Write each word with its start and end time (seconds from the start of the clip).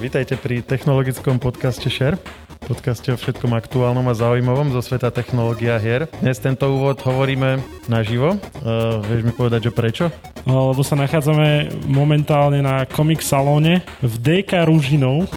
Vítajte 0.00 0.40
pri 0.40 0.64
technologickom 0.64 1.36
podcaste 1.36 1.92
Share, 1.92 2.16
podcaste 2.64 3.12
o 3.12 3.20
všetkom 3.20 3.52
aktuálnom 3.52 4.08
a 4.08 4.16
zaujímavom 4.16 4.72
zo 4.72 4.80
sveta 4.80 5.12
technológia 5.12 5.76
hier. 5.76 6.08
Dnes 6.24 6.40
tento 6.40 6.72
úvod 6.72 7.04
hovoríme 7.04 7.60
naživo. 7.84 8.40
Uh, 8.64 9.04
vieš 9.04 9.28
mi 9.28 9.32
povedať, 9.36 9.68
že 9.68 9.76
prečo? 9.76 10.08
No, 10.48 10.72
lebo 10.72 10.80
sa 10.80 10.96
nachádzame 10.96 11.84
momentálne 11.84 12.64
na 12.64 12.88
komik 12.88 13.20
salóne 13.20 13.84
v 14.00 14.14
DK 14.16 14.64
Ružinov. 14.64 15.28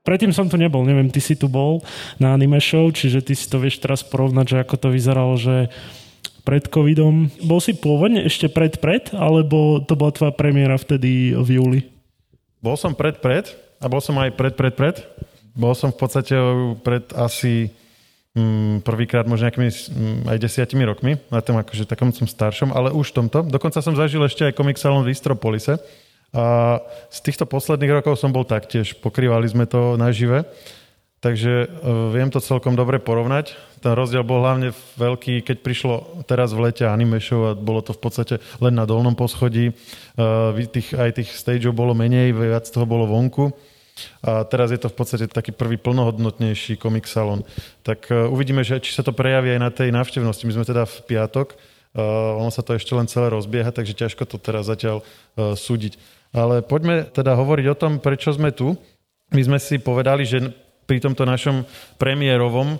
Predtým 0.00 0.32
som 0.32 0.48
tu 0.48 0.56
nebol, 0.56 0.88
neviem, 0.88 1.12
ty 1.12 1.20
si 1.20 1.36
tu 1.36 1.52
bol 1.52 1.84
na 2.16 2.32
anime 2.32 2.64
show, 2.64 2.88
čiže 2.88 3.20
ty 3.20 3.36
si 3.36 3.44
to 3.44 3.60
vieš 3.60 3.84
teraz 3.84 4.00
porovnať, 4.00 4.56
že 4.56 4.56
ako 4.64 4.74
to 4.80 4.88
vyzeralo, 4.88 5.36
že 5.36 5.68
pred 6.48 6.64
covidom. 6.72 7.28
Bol 7.44 7.60
si 7.60 7.76
pôvodne 7.76 8.24
ešte 8.24 8.48
pred-pred, 8.48 9.12
alebo 9.12 9.84
to 9.84 10.00
bola 10.00 10.16
tvoja 10.16 10.32
premiéra 10.32 10.80
vtedy 10.80 11.36
v 11.36 11.60
júli? 11.60 11.91
Bol 12.62 12.78
som 12.78 12.94
pred-pred 12.94 13.50
a 13.82 13.90
bol 13.90 13.98
som 13.98 14.14
aj 14.22 14.38
pred-pred-pred. 14.38 15.02
Bol 15.58 15.74
som 15.74 15.90
v 15.90 15.98
podstate 15.98 16.38
pred 16.86 17.10
asi 17.18 17.74
mm, 18.38 18.86
prvýkrát 18.86 19.26
možno 19.26 19.50
nejakými 19.50 19.68
mm, 19.68 20.18
aj 20.30 20.38
desiatimi 20.38 20.86
rokmi, 20.86 21.18
na 21.28 21.42
tom 21.42 21.58
akože 21.58 21.90
takom 21.90 22.14
som 22.14 22.30
staršom, 22.30 22.70
ale 22.70 22.94
už 22.94 23.10
tomto. 23.12 23.42
Dokonca 23.42 23.82
som 23.82 23.98
zažil 23.98 24.22
ešte 24.22 24.46
aj 24.46 24.56
Comic 24.56 24.78
Salon 24.78 25.02
v 25.02 25.10
Istropolise. 25.10 25.82
A 26.32 26.78
z 27.12 27.18
týchto 27.20 27.44
posledných 27.44 28.00
rokov 28.00 28.16
som 28.16 28.32
bol 28.32 28.48
taktiež, 28.48 28.96
pokrývali 28.96 29.44
sme 29.50 29.68
to 29.68 30.00
nažive. 30.00 30.48
Takže 31.22 31.70
uh, 31.70 32.10
viem 32.10 32.26
to 32.34 32.42
celkom 32.42 32.74
dobre 32.74 32.98
porovnať. 32.98 33.54
Ten 33.78 33.94
rozdiel 33.94 34.26
bol 34.26 34.42
hlavne 34.42 34.74
veľký, 34.98 35.46
keď 35.46 35.56
prišlo 35.62 36.26
teraz 36.26 36.50
v 36.50 36.66
lete 36.66 36.82
anime 36.82 37.22
show 37.22 37.46
a 37.46 37.54
bolo 37.54 37.78
to 37.78 37.94
v 37.94 38.02
podstate 38.02 38.34
len 38.58 38.74
na 38.74 38.82
dolnom 38.82 39.14
poschodí. 39.14 39.70
Uh, 40.18 40.50
tých, 40.66 40.98
aj 40.98 41.22
tých 41.22 41.30
stageov 41.30 41.78
bolo 41.78 41.94
menej, 41.94 42.34
viac 42.34 42.66
toho 42.66 42.82
bolo 42.82 43.06
vonku. 43.06 43.54
A 44.26 44.42
teraz 44.42 44.74
je 44.74 44.82
to 44.82 44.90
v 44.90 44.98
podstate 44.98 45.30
taký 45.30 45.54
prvý 45.54 45.78
plnohodnotnejší 45.78 46.74
komik 46.74 47.06
salon. 47.06 47.46
Tak 47.86 48.10
uh, 48.10 48.26
uvidíme, 48.26 48.66
že, 48.66 48.82
či 48.82 48.90
sa 48.90 49.06
to 49.06 49.14
prejaví 49.14 49.54
aj 49.54 49.60
na 49.62 49.70
tej 49.70 49.94
návštevnosti. 49.94 50.42
My 50.50 50.58
sme 50.58 50.66
teda 50.66 50.90
v 50.90 50.96
piatok, 51.06 51.54
ono 51.92 52.48
sa 52.48 52.64
to 52.64 52.72
ešte 52.72 52.96
len 52.96 53.04
celé 53.04 53.28
rozbieha, 53.28 53.68
takže 53.68 53.92
ťažko 53.92 54.24
to 54.24 54.40
teraz 54.40 54.64
zatiaľ 54.64 55.04
súdiť. 55.36 56.00
Ale 56.32 56.64
poďme 56.64 57.04
teda 57.04 57.36
hovoriť 57.36 57.66
o 57.68 57.76
tom, 57.76 58.00
prečo 58.00 58.32
sme 58.32 58.48
tu. 58.48 58.80
My 59.28 59.44
sme 59.44 59.60
si 59.60 59.76
povedali, 59.76 60.24
že 60.24 60.56
pri 60.86 60.98
tomto 60.98 61.22
našom 61.22 61.64
premiérovom 61.96 62.76
uh, 62.76 62.78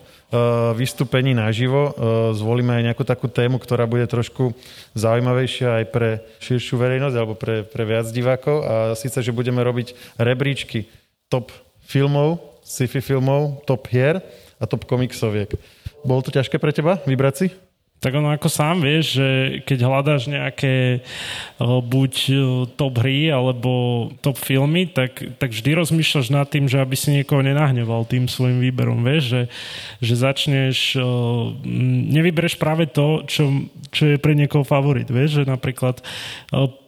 vystúpení 0.74 1.32
naživo 1.32 1.90
uh, 1.90 1.92
zvolíme 2.36 2.76
aj 2.78 2.82
nejakú 2.92 3.04
takú 3.06 3.26
tému, 3.30 3.56
ktorá 3.62 3.86
bude 3.86 4.04
trošku 4.10 4.52
zaujímavejšia 4.98 5.82
aj 5.82 5.84
pre 5.90 6.10
širšiu 6.42 6.76
verejnosť 6.76 7.16
alebo 7.16 7.34
pre, 7.38 7.62
pre 7.64 7.82
viac 7.86 8.10
divákov 8.10 8.56
a 8.62 8.74
síce, 8.98 9.18
že 9.22 9.32
budeme 9.34 9.62
robiť 9.62 10.18
rebríčky 10.20 10.90
top 11.32 11.54
filmov, 11.86 12.60
sci-fi 12.62 13.00
filmov, 13.00 13.64
top 13.64 13.88
hier 13.88 14.20
a 14.60 14.64
top 14.68 14.86
komiksoviek. 14.86 15.54
Bolo 16.02 16.22
to 16.22 16.34
ťažké 16.34 16.58
pre 16.58 16.74
teba 16.74 16.98
vybrať 17.06 17.34
si? 17.34 17.46
Tak 18.02 18.18
ono 18.18 18.34
ako 18.34 18.50
sám 18.50 18.82
vieš, 18.82 19.22
že 19.22 19.28
keď 19.62 19.78
hľadáš 19.86 20.26
nejaké 20.26 21.06
buď 21.62 22.12
top 22.74 22.98
hry 22.98 23.30
alebo 23.30 24.10
top 24.18 24.34
filmy, 24.34 24.90
tak, 24.90 25.22
tak 25.38 25.54
vždy 25.54 25.70
rozmýšľaš 25.78 26.34
nad 26.34 26.50
tým, 26.50 26.66
že 26.66 26.82
aby 26.82 26.98
si 26.98 27.14
niekoho 27.14 27.46
nenahneval 27.46 28.02
tým 28.10 28.26
svojim 28.26 28.58
výberom. 28.58 29.06
Vieš, 29.06 29.22
že, 29.22 29.42
že 30.02 30.14
začneš, 30.18 30.98
nevybereš 32.10 32.58
práve 32.58 32.90
to, 32.90 33.22
čo, 33.30 33.70
čo 33.94 34.10
je 34.10 34.16
pre 34.18 34.34
niekoho 34.34 34.66
favorit. 34.66 35.06
Vieš, 35.06 35.38
že 35.38 35.44
napríklad 35.46 36.02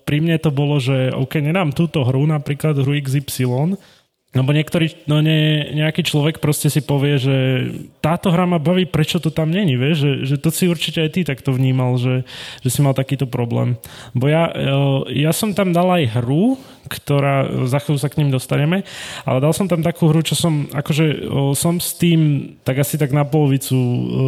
pri 0.02 0.18
mne 0.18 0.36
to 0.42 0.50
bolo, 0.50 0.82
že 0.82 1.14
OK, 1.14 1.38
nenám 1.38 1.70
túto 1.70 2.02
hru, 2.02 2.26
napríklad 2.26 2.74
hru 2.74 2.98
XY, 2.98 3.78
lebo 4.34 4.50
niektorý, 4.50 5.06
no 5.06 5.22
ne, 5.22 5.70
nejaký 5.70 6.02
človek 6.02 6.42
proste 6.42 6.66
si 6.66 6.82
povie, 6.82 7.22
že 7.22 7.36
táto 8.02 8.34
hra 8.34 8.50
ma 8.50 8.58
baví, 8.58 8.82
prečo 8.84 9.22
to 9.22 9.30
tam 9.30 9.54
není, 9.54 9.78
vieš? 9.78 10.02
Že, 10.02 10.12
že 10.26 10.36
to 10.42 10.48
si 10.50 10.64
určite 10.66 10.98
aj 11.06 11.10
ty 11.14 11.20
takto 11.22 11.54
vnímal, 11.54 11.94
že, 11.96 12.26
že 12.60 12.68
si 12.68 12.82
mal 12.82 12.98
takýto 12.98 13.30
problém. 13.30 13.78
Bo 14.10 14.26
ja, 14.26 14.50
ja 15.14 15.30
som 15.30 15.54
tam 15.54 15.70
dal 15.70 15.86
aj 15.86 16.18
hru, 16.18 16.58
ktorá, 16.84 17.64
za 17.64 17.80
chvíľu 17.80 17.98
sa 18.02 18.12
k 18.12 18.20
ním 18.20 18.28
dostaneme, 18.28 18.84
ale 19.24 19.38
dal 19.40 19.56
som 19.56 19.64
tam 19.64 19.80
takú 19.80 20.12
hru, 20.12 20.20
čo 20.20 20.36
som, 20.36 20.68
akože 20.68 21.30
som 21.56 21.80
s 21.80 21.96
tým 21.96 22.52
tak 22.60 22.82
asi 22.82 23.00
tak 23.00 23.14
na 23.14 23.24
polovicu, 23.24 23.76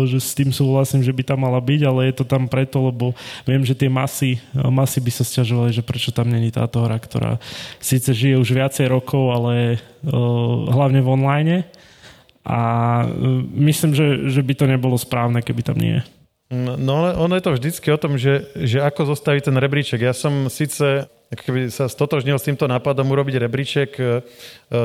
že 0.08 0.22
s 0.22 0.32
tým 0.32 0.54
súhlasím, 0.54 1.04
že 1.04 1.12
by 1.12 1.22
tam 1.26 1.44
mala 1.44 1.60
byť, 1.60 1.80
ale 1.84 2.08
je 2.08 2.14
to 2.16 2.24
tam 2.24 2.48
preto, 2.48 2.80
lebo 2.88 3.12
viem, 3.44 3.60
že 3.60 3.76
tie 3.76 3.92
masy, 3.92 4.40
masy 4.54 5.02
by 5.04 5.10
sa 5.12 5.24
stiažovali, 5.26 5.74
že 5.74 5.84
prečo 5.84 6.14
tam 6.14 6.32
není 6.32 6.48
táto 6.48 6.80
hra, 6.80 6.96
ktorá 6.96 7.36
síce 7.76 8.16
žije 8.16 8.40
už 8.40 8.48
viacej 8.56 8.88
rokov, 8.88 9.36
ale 9.36 9.82
hlavne 10.70 11.00
v 11.02 11.08
online 11.10 11.56
a 12.46 12.60
myslím, 13.58 13.90
že, 13.90 14.30
že 14.30 14.40
by 14.42 14.54
to 14.54 14.66
nebolo 14.70 14.94
správne, 14.94 15.42
keby 15.42 15.62
tam 15.66 15.78
nie 15.82 15.98
je. 15.98 16.02
No, 16.54 17.02
ale 17.02 17.18
ono 17.18 17.34
je 17.34 17.42
to 17.42 17.54
vždycky 17.58 17.90
o 17.90 17.98
tom, 17.98 18.14
že, 18.14 18.46
že 18.54 18.78
ako 18.78 19.10
zostaví 19.18 19.42
ten 19.42 19.58
rebríček. 19.58 19.98
Ja 19.98 20.14
som 20.14 20.46
síce 20.46 21.10
keby 21.34 21.74
sa 21.74 21.90
stotožnil 21.90 22.38
s 22.38 22.46
týmto 22.46 22.70
nápadom 22.70 23.10
urobiť 23.10 23.34
rebríček 23.42 23.90
e, 23.98 24.02
e, 24.02 24.08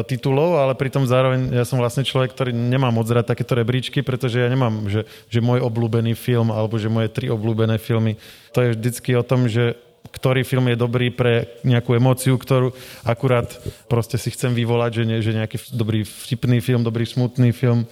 titulov, 0.09 0.57
ale 0.57 0.73
pritom 0.73 1.05
zároveň 1.05 1.53
ja 1.53 1.61
som 1.61 1.77
vlastne 1.77 2.01
človek, 2.01 2.33
ktorý 2.33 2.49
nemá 2.49 2.89
moc 2.89 3.05
rád 3.13 3.29
takéto 3.29 3.53
rebríčky, 3.53 4.01
pretože 4.01 4.41
ja 4.41 4.49
nemám, 4.49 4.89
že, 4.89 5.05
že 5.29 5.37
môj 5.37 5.61
obľúbený 5.61 6.17
film 6.17 6.49
alebo 6.49 6.81
že 6.81 6.89
moje 6.89 7.13
tri 7.13 7.29
obľúbené 7.29 7.77
filmy. 7.77 8.17
To 8.57 8.65
je 8.65 8.73
vždycky 8.73 9.13
o 9.13 9.21
tom, 9.21 9.45
že 9.45 9.77
ktorý 10.09 10.41
film 10.41 10.67
je 10.73 10.77
dobrý 10.77 11.13
pre 11.13 11.61
nejakú 11.61 11.93
emóciu, 11.93 12.35
ktorú 12.35 12.73
akurát 13.05 13.47
proste 13.85 14.17
si 14.17 14.33
chcem 14.33 14.51
vyvolať, 14.51 15.01
že, 15.01 15.03
ne, 15.05 15.17
že 15.21 15.31
nejaký 15.31 15.71
dobrý 15.71 16.01
vtipný 16.03 16.57
film, 16.59 16.81
dobrý 16.81 17.05
smutný 17.05 17.53
film 17.53 17.85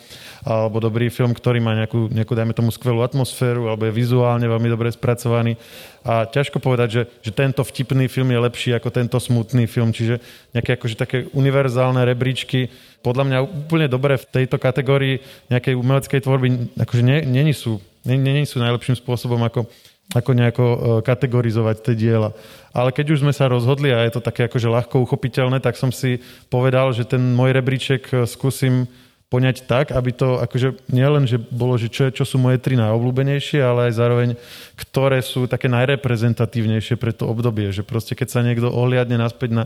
alebo 0.43 0.79
dobrý 0.79 1.11
film, 1.11 1.35
ktorý 1.35 1.59
má 1.59 1.75
nejakú, 1.75 2.09
nejakú 2.09 2.33
dajme 2.33 2.55
tomu, 2.55 2.71
skvelú 2.71 3.03
atmosféru 3.03 3.67
alebo 3.67 3.87
je 3.87 3.93
vizuálne 3.93 4.47
veľmi 4.47 4.69
dobre 4.71 4.89
spracovaný. 4.89 5.59
A 6.01 6.25
ťažko 6.25 6.63
povedať, 6.63 6.89
že, 6.89 7.01
že 7.19 7.31
tento 7.35 7.59
vtipný 7.61 8.07
film 8.07 8.31
je 8.31 8.39
lepší 8.39 8.71
ako 8.71 8.89
tento 8.89 9.19
smutný 9.19 9.67
film, 9.67 9.91
čiže 9.91 10.23
nejaké 10.55 10.79
akože 10.79 10.95
také 10.95 11.17
univerzálne 11.35 12.03
rebríčky 12.07 12.71
podľa 12.99 13.23
mňa 13.27 13.39
úplne 13.47 13.87
dobre 13.87 14.19
v 14.19 14.27
tejto 14.27 14.59
kategórii 14.59 15.23
nejakej 15.47 15.75
umeleckej 15.75 16.19
tvorby 16.19 16.47
akože 16.75 17.03
není 17.03 17.55
sú, 17.55 17.79
nie, 18.03 18.43
sú 18.43 18.59
najlepším 18.59 18.99
spôsobom, 18.99 19.39
ako 19.43 19.67
ako 20.09 20.31
nejako 20.33 20.65
e, 20.65 20.77
kategorizovať 21.05 21.75
tie 21.85 21.95
diela. 21.95 22.33
Ale 22.73 22.89
keď 22.89 23.13
už 23.13 23.21
sme 23.21 23.33
sa 23.33 23.45
rozhodli 23.45 23.93
a 23.93 24.05
je 24.05 24.17
to 24.17 24.25
také 24.25 24.49
akože 24.49 24.65
ľahko 24.65 25.05
uchopiteľné, 25.05 25.61
tak 25.61 25.77
som 25.77 25.93
si 25.93 26.17
povedal, 26.49 26.89
že 26.97 27.05
ten 27.05 27.21
môj 27.37 27.53
rebríček 27.53 28.03
e, 28.09 28.15
skúsim 28.25 28.89
poňať 29.29 29.69
tak, 29.69 29.93
aby 29.93 30.09
to 30.09 30.41
akože 30.41 30.89
nielen, 30.89 31.29
že 31.29 31.37
bolo, 31.37 31.77
že 31.77 31.85
čo, 31.85 32.09
čo 32.09 32.25
sú 32.25 32.41
moje 32.41 32.57
tri 32.57 32.73
najobľúbenejšie, 32.73 33.61
ale 33.61 33.93
aj 33.93 34.01
zároveň, 34.01 34.29
ktoré 34.73 35.21
sú 35.21 35.45
také 35.45 35.69
najreprezentatívnejšie 35.69 36.97
pre 36.97 37.13
to 37.13 37.29
obdobie. 37.29 37.69
Že 37.69 37.85
proste 37.85 38.17
keď 38.17 38.27
sa 38.33 38.41
niekto 38.41 38.73
ohliadne 38.73 39.21
naspäť 39.21 39.53
na, 39.53 39.63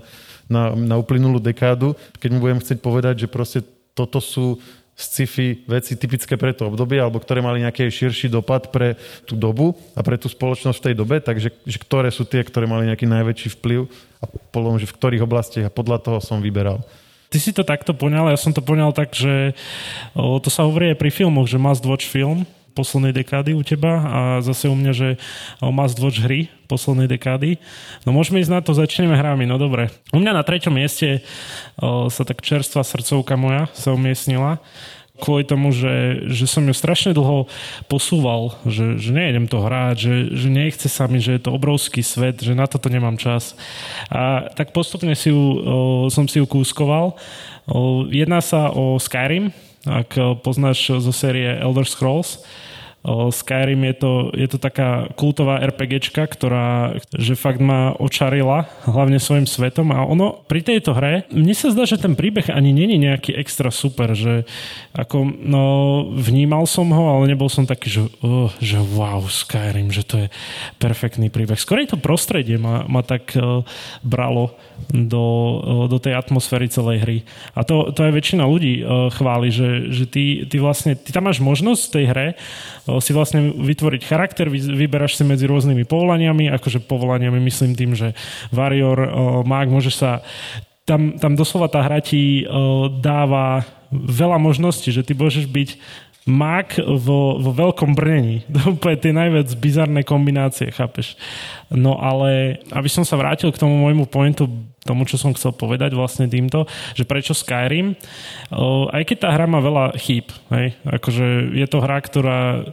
na, 0.51 0.75
na 0.75 0.95
uplynulú 0.99 1.39
dekádu, 1.39 1.95
keď 2.19 2.29
mu 2.35 2.43
budem 2.43 2.59
chcieť 2.59 2.83
povedať, 2.83 3.23
že 3.23 3.31
proste 3.31 3.63
toto 3.95 4.19
sú 4.19 4.59
sci-fi 4.93 5.65
veci 5.65 5.97
typické 5.97 6.37
pre 6.37 6.53
to 6.53 6.69
obdobie, 6.69 7.01
alebo 7.01 7.17
ktoré 7.17 7.41
mali 7.41 7.65
nejaký 7.65 7.89
širší 7.89 8.29
dopad 8.29 8.69
pre 8.69 8.93
tú 9.25 9.33
dobu 9.33 9.73
a 9.97 10.05
pre 10.05 10.21
tú 10.21 10.29
spoločnosť 10.29 10.77
v 10.77 10.85
tej 10.85 10.95
dobe, 10.95 11.15
takže 11.17 11.49
že 11.65 11.77
ktoré 11.81 12.13
sú 12.13 12.29
tie, 12.29 12.45
ktoré 12.45 12.69
mali 12.69 12.85
nejaký 12.85 13.09
najväčší 13.09 13.57
vplyv 13.57 13.89
a 14.21 14.25
potom, 14.53 14.77
že 14.77 14.85
v 14.85 14.95
ktorých 14.95 15.25
oblastiach 15.25 15.65
a 15.67 15.73
podľa 15.73 15.97
toho 15.97 16.17
som 16.21 16.39
vyberal. 16.39 16.85
Ty 17.33 17.37
si 17.41 17.49
to 17.49 17.65
takto 17.65 17.97
poňal, 17.97 18.29
ja 18.29 18.37
som 18.37 18.53
to 18.53 18.61
poňal 18.61 18.93
tak, 18.93 19.17
že 19.17 19.57
o, 20.13 20.37
to 20.37 20.53
sa 20.53 20.69
hovorí 20.69 20.93
aj 20.93 21.01
pri 21.01 21.09
filmoch, 21.09 21.49
že 21.49 21.57
must 21.57 21.81
watch 21.81 22.05
film, 22.05 22.45
poslednej 22.73 23.13
dekády 23.13 23.53
u 23.53 23.61
teba 23.61 23.93
a 24.01 24.19
zase 24.41 24.67
u 24.67 24.75
mňa, 24.75 24.91
že 24.91 25.09
must 25.61 26.01
watch 26.01 26.19
hry 26.19 26.49
poslednej 26.65 27.05
dekády. 27.05 27.61
No 28.03 28.11
môžeme 28.11 28.41
ísť 28.41 28.51
na 28.51 28.61
to, 28.65 28.73
začneme 28.73 29.13
hrami, 29.13 29.45
no 29.45 29.61
dobre. 29.61 29.93
U 30.09 30.17
mňa 30.17 30.33
na 30.33 30.43
treťom 30.43 30.73
mieste 30.73 31.21
o, 31.77 32.09
sa 32.09 32.25
tak 32.25 32.41
čerstvá 32.41 32.81
srdcovka 32.81 33.37
moja 33.37 33.69
sa 33.77 33.93
umiestnila 33.93 34.57
kvôli 35.13 35.45
tomu, 35.45 35.69
že, 35.69 36.25
že 36.33 36.49
som 36.49 36.65
ju 36.65 36.73
strašne 36.73 37.13
dlho 37.13 37.45
posúval, 37.85 38.57
že, 38.65 38.97
že 38.97 39.13
nejdem 39.13 39.45
to 39.45 39.61
hrať, 39.61 39.95
že, 39.95 40.15
že 40.33 40.47
nechce 40.49 40.87
sa 40.89 41.05
mi, 41.05 41.21
že 41.21 41.37
je 41.37 41.41
to 41.45 41.53
obrovský 41.53 42.01
svet, 42.01 42.41
že 42.41 42.57
na 42.57 42.65
toto 42.65 42.89
nemám 42.89 43.15
čas. 43.21 43.53
A 44.09 44.49
tak 44.57 44.73
postupne 44.73 45.13
si 45.13 45.29
ju, 45.29 45.37
o, 45.37 45.51
som 46.09 46.25
si 46.25 46.41
ju 46.41 46.45
kúskoval. 46.49 47.13
O, 47.69 48.09
jedná 48.09 48.41
sa 48.41 48.73
o 48.73 48.97
Skyrim, 48.97 49.53
ak 49.83 50.39
poznáš 50.43 51.03
zo 51.03 51.11
série 51.11 51.59
Elder 51.59 51.83
Scrolls. 51.83 52.39
Skyrim 53.03 53.83
je 53.91 53.95
to, 53.99 54.11
je 54.31 54.47
to 54.47 54.55
taká 54.55 55.11
kultová 55.19 55.59
RPGčka, 55.59 56.23
ktorá 56.23 56.95
že 57.11 57.35
fakt 57.35 57.59
ma 57.59 57.91
očarila, 57.99 58.63
hlavne 58.87 59.19
svojim 59.19 59.43
svetom 59.43 59.91
a 59.91 60.07
ono 60.07 60.39
pri 60.47 60.63
tejto 60.63 60.95
hre, 60.95 61.27
mne 61.27 61.51
sa 61.51 61.67
zdá, 61.75 61.83
že 61.83 61.99
ten 61.99 62.15
príbeh 62.15 62.47
ani 62.47 62.71
není 62.71 62.95
nejaký 62.95 63.35
extra 63.35 63.75
super, 63.75 64.15
že 64.15 64.47
ako, 64.95 65.27
no, 65.27 65.63
vnímal 66.15 66.63
som 66.63 66.87
ho, 66.95 67.19
ale 67.19 67.27
nebol 67.27 67.51
som 67.51 67.67
taký, 67.67 67.91
že, 67.91 68.01
oh, 68.23 68.47
že 68.63 68.79
wow, 68.79 69.27
Skyrim, 69.27 69.91
že 69.91 70.07
to 70.07 70.15
je 70.23 70.27
perfektný 70.79 71.27
príbeh. 71.27 71.59
Skôr 71.59 71.83
to 71.83 71.99
prostredie 71.99 72.55
ma, 72.55 72.87
ma 72.87 73.03
tak 73.03 73.35
uh, 73.35 73.67
bralo 73.99 74.55
do, 74.87 75.25
uh, 75.59 75.85
do 75.91 75.99
tej 75.99 76.15
atmosféry 76.15 76.71
celej 76.71 76.97
hry. 77.03 77.17
A 77.51 77.67
to, 77.67 77.91
to 77.91 78.07
aj 78.07 78.15
väčšina 78.15 78.47
ľudí 78.47 78.79
uh, 78.79 79.11
chváli, 79.11 79.51
že, 79.51 79.91
že 79.91 80.07
ty, 80.07 80.47
ty 80.47 80.55
vlastne, 80.63 80.95
ty 80.95 81.11
tam 81.11 81.27
máš 81.27 81.43
možnosť 81.43 81.81
v 81.83 81.93
tej 81.93 82.05
hre 82.07 82.27
si 82.83 83.11
vlastne 83.15 83.55
vytvoriť 83.55 84.01
charakter, 84.03 84.51
vyberáš 84.51 85.15
si 85.15 85.23
medzi 85.23 85.47
rôznymi 85.47 85.87
povolaniami, 85.87 86.51
akože 86.51 86.83
povolaniami 86.83 87.39
myslím 87.47 87.79
tým, 87.79 87.91
že 87.95 88.11
Warrior, 88.51 88.99
Mag, 89.47 89.71
môžeš 89.71 89.95
sa 89.95 90.19
tam, 90.83 91.15
tam 91.15 91.39
doslova 91.39 91.71
tá 91.71 91.79
hra 91.79 92.03
ti 92.03 92.43
dáva 92.99 93.63
veľa 93.93 94.35
možností, 94.35 94.91
že 94.91 95.05
ty 95.05 95.15
môžeš 95.15 95.47
byť 95.47 95.69
mak 96.23 96.79
vo, 96.79 97.35
vo 97.35 97.51
veľkom 97.51 97.95
brnení. 97.95 98.47
To 98.53 98.75
úplne 98.75 98.97
tie 98.99 99.11
najviac 99.11 99.47
bizarné 99.59 100.01
kombinácie, 100.07 100.71
chápeš? 100.71 101.19
No 101.67 101.99
ale, 101.99 102.63
aby 102.71 102.87
som 102.87 103.03
sa 103.03 103.19
vrátil 103.19 103.51
k 103.51 103.59
tomu 103.59 103.75
môjmu 103.81 104.07
pointu, 104.07 104.47
tomu, 104.83 105.07
čo 105.07 105.15
som 105.15 105.31
chcel 105.31 105.55
povedať 105.55 105.95
vlastne 105.95 106.27
týmto, 106.27 106.67
že 106.93 107.07
prečo 107.07 107.31
Skyrim, 107.31 107.95
aj 108.91 109.03
keď 109.07 109.17
tá 109.23 109.29
hra 109.31 109.47
má 109.47 109.63
veľa 109.63 109.95
chýb, 109.95 110.27
hej? 110.51 110.75
akože 110.83 111.55
je 111.55 111.67
to 111.71 111.79
hra, 111.79 112.03
ktorá 112.03 112.67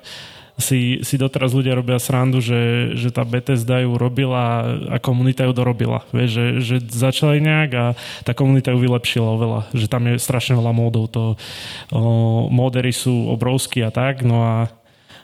si, 0.60 1.00
si 1.02 1.16
doteraz 1.18 1.56
ľudia 1.56 1.74
robia 1.74 1.98
srandu, 1.98 2.38
že, 2.38 2.94
že 2.94 3.10
tá 3.10 3.24
Bethesda 3.26 3.80
ju 3.82 3.96
robila 3.96 4.76
a 4.92 4.96
komunita 5.00 5.48
ju 5.48 5.52
dorobila. 5.56 6.06
Vieš, 6.12 6.30
že, 6.30 6.46
že 6.60 6.76
začali 6.84 7.40
nejak 7.40 7.70
a 7.74 7.86
tá 8.22 8.32
komunita 8.36 8.70
ju 8.70 8.78
vylepšila 8.78 9.28
oveľa. 9.34 9.60
Že 9.74 9.86
tam 9.88 10.02
je 10.06 10.14
strašne 10.20 10.54
veľa 10.60 10.72
módov. 10.76 11.10
To, 11.16 11.24
o, 11.90 12.00
módery 12.52 12.92
sú 12.92 13.32
obrovskí 13.32 13.82
a 13.82 13.90
tak. 13.90 14.22
No 14.22 14.44
a 14.44 14.54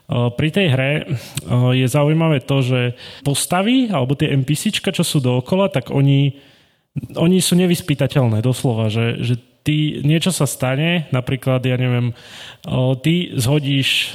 pri 0.08 0.48
tej 0.54 0.66
hre 0.70 0.92
je 1.74 1.86
zaujímavé 1.90 2.38
to, 2.46 2.62
že 2.62 2.80
postavy 3.26 3.90
alebo 3.90 4.14
tie 4.14 4.30
NPCčka, 4.38 4.94
čo 4.94 5.02
sú 5.02 5.18
dookola, 5.18 5.66
tak 5.66 5.90
oni, 5.90 6.38
oni 7.18 7.38
sú 7.42 7.58
nevyspytateľné 7.58 8.38
doslova, 8.38 8.86
že, 8.86 9.18
že 9.18 9.34
ty, 9.66 9.98
niečo 10.06 10.30
sa 10.30 10.46
stane, 10.46 11.10
napríklad, 11.10 11.58
ja 11.66 11.74
neviem, 11.74 12.14
ty 13.02 13.34
zhodíš 13.34 14.14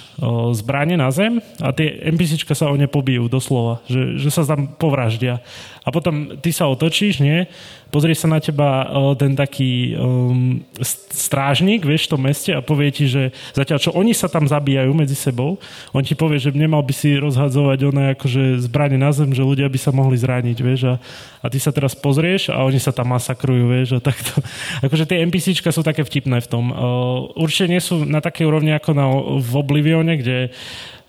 zbranie 0.55 0.95
na 0.95 1.11
zem 1.11 1.43
a 1.59 1.75
tie 1.75 2.07
NPCčka 2.07 2.55
sa 2.55 2.71
o 2.71 2.79
ne 2.79 2.87
pobijú 2.87 3.27
doslova, 3.27 3.83
že, 3.91 4.15
že 4.15 4.31
sa 4.31 4.47
tam 4.47 4.71
povraždia. 4.79 5.43
A 5.81 5.89
potom 5.89 6.37
ty 6.37 6.53
sa 6.53 6.69
otočíš, 6.69 7.25
nie? 7.25 7.49
pozrie 7.91 8.15
sa 8.15 8.31
na 8.31 8.39
teba 8.39 8.87
ten 9.19 9.35
taký 9.35 9.93
um, 9.99 10.63
strážnik, 11.11 11.83
vieš, 11.83 12.07
v 12.07 12.11
tom 12.15 12.21
meste 12.23 12.51
a 12.55 12.63
povie 12.63 12.89
ti, 12.89 13.05
že 13.11 13.35
zatiaľ 13.51 13.77
čo 13.83 13.91
oni 13.91 14.15
sa 14.15 14.31
tam 14.31 14.47
zabíjajú 14.47 14.95
medzi 14.95 15.13
sebou, 15.13 15.59
on 15.91 16.01
ti 16.01 16.15
povie, 16.15 16.39
že 16.39 16.55
nemal 16.55 16.79
by 16.81 16.95
si 16.95 17.19
rozhadzovať 17.19 17.79
oné 17.91 18.03
akože 18.15 18.63
zbranie 18.63 18.95
na 18.95 19.11
zem, 19.11 19.35
že 19.35 19.43
ľudia 19.43 19.67
by 19.67 19.77
sa 19.77 19.91
mohli 19.91 20.15
zraniť, 20.15 20.57
vieš, 20.63 20.81
a, 20.87 20.95
a 21.43 21.45
ty 21.51 21.59
sa 21.59 21.75
teraz 21.75 21.91
pozrieš 21.91 22.49
a 22.49 22.63
oni 22.63 22.79
sa 22.79 22.95
tam 22.95 23.11
masakrujú, 23.11 23.67
vieš, 23.67 23.99
a 23.99 24.01
takto. 24.01 24.39
Akože 24.87 25.03
tie 25.03 25.27
NPCčka 25.27 25.75
sú 25.75 25.83
také 25.83 26.07
vtipné 26.07 26.39
v 26.39 26.47
tom. 26.47 26.71
Uh, 26.71 27.27
určite 27.35 27.67
nie 27.67 27.83
sú 27.83 28.07
na 28.07 28.23
takej 28.23 28.47
úrovni 28.47 28.71
ako 28.71 28.91
na, 28.95 29.05
v 29.43 29.51
Oblivione, 29.59 30.15
kde 30.15 30.55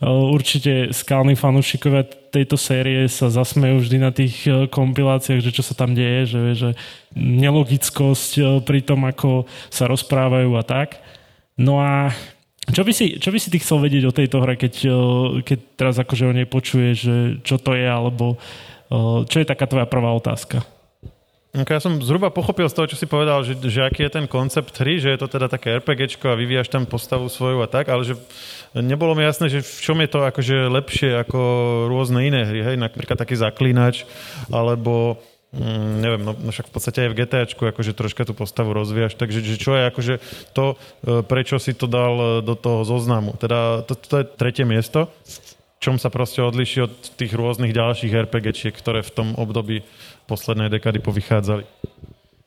Určite 0.03 0.91
skalní 0.91 1.39
fanúšikovia 1.39 2.03
tejto 2.35 2.59
série 2.59 3.07
sa 3.07 3.31
zasmejú 3.31 3.87
vždy 3.87 3.99
na 4.03 4.11
tých 4.11 4.51
kompiláciách, 4.75 5.39
že 5.39 5.55
čo 5.55 5.63
sa 5.63 5.79
tam 5.79 5.95
deje, 5.95 6.27
že, 6.27 6.43
že 6.59 6.69
nelogickosť 7.15 8.67
pri 8.67 8.83
tom, 8.83 9.07
ako 9.07 9.47
sa 9.71 9.87
rozprávajú 9.87 10.59
a 10.59 10.67
tak. 10.67 10.99
No 11.55 11.79
a 11.79 12.11
čo 12.75 12.83
by, 12.83 12.91
si, 12.91 13.23
čo 13.23 13.31
by 13.31 13.39
si 13.39 13.55
ty 13.55 13.63
chcel 13.63 13.79
vedieť 13.79 14.11
o 14.11 14.17
tejto 14.17 14.43
hre, 14.43 14.59
keď, 14.59 14.75
keď 15.47 15.59
teraz 15.79 15.95
akože 16.03 16.25
o 16.27 16.35
nej 16.35 16.51
počuješ, 16.51 16.97
že 16.99 17.17
čo 17.47 17.63
to 17.63 17.79
je, 17.79 17.87
alebo 17.87 18.43
čo 19.31 19.37
je 19.39 19.47
taká 19.47 19.71
tvoja 19.71 19.87
prvá 19.87 20.11
otázka? 20.19 20.67
Ja 21.53 21.85
som 21.85 22.01
zhruba 22.01 22.33
pochopil 22.33 22.65
z 22.65 22.73
toho, 22.73 22.89
čo 22.89 22.97
si 22.97 23.05
povedal, 23.05 23.45
že, 23.45 23.53
že 23.61 23.85
aký 23.85 24.09
je 24.09 24.17
ten 24.17 24.25
koncept 24.25 24.73
hry, 24.81 24.97
že 24.97 25.13
je 25.13 25.21
to 25.21 25.29
teda 25.29 25.53
také 25.53 25.77
RPGčko 25.77 26.33
a 26.33 26.41
vyvíjaš 26.41 26.73
tam 26.73 26.89
postavu 26.89 27.29
svoju 27.29 27.61
a 27.61 27.69
tak, 27.69 27.93
ale 27.93 28.09
že 28.09 28.17
nebolo 28.73 29.13
mi 29.13 29.21
jasné, 29.21 29.53
že 29.53 29.61
v 29.61 29.81
čom 29.85 30.01
je 30.01 30.09
to 30.09 30.25
akože 30.25 30.73
lepšie 30.73 31.13
ako 31.13 31.41
rôzne 31.93 32.25
iné 32.25 32.49
hry, 32.49 32.73
hej, 32.73 32.77
napríklad 32.81 33.21
taký 33.21 33.37
zaklínač, 33.37 34.09
alebo 34.49 35.21
Mm, 35.53 36.01
neviem, 36.01 36.23
no, 36.25 36.33
no 36.33 36.49
však 36.49 36.73
v 36.73 36.75
podstate 36.81 36.99
aj 37.05 37.11
v 37.13 37.19
GTAčku 37.21 37.63
akože 37.69 37.93
troška 37.93 38.25
tú 38.25 38.33
postavu 38.33 38.73
rozvíjaš, 38.73 39.21
takže 39.21 39.45
že 39.45 39.61
čo 39.61 39.77
je 39.77 39.85
akože 39.93 40.15
to, 40.57 40.81
e, 41.05 41.21
prečo 41.21 41.61
si 41.61 41.77
to 41.77 41.85
dal 41.85 42.17
e, 42.17 42.25
do 42.41 42.57
toho 42.57 42.89
zoznamu. 42.89 43.37
Teda 43.37 43.85
to, 43.85 43.93
to 43.93 44.25
je 44.25 44.33
tretie 44.33 44.65
miesto, 44.65 45.13
v 45.29 45.37
čom 45.77 46.01
sa 46.01 46.09
proste 46.09 46.41
odliší 46.41 46.89
od 46.89 46.97
tých 47.21 47.37
rôznych 47.37 47.77
ďalších 47.77 48.33
RPGčiek, 48.33 48.73
ktoré 48.73 49.05
v 49.05 49.13
tom 49.13 49.29
období 49.37 49.85
poslednej 50.33 50.73
dekady 50.73 51.05
povychádzali. 51.05 51.69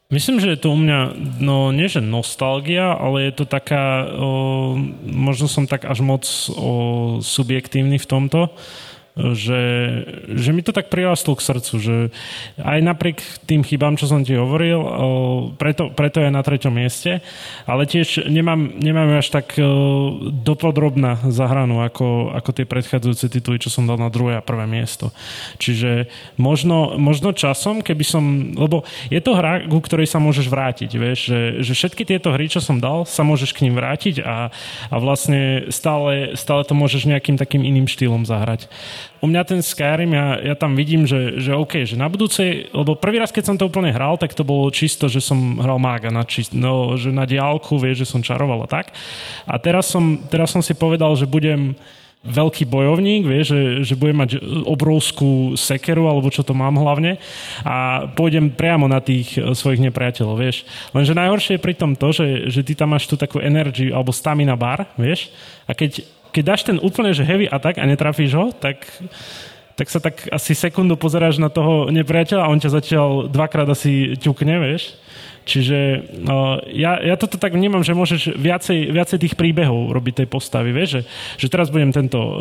Myslím, 0.10 0.38
že 0.38 0.54
je 0.54 0.60
to 0.62 0.70
u 0.70 0.78
mňa, 0.78 1.00
no 1.42 1.74
nie 1.74 1.90
že 1.90 1.98
nostalgia, 1.98 2.94
ale 2.94 3.30
je 3.30 3.42
to 3.42 3.46
taká, 3.50 4.06
o, 4.06 4.78
možno 5.02 5.50
som 5.50 5.66
tak 5.66 5.86
až 5.86 6.06
moc 6.06 6.26
o, 6.54 7.18
subjektívny 7.26 7.98
v 7.98 8.06
tomto, 8.06 8.54
že, 9.16 9.64
že 10.28 10.52
mi 10.52 10.60
to 10.60 10.76
tak 10.76 10.92
prirastlo 10.92 11.40
k 11.40 11.46
srdcu, 11.48 11.74
že 11.80 11.96
aj 12.60 12.80
napriek 12.84 13.24
tým 13.48 13.64
chybám, 13.64 13.96
čo 13.96 14.12
som 14.12 14.28
ti 14.28 14.36
hovoril, 14.36 14.76
preto, 15.56 15.88
preto 15.96 16.20
je 16.20 16.28
na 16.28 16.44
treťom 16.44 16.76
mieste, 16.76 17.24
ale 17.64 17.88
tiež 17.88 18.28
nemám, 18.28 18.76
nemám 18.76 19.16
až 19.16 19.32
tak 19.32 19.56
dopodrobná 20.44 21.32
zahranu 21.32 21.80
ako, 21.88 22.36
ako 22.36 22.50
tie 22.52 22.68
predchádzajúce 22.68 23.32
tituly, 23.32 23.56
čo 23.56 23.72
som 23.72 23.88
dal 23.88 23.96
na 23.96 24.12
druhé 24.12 24.36
a 24.36 24.44
prvé 24.44 24.68
miesto. 24.68 25.16
Čiže 25.64 26.12
možno, 26.36 27.00
možno 27.00 27.32
časom, 27.32 27.80
keby 27.80 28.04
som, 28.04 28.52
lebo 28.52 28.84
je 29.08 29.24
to 29.24 29.32
hra, 29.32 29.64
ku 29.72 29.80
ktorej 29.80 30.12
sa 30.12 30.20
môžeš 30.20 30.52
vrátiť, 30.52 30.92
vieš, 30.92 31.32
že, 31.32 31.40
že 31.64 31.72
všetky 31.72 32.04
tieto 32.04 32.36
hry, 32.36 32.52
čo 32.52 32.60
som 32.60 32.84
dal, 32.84 33.08
sa 33.08 33.24
môžeš 33.24 33.56
k 33.56 33.64
ním 33.64 33.80
vrátiť 33.80 34.20
a, 34.28 34.52
a 34.92 34.96
vlastne 35.00 35.72
stále, 35.72 36.36
stále 36.36 36.68
to 36.68 36.76
môžeš 36.76 37.08
nejakým 37.08 37.40
takým 37.40 37.64
iným 37.64 37.88
štýlom 37.88 38.28
zahrať 38.28 38.68
u 39.22 39.28
mňa 39.28 39.42
ten 39.46 39.62
Skyrim, 39.62 40.12
ja, 40.14 40.38
ja 40.42 40.56
tam 40.56 40.78
vidím, 40.78 41.04
že, 41.10 41.42
že 41.42 41.56
OK, 41.56 41.84
že 41.84 41.98
na 41.98 42.06
budúcej, 42.12 42.70
lebo 42.72 42.94
prvý 42.94 43.22
raz, 43.22 43.34
keď 43.34 43.44
som 43.54 43.58
to 43.58 43.68
úplne 43.68 43.90
hral, 43.90 44.18
tak 44.20 44.38
to 44.38 44.46
bolo 44.46 44.70
čisto, 44.70 45.10
že 45.10 45.24
som 45.24 45.58
hral 45.58 45.82
mága 45.82 46.14
na, 46.14 46.24
čist, 46.24 46.54
no, 46.54 46.96
že 46.96 47.14
na 47.14 47.26
diálku, 47.26 47.78
vieš, 47.78 48.06
že 48.06 48.12
som 48.12 48.26
čaroval 48.26 48.66
a 48.66 48.72
tak. 48.72 48.94
A 49.50 49.56
teraz 49.58 49.90
som, 49.90 50.22
teraz 50.30 50.54
som 50.54 50.62
si 50.62 50.78
povedal, 50.78 51.14
že 51.18 51.30
budem 51.30 51.74
veľký 52.26 52.66
bojovník, 52.66 53.22
vieš, 53.30 53.54
že, 53.54 53.62
že 53.94 54.00
budem 54.00 54.18
mať 54.18 54.32
obrovskú 54.66 55.54
sekeru, 55.54 56.10
alebo 56.10 56.34
čo 56.34 56.42
to 56.42 56.58
mám 56.58 56.74
hlavne 56.74 57.22
a 57.62 58.10
pôjdem 58.18 58.50
priamo 58.50 58.90
na 58.90 58.98
tých 58.98 59.38
e, 59.38 59.54
svojich 59.54 59.80
nepriateľov, 59.86 60.42
vieš. 60.42 60.66
Lenže 60.90 61.14
najhoršie 61.14 61.62
je 61.62 61.66
pri 61.66 61.78
tom 61.78 61.94
to, 61.94 62.10
že, 62.10 62.50
že 62.50 62.66
ty 62.66 62.74
tam 62.74 62.98
máš 62.98 63.06
tú 63.06 63.14
takú 63.14 63.38
energy 63.38 63.94
alebo 63.94 64.10
stamina 64.10 64.58
bar, 64.58 64.90
vieš, 64.98 65.30
a 65.70 65.78
keď 65.78 66.02
keď 66.36 66.44
dáš 66.44 66.68
ten 66.68 66.76
úplne 66.84 67.16
že 67.16 67.24
heavy 67.24 67.48
atak 67.48 67.80
a 67.80 67.88
netrafíš 67.88 68.36
ho, 68.36 68.52
tak, 68.52 68.84
tak 69.80 69.88
sa 69.88 70.04
tak 70.04 70.28
asi 70.28 70.52
sekundu 70.52 71.00
pozeráš 71.00 71.40
na 71.40 71.48
toho 71.48 71.88
nepriateľa 71.88 72.44
a 72.44 72.52
on 72.52 72.60
ťa 72.60 72.76
zatiaľ 72.76 73.32
dvakrát 73.32 73.72
asi 73.72 74.20
ťukne, 74.20 74.60
vieš. 74.60 75.00
Čiže 75.46 76.10
no, 76.26 76.58
ja, 76.74 76.98
ja 76.98 77.14
toto 77.22 77.38
tak 77.38 77.54
vnímam, 77.54 77.86
že 77.86 77.94
môžeš 77.94 78.34
viacej, 78.34 78.90
viacej 78.90 79.18
tých 79.22 79.38
príbehov 79.38 79.94
robiť 79.94 80.26
tej 80.26 80.28
postavy, 80.28 80.74
vieš, 80.74 80.90
že, 81.00 81.02
že 81.46 81.48
teraz 81.54 81.70
budem 81.70 81.94
tento 81.94 82.18
o, 82.18 82.32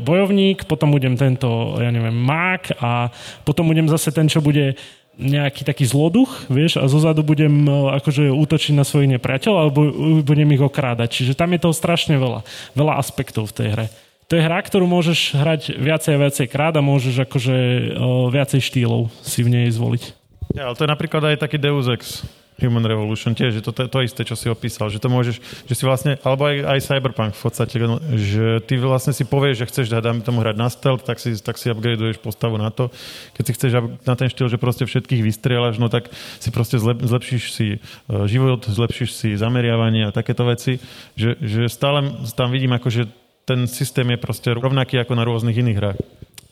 bojovník, 0.00 0.64
potom 0.64 0.88
budem 0.88 1.20
tento, 1.20 1.76
ja 1.76 1.92
neviem, 1.92 2.16
mák 2.16 2.80
a 2.80 3.12
potom 3.44 3.68
budem 3.68 3.92
zase 3.92 4.08
ten, 4.08 4.24
čo 4.24 4.40
bude 4.40 4.72
nejaký 5.16 5.64
taký 5.64 5.88
zloduch, 5.88 6.44
vieš, 6.52 6.76
a 6.76 6.84
zozadu 6.92 7.24
budem 7.24 7.64
e, 7.64 7.72
akože 7.96 8.28
útočiť 8.28 8.76
na 8.76 8.84
svojich 8.84 9.16
nepriateľov 9.16 9.58
alebo 9.58 9.80
budem 10.20 10.48
ich 10.52 10.60
okrádať. 10.60 11.08
Čiže 11.12 11.32
tam 11.36 11.56
je 11.56 11.64
toho 11.64 11.74
strašne 11.74 12.20
veľa. 12.20 12.44
Veľa 12.76 13.00
aspektov 13.00 13.48
v 13.50 13.56
tej 13.56 13.68
hre. 13.72 13.86
To 14.28 14.36
je 14.36 14.44
hra, 14.44 14.58
ktorú 14.60 14.84
môžeš 14.90 15.38
hrať 15.38 15.62
viacej 15.78 16.12
a 16.18 16.22
viacej 16.26 16.46
krát 16.50 16.74
a 16.76 16.84
môžeš 16.84 17.24
akože 17.24 17.56
o, 17.96 18.28
e, 18.28 18.34
viacej 18.36 18.60
štýlov 18.60 19.08
si 19.24 19.40
v 19.40 19.52
nej 19.52 19.66
zvoliť. 19.72 20.02
Ja, 20.52 20.70
ale 20.70 20.76
to 20.76 20.84
je 20.84 20.92
napríklad 20.92 21.22
aj 21.32 21.42
taký 21.42 21.56
Deus 21.56 21.88
Ex. 21.88 22.22
Human 22.56 22.84
Revolution 22.84 23.36
tiež, 23.36 23.60
že 23.60 23.62
to, 23.62 23.72
to, 23.72 23.84
to 23.86 23.98
isté, 24.00 24.24
čo 24.24 24.32
si 24.32 24.48
opísal, 24.48 24.88
že 24.88 24.96
to 24.96 25.12
môžeš, 25.12 25.36
že 25.68 25.74
si 25.76 25.84
vlastne, 25.84 26.16
alebo 26.24 26.48
aj, 26.48 26.56
aj 26.64 26.78
Cyberpunk 26.88 27.32
v 27.36 27.42
podstate, 27.44 27.76
že 28.16 28.64
ty 28.64 28.80
vlastne 28.80 29.12
si 29.12 29.28
povieš, 29.28 29.60
že 29.60 29.68
chceš 29.68 29.86
dať 29.92 30.24
tomu 30.24 30.40
hrať 30.40 30.56
na 30.56 30.72
stealth, 30.72 31.04
tak 31.04 31.20
si, 31.20 31.36
tak 31.36 31.60
si 31.60 31.68
upgradeuješ 31.68 32.16
postavu 32.24 32.56
na 32.56 32.72
to. 32.72 32.88
Keď 33.36 33.44
si 33.44 33.52
chceš 33.52 33.70
na 34.08 34.14
ten 34.16 34.32
štýl, 34.32 34.48
že 34.48 34.56
proste 34.56 34.88
všetkých 34.88 35.20
vystrieľaš, 35.20 35.76
no 35.76 35.92
tak 35.92 36.08
si 36.40 36.48
proste 36.48 36.80
zlep, 36.80 37.04
zlepšíš 37.04 37.44
si 37.52 37.66
e, 37.76 37.78
život, 38.24 38.64
zlepšíš 38.64 39.10
si 39.12 39.28
zameriavanie 39.36 40.08
a 40.08 40.14
takéto 40.16 40.48
veci, 40.48 40.80
že, 41.12 41.36
že 41.44 41.68
stále 41.68 42.08
tam 42.32 42.48
vidím 42.48 42.72
akože 42.72 43.26
ten 43.46 43.70
systém 43.70 44.10
je 44.10 44.18
proste 44.18 44.50
rovnaký 44.50 44.98
ako 44.98 45.14
na 45.14 45.22
rôznych 45.22 45.54
iných 45.54 45.78
hrách. 45.78 46.00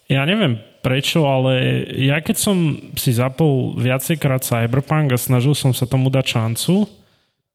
Ja 0.08 0.28
neviem 0.28 0.60
prečo, 0.84 1.24
ale 1.24 1.84
ja 1.96 2.20
keď 2.20 2.36
som 2.36 2.56
si 2.92 3.16
zapol 3.16 3.72
viacejkrát 3.80 4.44
Cyberpunk 4.44 5.16
a 5.16 5.18
snažil 5.18 5.56
som 5.56 5.72
sa 5.72 5.88
tomu 5.88 6.12
dať 6.12 6.26
šancu, 6.28 6.84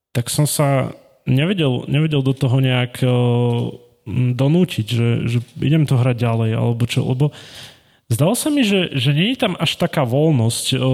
tak 0.09 0.33
som 0.33 0.49
sa 0.49 0.89
nevedel, 1.29 1.85
nevedel 1.85 2.25
do 2.25 2.33
toho 2.33 2.57
nejak 2.57 3.05
uh, 3.05 3.69
donútiť, 4.33 4.85
že, 4.89 5.09
že 5.29 5.37
idem 5.61 5.85
to 5.85 6.01
hrať 6.01 6.17
ďalej, 6.17 6.51
alebo 6.57 6.83
čo, 6.89 7.05
lebo 7.05 7.29
Zdalo 8.09 8.33
sa 8.33 8.49
mi, 8.49 8.65
že, 8.65 8.89
že 8.97 9.13
nie 9.13 9.37
je 9.37 9.45
tam 9.45 9.53
až 9.53 9.77
taká 9.77 10.01
voľnosť, 10.01 10.65
o, 10.81 10.93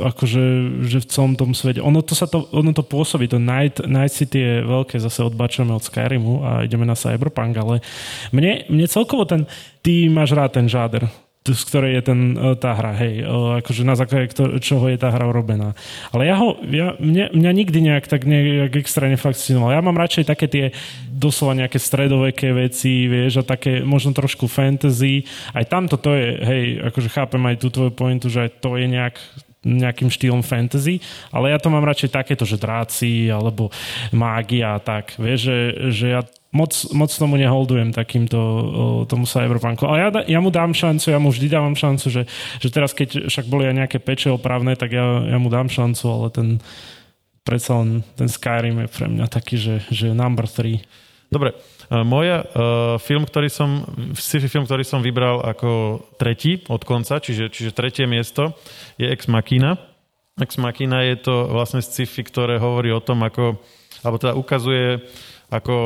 akože 0.00 0.44
že 0.88 1.04
v 1.04 1.10
celom 1.12 1.36
tom 1.36 1.52
svete. 1.52 1.84
Ono 1.84 2.00
to, 2.00 2.16
sa 2.16 2.24
to, 2.24 2.48
ono 2.56 2.72
to 2.72 2.80
pôsobí, 2.80 3.28
to 3.28 3.36
Night, 3.36 3.84
Night 3.84 4.16
City 4.16 4.40
je 4.40 4.54
veľké, 4.64 4.96
zase 4.96 5.28
odbačujeme 5.28 5.76
od 5.76 5.84
Skyrimu 5.84 6.34
a 6.40 6.50
ideme 6.64 6.88
na 6.88 6.96
Cyberpunk, 6.96 7.52
ale 7.52 7.84
mne, 8.32 8.64
mne 8.72 8.88
celkovo 8.88 9.28
ten, 9.28 9.44
ty 9.84 10.08
máš 10.08 10.32
rád 10.32 10.56
ten 10.56 10.72
žáder, 10.72 11.04
z 11.52 11.62
ktorej 11.68 11.92
je 11.98 12.02
ten, 12.02 12.20
e, 12.34 12.54
tá 12.58 12.74
hra, 12.74 12.92
hej, 12.98 13.24
e, 13.24 13.60
akože 13.62 13.82
na 13.86 13.94
základe 13.94 14.32
čoho 14.60 14.88
je 14.88 14.98
tá 15.00 15.08
hra 15.12 15.28
urobená. 15.28 15.72
Ale 16.12 16.28
ja 16.28 16.36
ho, 16.36 16.58
ja, 16.68 16.96
mňa, 16.98 17.32
mňa 17.32 17.50
nikdy 17.52 17.78
nejak 17.84 18.04
tak 18.08 18.24
nejak 18.28 18.76
extra 18.76 19.08
nefascinoval. 19.08 19.72
Ja 19.72 19.84
mám 19.84 19.96
radšej 19.96 20.24
také 20.28 20.46
tie 20.48 20.64
doslova 21.08 21.58
nejaké 21.58 21.80
stredoveké 21.80 22.54
veci, 22.54 23.10
vieš, 23.10 23.42
a 23.42 23.48
také 23.48 23.82
možno 23.82 24.14
trošku 24.14 24.46
fantasy. 24.46 25.26
Aj 25.56 25.66
tamto 25.66 25.98
to 25.98 26.14
je, 26.14 26.28
hej, 26.38 26.64
akože 26.92 27.08
chápem 27.10 27.42
aj 27.48 27.56
tú 27.58 27.68
tvoju 27.74 27.92
pointu, 27.92 28.26
že 28.30 28.48
aj 28.48 28.50
to 28.62 28.78
je 28.78 28.86
nejak 28.86 29.16
nejakým 29.66 30.06
štýlom 30.06 30.46
fantasy, 30.46 31.02
ale 31.34 31.50
ja 31.50 31.58
to 31.58 31.66
mám 31.66 31.82
radšej 31.82 32.14
takéto, 32.14 32.46
že 32.46 32.62
dráci 32.62 33.26
alebo 33.26 33.74
mágia 34.14 34.78
a 34.78 34.82
tak. 34.82 35.18
Vieš, 35.18 35.40
že, 35.42 35.58
že 35.90 36.06
ja 36.14 36.20
moc, 36.54 36.72
moc 36.94 37.10
tomu 37.10 37.34
neholdujem 37.36 37.90
takýmto 37.90 38.38
tomu 39.10 39.26
cyberpunku. 39.26 39.84
Ale 39.84 39.98
ja, 39.98 40.08
ja 40.24 40.40
mu 40.40 40.54
dám 40.54 40.72
šancu, 40.72 41.10
ja 41.10 41.18
mu 41.18 41.34
vždy 41.34 41.50
dávam 41.50 41.74
šancu, 41.74 42.06
že, 42.06 42.22
že 42.62 42.68
teraz 42.70 42.94
keď 42.94 43.26
však 43.26 43.50
boli 43.50 43.66
aj 43.66 43.74
nejaké 43.84 43.98
peče 43.98 44.30
opravné, 44.30 44.78
tak 44.78 44.94
ja, 44.94 45.26
ja 45.26 45.38
mu 45.42 45.50
dám 45.50 45.66
šancu, 45.66 46.04
ale 46.06 46.28
ten 46.30 46.48
predsa 47.42 47.80
len 47.80 48.04
ten 48.12 48.28
Skyrim 48.28 48.84
je 48.84 48.88
pre 48.92 49.08
mňa 49.08 49.26
taký, 49.32 49.56
že, 49.56 49.80
že 49.88 50.12
number 50.12 50.44
3. 50.44 50.84
Dobre, 51.32 51.56
moja 51.88 52.44
uh, 52.44 52.48
film, 53.00 53.24
ktorý 53.24 53.48
som, 53.48 53.80
sci-fi 54.12 54.48
film, 54.52 54.68
ktorý 54.68 54.84
som 54.84 55.00
vybral 55.00 55.40
ako 55.40 56.04
tretí 56.20 56.60
od 56.68 56.84
konca, 56.84 57.16
čiže, 57.16 57.48
čiže 57.48 57.72
tretie 57.72 58.04
miesto, 58.04 58.52
je 59.00 59.08
Ex 59.08 59.24
Machina. 59.24 59.80
Ex 60.36 60.60
Machina 60.60 61.00
je 61.08 61.16
to 61.16 61.48
vlastne 61.48 61.80
sci-fi, 61.80 62.20
ktoré 62.20 62.60
hovorí 62.60 62.92
o 62.92 63.00
tom, 63.00 63.24
ako, 63.24 63.56
alebo 64.04 64.16
teda 64.20 64.36
ukazuje 64.36 65.00
ako 65.48 65.76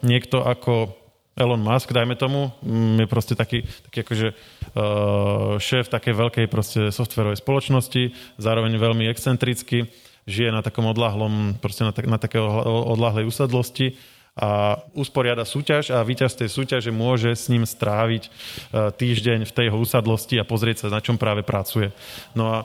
niekto 0.00 0.40
ako 0.40 0.96
Elon 1.36 1.60
Musk, 1.64 1.92
dajme 1.92 2.16
tomu, 2.16 2.52
mm, 2.64 3.04
je 3.04 3.06
proste 3.08 3.34
taký, 3.36 3.64
taký 3.88 4.04
akože 4.04 4.28
uh, 4.32 5.56
šéf 5.56 5.88
takej 5.88 6.12
veľkej 6.16 6.46
proste 6.48 6.80
softverovej 6.92 7.40
spoločnosti, 7.40 8.12
zároveň 8.36 8.76
veľmi 8.76 9.08
excentrický, 9.08 9.88
žije 10.28 10.48
na 10.52 10.60
takom 10.60 10.88
odlahlom, 10.88 11.56
proste 11.60 11.84
na, 11.84 11.92
tak, 11.92 12.08
na 12.08 12.20
takej 12.20 12.40
odlahlej 12.88 13.28
usadlosti 13.28 13.96
a 14.32 14.80
usporiada 14.96 15.44
súťaž 15.44 15.92
a 15.92 16.00
víťaz 16.00 16.32
tej 16.32 16.48
súťaže 16.48 16.88
môže 16.88 17.36
s 17.36 17.52
ním 17.52 17.68
stráviť 17.68 18.28
uh, 18.28 18.88
týždeň 18.88 19.44
v 19.44 19.52
tej 19.52 19.68
usadlosti 19.68 20.40
a 20.40 20.48
pozrieť 20.48 20.88
sa, 20.88 20.94
na 20.94 21.04
čom 21.04 21.20
práve 21.20 21.44
pracuje. 21.44 21.92
No 22.32 22.48
a 22.48 22.56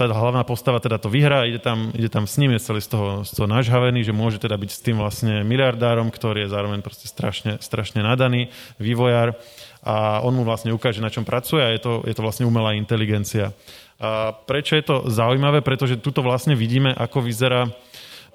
tá 0.00 0.08
hlavná 0.08 0.40
postava 0.48 0.80
teda 0.80 0.96
to 0.96 1.12
vyhrá, 1.12 1.44
ide 1.44 1.60
tam, 1.60 1.92
ide 1.92 2.08
tam 2.08 2.24
s 2.24 2.40
ním, 2.40 2.56
je 2.56 2.64
celý 2.64 2.80
z 2.80 2.88
toho, 2.88 3.20
z 3.20 3.36
toho 3.36 3.44
nažhavený, 3.44 4.00
že 4.00 4.16
môže 4.16 4.40
teda 4.40 4.56
byť 4.56 4.70
s 4.72 4.80
tým 4.80 4.96
vlastne 4.96 5.44
miliardárom, 5.44 6.08
ktorý 6.08 6.48
je 6.48 6.52
zároveň 6.56 6.80
proste 6.80 7.04
strašne, 7.04 7.60
strašne 7.60 8.00
nadaný, 8.00 8.48
vývojár 8.80 9.36
a 9.84 10.24
on 10.24 10.32
mu 10.32 10.48
vlastne 10.48 10.72
ukáže, 10.72 11.04
na 11.04 11.12
čom 11.12 11.28
pracuje 11.28 11.60
a 11.60 11.68
je 11.76 11.84
to, 11.84 12.00
je 12.08 12.16
to 12.16 12.24
vlastne 12.24 12.48
umelá 12.48 12.72
inteligencia. 12.72 13.52
A 14.00 14.32
prečo 14.32 14.72
je 14.80 14.88
to 14.88 15.04
zaujímavé? 15.12 15.60
Pretože 15.60 16.00
tuto 16.00 16.24
vlastne 16.24 16.56
vidíme, 16.56 16.96
ako 16.96 17.20
vyzerá 17.20 17.68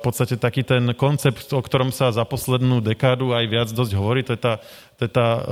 podstate 0.06 0.38
taký 0.38 0.62
ten 0.62 0.94
koncept, 0.94 1.50
o 1.50 1.62
ktorom 1.62 1.90
sa 1.90 2.14
za 2.14 2.22
poslednú 2.22 2.78
dekádu 2.86 3.34
aj 3.34 3.46
viac 3.50 3.70
dosť 3.74 3.92
hovorí, 3.98 4.22
to 4.22 4.38
je 4.38 4.42
tá, 4.42 4.62
to 5.02 5.10
je 5.10 5.12
tá 5.12 5.30
uh, 5.36 5.44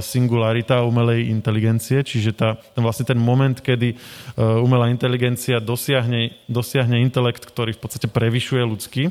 singularita 0.00 0.80
umelej 0.88 1.28
inteligencie, 1.28 2.00
čiže 2.00 2.32
tá, 2.32 2.56
ten 2.56 2.80
vlastne 2.80 3.04
ten 3.04 3.20
moment, 3.20 3.60
kedy 3.60 3.94
uh, 3.94 4.64
umelá 4.64 4.88
inteligencia 4.88 5.60
dosiahne, 5.60 6.32
dosiahne 6.48 7.04
intelekt, 7.04 7.44
ktorý 7.44 7.76
v 7.76 7.80
podstate 7.84 8.08
prevyšuje 8.08 8.62
ľudský. 8.64 9.04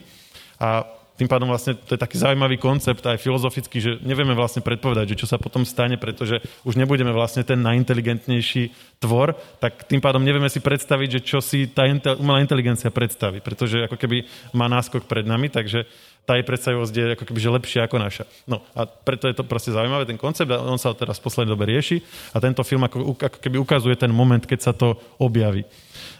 A 0.60 0.99
tým 1.20 1.28
pádom 1.28 1.52
vlastne 1.52 1.76
to 1.76 1.94
je 1.94 2.00
taký 2.00 2.16
zaujímavý 2.16 2.56
koncept 2.56 3.04
aj 3.04 3.20
filozofický, 3.20 3.84
že 3.84 3.92
nevieme 4.00 4.32
vlastne 4.32 4.64
predpovedať, 4.64 5.12
že 5.12 5.20
čo 5.20 5.28
sa 5.28 5.36
potom 5.36 5.68
stane, 5.68 6.00
pretože 6.00 6.40
už 6.64 6.80
nebudeme 6.80 7.12
vlastne 7.12 7.44
ten 7.44 7.60
najinteligentnejší 7.60 8.96
tvor, 9.04 9.36
tak 9.60 9.84
tým 9.84 10.00
pádom 10.00 10.24
nevieme 10.24 10.48
si 10.48 10.64
predstaviť, 10.64 11.20
že 11.20 11.22
čo 11.28 11.44
si 11.44 11.68
tá 11.68 11.84
umelá 12.16 12.40
inteligencia 12.40 12.88
predstaví, 12.88 13.44
pretože 13.44 13.84
ako 13.92 14.00
keby 14.00 14.24
má 14.56 14.72
náskok 14.72 15.12
pred 15.12 15.28
nami, 15.28 15.52
takže 15.52 15.84
tá 16.30 16.38
jej 16.38 16.46
predstavivosť 16.46 16.94
je 16.94 17.06
ako 17.18 17.26
keby 17.26 17.40
že 17.42 17.50
lepšia 17.50 17.82
ako 17.90 17.98
naša. 17.98 18.24
No 18.46 18.62
a 18.78 18.86
preto 18.86 19.26
je 19.26 19.34
to 19.34 19.42
proste 19.42 19.74
zaujímavé, 19.74 20.06
ten 20.06 20.22
koncept, 20.22 20.54
a 20.54 20.62
on 20.62 20.78
sa 20.78 20.94
teraz 20.94 21.18
v 21.18 21.26
poslednej 21.26 21.58
dobe 21.58 21.66
rieši 21.66 22.06
a 22.30 22.38
tento 22.38 22.62
film 22.62 22.86
ako, 22.86 23.18
ako 23.18 23.38
keby 23.42 23.58
ukazuje 23.58 23.98
ten 23.98 24.14
moment, 24.14 24.46
keď 24.46 24.60
sa 24.62 24.74
to 24.78 24.94
objaví. 25.18 25.66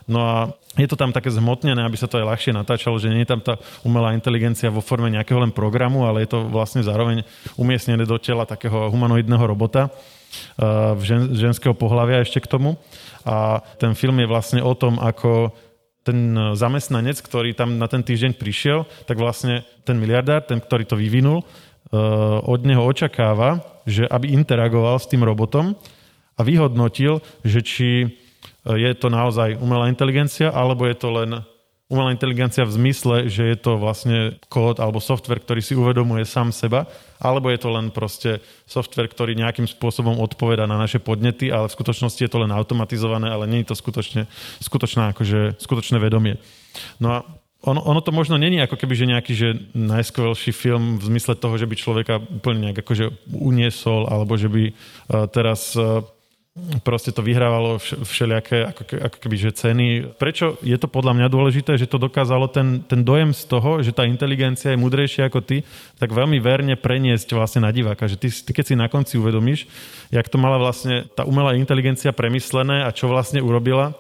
No 0.10 0.26
a 0.26 0.36
je 0.74 0.90
to 0.90 0.98
tam 0.98 1.14
také 1.14 1.30
zhmotnené, 1.30 1.86
aby 1.86 1.94
sa 1.94 2.10
to 2.10 2.18
aj 2.18 2.26
ľahšie 2.26 2.58
natáčalo, 2.58 2.98
že 2.98 3.14
nie 3.14 3.22
je 3.22 3.30
tam 3.30 3.42
tá 3.46 3.62
umelá 3.86 4.18
inteligencia 4.18 4.74
vo 4.74 4.82
forme 4.82 5.14
nejakého 5.14 5.38
len 5.38 5.54
programu, 5.54 6.10
ale 6.10 6.26
je 6.26 6.34
to 6.34 6.50
vlastne 6.50 6.82
zároveň 6.82 7.22
umiestnené 7.62 8.10
do 8.10 8.18
tela 8.18 8.50
takého 8.50 8.90
humanoidného 8.90 9.46
robota 9.46 9.94
uh, 9.94 10.98
žen, 11.06 11.38
ženského 11.38 11.78
pohľavia 11.78 12.26
ešte 12.26 12.42
k 12.42 12.50
tomu. 12.50 12.82
A 13.22 13.62
ten 13.78 13.94
film 13.94 14.18
je 14.18 14.26
vlastne 14.26 14.66
o 14.66 14.74
tom, 14.74 14.98
ako 14.98 15.54
ten 16.04 16.36
zamestnanec, 16.56 17.20
ktorý 17.20 17.54
tam 17.54 17.76
na 17.76 17.86
ten 17.92 18.02
týždeň 18.02 18.40
prišiel, 18.40 18.88
tak 19.06 19.20
vlastne 19.20 19.68
ten 19.84 20.00
miliardár, 20.00 20.48
ten, 20.48 20.58
ktorý 20.58 20.88
to 20.88 20.96
vyvinul, 20.96 21.44
uh, 21.44 22.40
od 22.44 22.62
neho 22.64 22.82
očakáva, 22.82 23.62
že 23.84 24.08
aby 24.08 24.32
interagoval 24.34 24.98
s 24.98 25.10
tým 25.10 25.26
robotom 25.26 25.76
a 26.38 26.42
vyhodnotil, 26.42 27.20
že 27.44 27.60
či 27.60 27.90
je 28.64 28.92
to 28.96 29.08
naozaj 29.10 29.58
umelá 29.60 29.88
inteligencia, 29.88 30.52
alebo 30.52 30.86
je 30.86 30.96
to 30.96 31.10
len 31.12 31.30
umelá 31.90 32.14
inteligencia 32.14 32.62
v 32.70 32.76
zmysle, 32.78 33.26
že 33.34 33.50
je 33.50 33.58
to 33.58 33.82
vlastne 33.82 34.38
kód 34.46 34.78
alebo 34.78 35.02
software, 35.02 35.42
ktorý 35.42 35.58
si 35.66 35.74
uvedomuje 35.74 36.22
sám 36.22 36.54
seba, 36.54 36.86
alebo 37.18 37.50
je 37.50 37.58
to 37.58 37.70
len 37.74 37.90
proste 37.90 38.38
software, 38.70 39.10
ktorý 39.10 39.34
nejakým 39.34 39.66
spôsobom 39.66 40.22
odpoveda 40.22 40.70
na 40.70 40.78
naše 40.78 41.02
podnety, 41.02 41.50
ale 41.50 41.66
v 41.66 41.76
skutočnosti 41.76 42.22
je 42.22 42.30
to 42.30 42.46
len 42.46 42.54
automatizované, 42.54 43.34
ale 43.34 43.50
nie 43.50 43.66
je 43.66 43.74
to 43.74 43.76
skutočne, 43.76 44.30
skutočná, 44.62 45.18
akože, 45.18 45.58
skutočné 45.58 45.98
vedomie. 45.98 46.38
No 47.02 47.08
a 47.10 47.18
ono, 47.60 47.84
ono 47.84 48.00
to 48.00 48.16
možno 48.16 48.40
není 48.40 48.62
ako 48.62 48.80
keby, 48.80 48.94
že 48.96 49.10
nejaký 49.10 49.34
že 49.36 49.50
najskvelší 49.76 50.56
film 50.56 50.96
v 50.96 51.04
zmysle 51.12 51.36
toho, 51.36 51.60
že 51.60 51.68
by 51.68 51.76
človeka 51.76 52.22
úplne 52.22 52.70
nejak 52.70 52.86
akože 52.86 53.34
uniesol, 53.34 54.08
alebo 54.08 54.40
že 54.40 54.48
by 54.48 54.64
uh, 54.72 55.28
teraz 55.28 55.76
uh, 55.76 56.06
proste 56.84 57.12
to 57.12 57.26
vyhrávalo 57.26 57.80
všelijaké 57.82 58.66
ako, 58.70 58.82
ako 59.12 59.18
keby, 59.20 59.36
že 59.36 59.52
ceny. 59.56 59.88
Prečo 60.18 60.60
je 60.66 60.76
to 60.76 60.88
podľa 60.92 61.16
mňa 61.16 61.28
dôležité, 61.28 61.78
že 61.78 61.90
to 61.90 62.02
dokázalo 62.02 62.50
ten, 62.50 62.82
ten 62.86 63.04
dojem 63.04 63.32
z 63.32 63.44
toho, 63.48 63.80
že 63.80 63.96
tá 63.96 64.04
inteligencia 64.04 64.74
je 64.74 64.82
mudrejšia 64.82 65.30
ako 65.30 65.40
ty, 65.46 65.64
tak 66.02 66.12
veľmi 66.12 66.42
verne 66.42 66.76
preniesť 66.76 67.36
vlastne 67.38 67.64
na 67.64 67.72
diváka. 67.72 68.10
Že 68.10 68.18
ty, 68.20 68.28
ty 68.32 68.52
keď 68.52 68.66
si 68.66 68.76
na 68.76 68.88
konci 68.92 69.16
uvedomíš, 69.22 69.70
jak 70.10 70.28
to 70.28 70.42
mala 70.42 70.58
vlastne 70.58 71.06
tá 71.14 71.24
umelá 71.24 71.56
inteligencia 71.56 72.16
premyslené 72.16 72.84
a 72.84 72.94
čo 72.96 73.08
vlastne 73.08 73.40
urobila, 73.40 73.94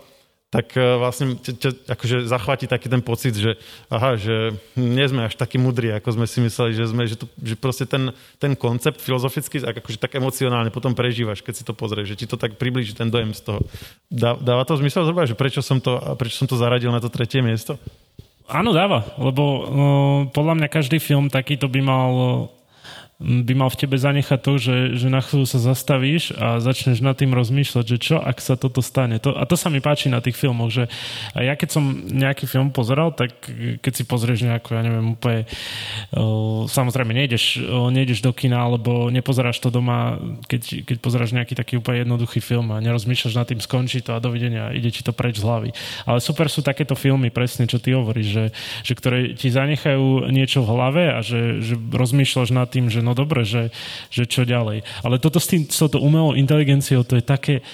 tak 0.50 0.74
e, 0.74 0.82
vlastne 0.98 1.38
ťa 1.38 1.94
akože 1.94 2.25
zachváti 2.25 2.65
taký 2.65 2.89
ten 2.89 3.06
pocit, 3.06 3.38
že 3.38 3.62
aha, 3.94 4.18
že 4.18 4.58
nie 4.74 5.06
sme 5.06 5.29
až 5.29 5.38
takí 5.38 5.62
mudrí, 5.62 5.94
ako 5.94 6.18
sme 6.18 6.25
si 6.25 6.41
mysleli, 6.41 6.74
že 6.74 6.89
sme, 6.89 7.06
že, 7.06 7.22
to, 7.22 7.29
že 7.38 7.53
proste 7.53 7.86
ten, 7.86 8.10
ten 8.41 8.58
koncept 8.58 8.98
filozofický, 8.98 9.62
akože 9.62 10.01
tak 10.01 10.18
emocionálne 10.18 10.74
potom 10.74 10.98
prežívaš, 10.98 11.46
keď 11.46 11.53
si 11.53 11.63
to 11.63 11.77
pozrieš, 11.77 12.18
že 12.18 12.20
ti 12.20 12.25
to 12.25 12.34
tak 12.34 12.58
približí 12.58 12.98
ten 12.98 13.13
dojem 13.13 13.29
z 13.38 13.46
toho. 13.46 13.60
Dá, 14.10 14.34
dáva 14.41 14.65
to 14.65 14.74
zmysel 14.82 15.06
zhruba, 15.06 15.29
že 15.29 15.38
prečo 15.38 15.62
som, 15.62 15.77
to, 15.77 16.01
prečo 16.18 16.41
som 16.41 16.50
to 16.50 16.58
zaradil 16.58 16.89
na 16.89 16.98
to 16.98 17.13
tretie 17.13 17.46
miesto? 17.46 17.77
Áno, 18.50 18.74
dáva, 18.74 19.06
lebo 19.22 19.44
no, 19.70 19.88
podľa 20.34 20.58
mňa 20.58 20.68
každý 20.74 20.98
film 20.98 21.29
takýto 21.29 21.70
by 21.70 21.82
mal 21.86 22.12
by 23.20 23.52
mal 23.52 23.68
v 23.68 23.84
tebe 23.84 24.00
zanechať 24.00 24.40
to, 24.40 24.54
že, 24.56 24.76
že 24.96 25.12
na 25.12 25.20
chvíľu 25.20 25.44
sa 25.44 25.60
zastavíš 25.60 26.40
a 26.40 26.64
začneš 26.64 27.04
nad 27.04 27.20
tým 27.20 27.36
rozmýšľať, 27.36 27.84
že 27.84 27.98
čo, 28.00 28.16
ak 28.16 28.40
sa 28.40 28.56
toto 28.56 28.80
stane. 28.80 29.20
To, 29.20 29.36
a 29.36 29.44
to 29.44 29.60
sa 29.60 29.68
mi 29.68 29.84
páči 29.84 30.08
na 30.08 30.24
tých 30.24 30.40
filmoch, 30.40 30.72
že 30.72 30.88
ja 31.36 31.52
keď 31.60 31.70
som 31.70 31.84
nejaký 32.08 32.48
film 32.48 32.72
pozeral, 32.72 33.12
tak 33.12 33.36
keď 33.84 33.92
si 33.92 34.08
pozrieš 34.08 34.48
nejakú, 34.48 34.72
ja 34.72 34.88
neviem, 34.88 35.20
úplne 35.20 35.44
o, 36.16 36.64
samozrejme 36.72 37.12
nejdeš, 37.12 37.60
o, 37.68 37.92
nejdeš 37.92 38.24
do 38.24 38.32
kina, 38.32 38.64
alebo 38.64 39.12
nepozeráš 39.12 39.60
to 39.60 39.68
doma, 39.68 40.16
keď, 40.48 40.88
keď 40.88 40.98
pozeráš 41.04 41.36
nejaký 41.36 41.60
taký 41.60 41.76
úplne 41.76 42.08
jednoduchý 42.08 42.40
film 42.40 42.72
a 42.72 42.80
nerozmýšľaš 42.80 43.36
nad 43.36 43.52
tým, 43.52 43.60
skončí 43.60 44.00
to 44.00 44.16
a 44.16 44.24
dovidenia, 44.24 44.72
ide 44.72 44.96
ti 44.96 45.04
to 45.04 45.12
preč 45.12 45.44
z 45.44 45.46
hlavy. 45.46 45.76
Ale 46.08 46.24
super 46.24 46.48
sú 46.48 46.64
takéto 46.64 46.96
filmy, 46.96 47.36
presne 47.36 47.68
čo 47.68 47.84
ty 47.84 47.92
hovoríš, 47.92 48.28
že, 48.32 48.46
že 48.88 48.94
ktoré 48.96 49.36
ti 49.36 49.52
zanechajú 49.52 50.32
niečo 50.32 50.64
v 50.64 50.72
hlave 50.72 51.04
a 51.12 51.20
že, 51.20 51.60
že 51.60 51.76
rozmýšľaš 51.76 52.56
nad 52.56 52.72
tým, 52.72 52.88
že 52.88 53.09
no 53.10 53.18
dobre, 53.18 53.42
že, 53.42 53.74
že 54.13 54.30
čo 54.30 54.46
ďalej. 54.46 54.86
Ale 55.01 55.18
toto 55.18 55.42
s 55.42 55.50
tým, 55.50 55.66
s 55.66 55.82
touto 55.82 55.98
umelou 55.98 56.38
inteligenciou, 56.38 57.01
to 57.01 57.18
je 57.18 57.25
také, 57.25 57.66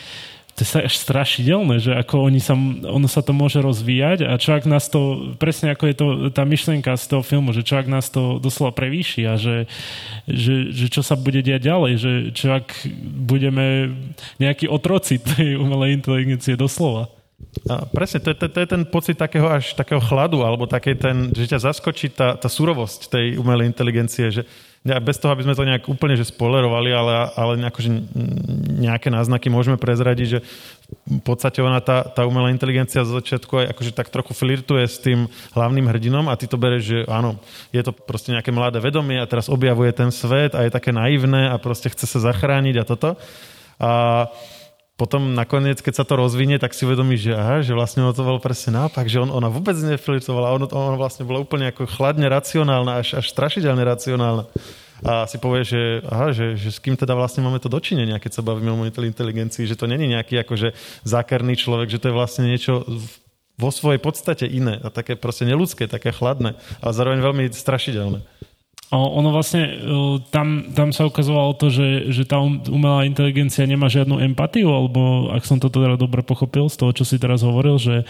to 0.56 0.64
je 0.64 0.88
až 0.88 0.96
strašidelné, 1.04 1.84
že 1.84 1.92
ako 1.92 2.32
oni 2.32 2.40
sa, 2.40 2.56
ono 2.88 3.12
sa 3.12 3.20
to 3.20 3.36
môže 3.36 3.60
rozvíjať 3.60 4.24
a 4.24 4.40
čo 4.40 4.56
ak 4.56 4.64
nás 4.64 4.88
to, 4.88 5.36
presne 5.36 5.76
ako 5.76 5.84
je 5.92 5.96
to 6.00 6.08
tá 6.32 6.48
myšlienka 6.48 6.96
z 6.96 7.12
toho 7.12 7.28
filmu, 7.28 7.52
že 7.52 7.68
čo 7.68 7.76
ak 7.76 7.92
nás 7.92 8.08
to 8.08 8.40
doslova 8.40 8.72
prevýši 8.72 9.28
a 9.28 9.36
že, 9.36 9.68
že, 10.24 10.72
že 10.72 10.88
čo 10.88 11.04
sa 11.04 11.20
bude 11.20 11.44
diať 11.44 11.68
ďalej, 11.68 11.94
že 12.00 12.12
čo 12.32 12.56
ak 12.56 12.88
budeme 13.28 13.92
nejakí 14.40 14.72
otroci 14.72 15.20
tej 15.20 15.60
umelej 15.60 16.00
inteligencie 16.00 16.56
doslova. 16.56 17.12
A 17.68 17.84
presne, 17.88 18.24
to 18.24 18.32
je, 18.32 18.38
to, 18.40 18.48
to 18.48 18.60
je 18.64 18.68
ten 18.68 18.84
pocit 18.88 19.20
takého 19.20 19.48
až 19.52 19.76
takého 19.76 20.00
chladu, 20.00 20.44
alebo 20.44 20.72
takej 20.72 20.96
ten, 20.96 21.18
že 21.36 21.52
ťa 21.52 21.72
zaskočí 21.72 22.12
tá, 22.16 22.40
tá 22.40 22.48
surovosť 22.48 23.12
tej 23.12 23.26
umelej 23.36 23.72
inteligencie, 23.72 24.32
že 24.32 24.44
bez 24.86 25.18
toho, 25.18 25.34
aby 25.34 25.42
sme 25.42 25.58
to 25.58 25.66
nejak 25.66 25.90
úplne 25.90 26.14
že 26.14 26.30
spoilerovali, 26.30 26.94
ale, 26.94 27.14
ale 27.34 27.52
akože 27.66 27.90
nejaké 28.78 29.10
náznaky 29.10 29.50
môžeme 29.50 29.82
prezradiť, 29.82 30.28
že 30.30 30.40
v 31.10 31.22
podstate 31.26 31.58
ona, 31.66 31.82
tá, 31.82 32.06
tá 32.06 32.30
umelá 32.30 32.54
inteligencia 32.54 33.02
z 33.02 33.18
začiatku 33.18 33.66
aj 33.66 33.66
akože 33.74 33.92
tak 33.98 34.14
trochu 34.14 34.38
flirtuje 34.38 34.86
s 34.86 35.02
tým 35.02 35.26
hlavným 35.58 35.90
hrdinom 35.90 36.30
a 36.30 36.38
ty 36.38 36.46
to 36.46 36.62
bereš, 36.62 36.84
že 36.86 37.00
áno, 37.10 37.42
je 37.74 37.82
to 37.82 37.90
proste 37.90 38.30
nejaké 38.30 38.54
mladé 38.54 38.78
vedomie 38.78 39.18
a 39.18 39.26
teraz 39.26 39.50
objavuje 39.50 39.90
ten 39.90 40.14
svet 40.14 40.54
a 40.54 40.62
je 40.62 40.70
také 40.70 40.94
naivné 40.94 41.50
a 41.50 41.58
proste 41.58 41.90
chce 41.90 42.06
sa 42.06 42.22
zachrániť 42.22 42.76
a 42.78 42.84
toto. 42.86 43.10
A 43.82 43.90
potom 44.96 45.36
nakoniec, 45.36 45.84
keď 45.84 45.94
sa 46.02 46.06
to 46.08 46.16
rozvinie, 46.16 46.56
tak 46.56 46.72
si 46.72 46.88
uvedomí, 46.88 47.20
že 47.20 47.36
aha, 47.36 47.60
že 47.60 47.76
vlastne 47.76 48.08
ono 48.08 48.16
to 48.16 48.24
bolo 48.24 48.40
presne 48.40 48.80
naopak, 48.80 49.12
že 49.12 49.20
on, 49.20 49.28
ona 49.28 49.52
vôbec 49.52 49.76
neflirtovala, 49.76 50.56
ono, 50.56 50.72
ono 50.72 50.96
vlastne 50.96 51.28
bolo 51.28 51.44
úplne 51.44 51.68
ako 51.68 51.84
chladne 51.84 52.32
racionálna, 52.32 53.04
až, 53.04 53.20
až 53.20 53.28
strašidelne 53.28 53.84
racionálna. 53.84 54.48
A 55.04 55.28
si 55.28 55.36
povie, 55.36 55.68
že, 55.68 56.00
aha, 56.08 56.32
že, 56.32 56.56
že 56.56 56.72
s 56.72 56.80
kým 56.80 56.96
teda 56.96 57.12
vlastne 57.12 57.44
máme 57.44 57.60
to 57.60 57.68
dočinenia, 57.68 58.24
keď 58.24 58.40
sa 58.40 58.48
bavíme 58.48 58.72
o 58.72 58.88
inteligencii, 58.88 59.68
že 59.68 59.76
to 59.76 59.92
není 59.92 60.08
nejaký 60.08 60.40
akože 60.48 60.72
zákerný 61.04 61.60
človek, 61.60 61.92
že 61.92 62.00
to 62.00 62.10
je 62.10 62.16
vlastne 62.16 62.48
niečo 62.48 62.88
vo 63.60 63.70
svojej 63.72 64.00
podstate 64.00 64.48
iné 64.48 64.80
a 64.80 64.88
také 64.88 65.20
proste 65.20 65.44
neludské, 65.44 65.92
také 65.92 66.16
chladné, 66.16 66.56
ale 66.80 66.92
zároveň 66.96 67.20
veľmi 67.20 67.44
strašidelné. 67.52 68.24
Ono 68.94 69.34
vlastne, 69.34 69.82
tam, 70.30 70.70
tam 70.72 70.94
sa 70.94 71.10
ukazovalo 71.10 71.58
to, 71.58 71.74
že, 71.74 72.14
že 72.14 72.24
tá 72.24 72.38
um, 72.38 72.62
umelá 72.70 73.04
inteligencia 73.04 73.66
nemá 73.66 73.90
žiadnu 73.90 74.22
empatiu, 74.22 74.70
alebo 74.70 75.34
ak 75.34 75.42
som 75.42 75.58
to 75.58 75.74
teda 75.74 75.98
dobre 75.98 76.22
pochopil 76.22 76.70
z 76.70 76.78
toho, 76.78 76.94
čo 76.94 77.04
si 77.04 77.18
teraz 77.18 77.42
hovoril, 77.42 77.82
že, 77.82 78.06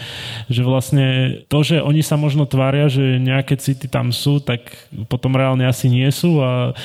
že 0.52 0.60
vlastne 0.60 1.40
to, 1.48 1.64
že 1.64 1.80
oni 1.80 2.04
sa 2.04 2.20
možno 2.20 2.44
tvária, 2.44 2.92
že 2.92 3.16
nejaké 3.16 3.56
city 3.56 3.88
tam 3.88 4.12
sú, 4.12 4.38
tak 4.38 4.68
potom 5.08 5.32
reálne 5.32 5.64
asi 5.64 5.88
nie 5.88 6.06
sú 6.12 6.44
a 6.44 6.76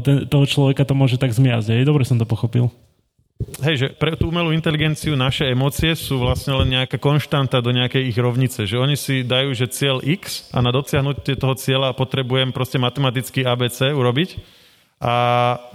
ten, 0.00 0.24
toho 0.24 0.48
človeka 0.48 0.88
to 0.88 0.96
môže 0.96 1.20
tak 1.20 1.30
zmiasť. 1.30 1.84
Dobre 1.84 2.08
som 2.08 2.16
to 2.16 2.24
pochopil. 2.24 2.72
Hej, 3.62 3.76
že 3.76 3.88
pre 3.92 4.16
tú 4.16 4.28
umelú 4.32 4.50
inteligenciu 4.50 5.14
naše 5.14 5.48
emócie 5.48 5.92
sú 5.94 6.20
vlastne 6.20 6.56
len 6.60 6.74
nejaká 6.80 6.96
konštanta 6.96 7.60
do 7.60 7.70
nejakej 7.70 8.10
ich 8.10 8.18
rovnice. 8.18 8.64
Že 8.64 8.76
oni 8.80 8.96
si 8.96 9.22
dajú, 9.22 9.52
že 9.52 9.70
cieľ 9.70 10.00
X 10.00 10.50
a 10.50 10.64
na 10.64 10.72
dosiahnutie 10.72 11.36
toho 11.36 11.54
cieľa 11.54 11.92
potrebujem 11.92 12.50
proste 12.50 12.80
matematický 12.80 13.44
ABC 13.44 13.92
urobiť 13.92 14.62
a 15.02 15.12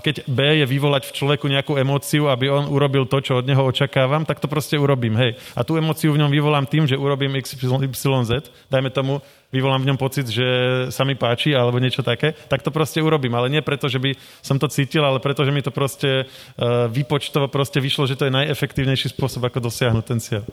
keď 0.01 0.25
B 0.25 0.63
je 0.63 0.65
vyvolať 0.65 1.11
v 1.11 1.15
človeku 1.15 1.45
nejakú 1.51 1.75
emóciu, 1.75 2.31
aby 2.31 2.49
on 2.49 2.71
urobil 2.71 3.03
to, 3.05 3.19
čo 3.19 3.43
od 3.43 3.45
neho 3.45 3.61
očakávam, 3.61 4.23
tak 4.23 4.39
to 4.39 4.47
proste 4.47 4.79
urobím. 4.79 5.13
Hej. 5.19 5.38
A 5.53 5.61
tú 5.67 5.75
emóciu 5.75 6.15
v 6.15 6.23
ňom 6.23 6.31
vyvolám 6.31 6.65
tým, 6.65 6.88
že 6.88 6.97
urobím 6.97 7.38
XYZ, 7.38 8.49
dajme 8.71 8.89
tomu, 8.89 9.21
vyvolám 9.51 9.85
v 9.85 9.89
ňom 9.93 9.99
pocit, 9.99 10.25
že 10.29 10.47
sa 10.89 11.03
mi 11.03 11.13
páči 11.19 11.53
alebo 11.53 11.77
niečo 11.77 12.01
také, 12.01 12.33
tak 12.47 12.63
to 12.63 12.71
proste 12.71 13.03
urobím. 13.03 13.35
Ale 13.35 13.51
nie 13.51 13.61
preto, 13.61 13.91
že 13.91 13.99
by 13.99 14.15
som 14.41 14.57
to 14.57 14.71
cítil, 14.71 15.03
ale 15.03 15.21
preto, 15.21 15.43
že 15.43 15.53
mi 15.53 15.61
to 15.61 15.69
proste 15.69 16.25
uh, 16.25 16.88
výpočtovo 16.89 17.51
proste 17.51 17.77
vyšlo, 17.83 18.07
že 18.07 18.17
to 18.17 18.25
je 18.25 18.33
najefektívnejší 18.33 19.13
spôsob, 19.13 19.45
ako 19.45 19.67
dosiahnuť 19.67 20.05
ten 20.05 20.19
cieľ. 20.23 20.43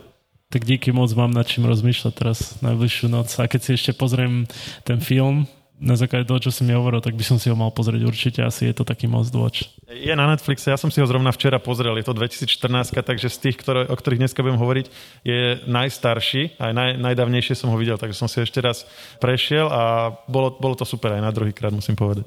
Tak 0.46 0.62
díky 0.62 0.94
moc 0.94 1.11
mám 1.16 1.35
nad 1.35 1.49
čím 1.49 1.66
rozmýšľať 1.66 2.12
teraz 2.12 2.38
najbližšiu 2.62 3.06
noc. 3.11 3.35
A 3.42 3.50
keď 3.50 3.61
si 3.66 3.70
ešte 3.75 3.92
pozriem 3.96 4.46
ten 4.87 5.02
film, 5.02 5.50
na 5.76 5.92
základe 5.92 6.25
toho, 6.25 6.40
čo 6.40 6.49
som 6.49 6.64
mi 6.64 6.73
hovoril, 6.73 7.04
tak 7.04 7.12
by 7.12 7.21
som 7.21 7.37
si 7.37 7.52
ho 7.52 7.56
mal 7.56 7.68
pozrieť 7.68 8.02
určite. 8.09 8.40
Asi 8.40 8.64
je 8.64 8.73
to 8.73 8.85
taký 8.85 9.04
most 9.04 9.37
watch. 9.37 9.68
Je 9.92 10.09
na 10.16 10.25
Netflixe, 10.25 10.73
ja 10.73 10.80
som 10.80 10.88
si 10.88 11.04
ho 11.04 11.06
zrovna 11.06 11.28
včera 11.37 11.61
pozrel. 11.61 11.92
Je 12.00 12.06
to 12.09 12.16
2014, 12.16 12.97
takže 12.97 13.28
z 13.28 13.38
tých, 13.38 13.61
ktoré, 13.61 13.85
o 13.85 13.92
ktorých 13.92 14.25
dneska 14.25 14.40
budem 14.40 14.56
hovoriť, 14.56 14.87
je 15.21 15.61
najstarší. 15.68 16.57
Aj 16.57 16.72
naj, 16.72 16.96
najdavnejšie 16.96 17.61
som 17.61 17.68
ho 17.68 17.77
videl, 17.77 18.00
takže 18.00 18.16
som 18.16 18.24
si 18.24 18.40
ešte 18.40 18.64
raz 18.64 18.88
prešiel 19.20 19.68
a 19.68 20.16
bolo, 20.24 20.57
bolo 20.57 20.72
to 20.81 20.88
super 20.88 21.12
aj 21.12 21.20
na 21.20 21.29
druhý 21.29 21.53
krát, 21.53 21.77
musím 21.77 21.92
povedať. 21.92 22.24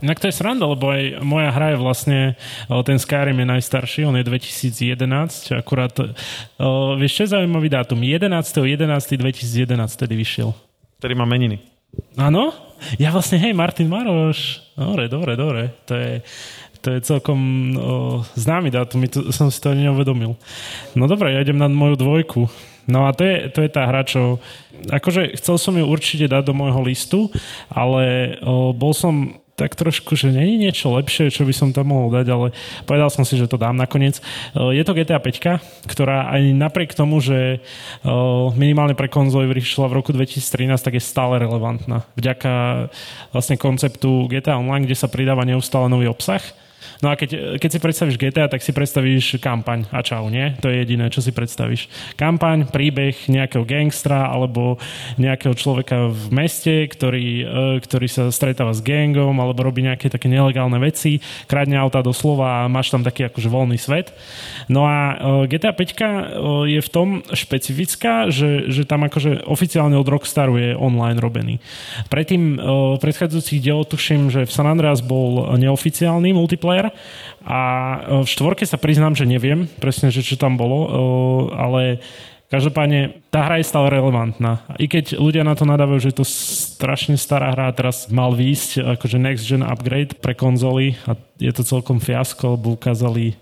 Inak 0.00 0.24
to 0.24 0.32
je 0.32 0.32
sranda, 0.32 0.64
lebo 0.64 0.88
aj 0.88 1.20
moja 1.20 1.52
hra 1.52 1.76
je 1.76 1.78
vlastne, 1.84 2.40
ten 2.88 2.96
Skyrim 2.96 3.36
je 3.36 3.46
najstarší, 3.52 4.08
on 4.08 4.16
je 4.16 4.24
2011, 4.24 5.52
akurát, 5.52 5.92
vieš 6.96 7.12
čo 7.12 7.28
je 7.28 7.36
zaujímavý 7.36 7.68
dátum? 7.68 8.00
11.11.2011 8.00 9.68
tedy 10.00 10.16
vyšiel. 10.16 10.56
Ktorý 10.96 11.12
má 11.12 11.28
meniny. 11.28 11.60
Áno? 12.16 12.56
Ja 12.98 13.14
vlastne, 13.14 13.38
hej, 13.38 13.52
Martin 13.54 13.88
Maroš. 13.88 14.62
Dobre, 14.76 15.08
dobre, 15.08 15.32
dobre. 15.36 15.62
To 15.86 15.94
je, 15.94 16.22
to 16.82 16.88
je 16.96 16.98
celkom 17.06 17.38
o, 17.78 17.90
známy 18.34 18.74
dátum, 18.74 19.06
to, 19.06 19.30
som 19.30 19.48
si 19.48 19.62
to 19.62 19.70
ani 19.70 19.86
neuvedomil. 19.86 20.34
No 20.98 21.04
dobre, 21.06 21.32
ja 21.32 21.42
idem 21.42 21.58
na 21.58 21.70
moju 21.70 21.96
dvojku. 21.96 22.50
No 22.90 23.06
a 23.06 23.14
to 23.14 23.22
je, 23.22 23.46
to 23.54 23.62
je 23.62 23.70
tá 23.70 23.86
hra, 23.86 24.02
čo... 24.02 24.42
Akože 24.90 25.38
chcel 25.38 25.56
som 25.62 25.78
ju 25.78 25.86
určite 25.86 26.26
dať 26.26 26.50
do 26.50 26.54
môjho 26.58 26.82
listu, 26.82 27.30
ale 27.70 28.34
o, 28.42 28.74
bol 28.74 28.90
som 28.90 29.38
tak 29.62 29.78
trošku, 29.78 30.18
že 30.18 30.34
není 30.34 30.58
niečo 30.58 30.90
lepšie, 30.90 31.30
čo 31.30 31.46
by 31.46 31.54
som 31.54 31.70
tam 31.70 31.94
mohol 31.94 32.10
dať, 32.10 32.26
ale 32.34 32.46
povedal 32.82 33.14
som 33.14 33.22
si, 33.22 33.38
že 33.38 33.46
to 33.46 33.54
dám 33.54 33.78
nakoniec. 33.78 34.18
Eh, 34.18 34.74
je 34.74 34.82
to 34.82 34.98
GTA 34.98 35.22
5, 35.22 35.62
ktorá 35.86 36.26
aj 36.34 36.42
napriek 36.50 36.98
tomu, 36.98 37.22
že 37.22 37.62
eh, 37.62 38.46
minimálne 38.58 38.98
pre 38.98 39.06
konzoly 39.06 39.46
vyšla 39.46 39.86
v 39.86 40.02
roku 40.02 40.10
2013, 40.10 40.82
tak 40.82 40.98
je 40.98 41.02
stále 41.04 41.38
relevantná. 41.38 42.02
Vďaka 42.18 42.90
vlastne 43.30 43.54
konceptu 43.54 44.26
GTA 44.26 44.58
Online, 44.58 44.82
kde 44.82 44.98
sa 44.98 45.06
pridáva 45.06 45.46
neustále 45.46 45.86
nový 45.86 46.10
obsah 46.10 46.42
No 47.02 47.10
a 47.10 47.18
keď, 47.18 47.58
keď 47.58 47.70
si 47.70 47.78
predstavíš 47.82 48.16
GTA, 48.18 48.46
tak 48.46 48.62
si 48.62 48.70
predstavíš 48.70 49.42
kampaň 49.42 49.86
a 49.90 50.00
čau, 50.06 50.30
nie? 50.30 50.54
To 50.62 50.70
je 50.70 50.82
jediné, 50.82 51.10
čo 51.10 51.18
si 51.18 51.34
predstavíš. 51.34 51.90
Kampaň, 52.14 52.70
príbeh 52.70 53.14
nejakého 53.26 53.66
gangstra 53.66 54.30
alebo 54.30 54.78
nejakého 55.18 55.54
človeka 55.54 56.10
v 56.10 56.24
meste, 56.30 56.86
ktorý, 56.86 57.26
e, 57.42 57.44
ktorý 57.82 58.06
sa 58.08 58.24
stretáva 58.30 58.74
s 58.74 58.84
gangom 58.84 59.34
alebo 59.38 59.66
robí 59.66 59.82
nejaké 59.82 60.08
také 60.10 60.26
nelegálne 60.26 60.78
veci, 60.78 61.18
kradne 61.46 61.78
auta 61.78 62.02
doslova 62.04 62.64
a 62.64 62.70
máš 62.70 62.90
tam 62.90 63.02
taký 63.02 63.28
akože 63.28 63.48
voľný 63.48 63.78
svet. 63.78 64.12
No 64.68 64.86
a 64.86 64.98
e, 65.44 65.50
GTA 65.50 65.74
5 65.74 65.78
e, 65.78 66.04
je 66.78 66.80
v 66.80 66.90
tom 66.90 67.08
špecifická, 67.32 68.30
že, 68.32 68.70
že 68.70 68.86
tam 68.86 69.06
akože 69.06 69.46
oficiálne 69.46 69.98
od 69.98 70.08
Rockstaru 70.08 70.54
je 70.58 70.70
online 70.78 71.18
robený. 71.18 71.58
Predtým 72.08 72.58
predchádzajúcich 72.98 73.60
dielov 73.62 73.88
tuším, 73.88 74.28
že 74.32 74.44
v 74.48 74.52
San 74.52 74.68
Andreas 74.68 75.04
bol 75.04 75.56
neoficiálny 75.56 76.32
multiplayer 76.32 76.71
a 77.44 77.60
e, 77.60 77.98
v 78.22 78.28
štvorke 78.28 78.64
sa 78.64 78.80
priznám, 78.80 79.12
že 79.12 79.28
neviem 79.28 79.68
presne, 79.78 80.08
že 80.08 80.24
čo 80.24 80.40
tam 80.40 80.56
bolo, 80.56 80.78
e, 80.80 80.88
ale 81.56 81.82
Každopádne, 82.52 83.24
tá 83.32 83.48
hra 83.48 83.64
je 83.64 83.70
stále 83.72 83.88
relevantná. 83.88 84.60
I 84.76 84.84
keď 84.84 85.16
ľudia 85.16 85.40
na 85.40 85.56
to 85.56 85.64
nadávajú, 85.64 86.04
že 86.04 86.12
je 86.12 86.20
to 86.20 86.26
strašne 86.28 87.16
stará 87.16 87.56
hra, 87.56 87.72
teraz 87.72 88.12
mal 88.12 88.36
výjsť 88.36 89.00
akože 89.00 89.16
next 89.16 89.48
gen 89.48 89.64
upgrade 89.64 90.20
pre 90.20 90.36
konzoly 90.36 91.00
a 91.08 91.16
je 91.40 91.48
to 91.48 91.64
celkom 91.64 91.96
fiasko, 91.96 92.60
lebo 92.60 92.76
ukázali 92.76 93.40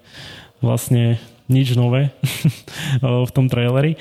vlastne 0.62 1.18
nič 1.50 1.74
nové 1.74 2.14
v 3.28 3.30
tom 3.34 3.50
traileri. 3.50 3.98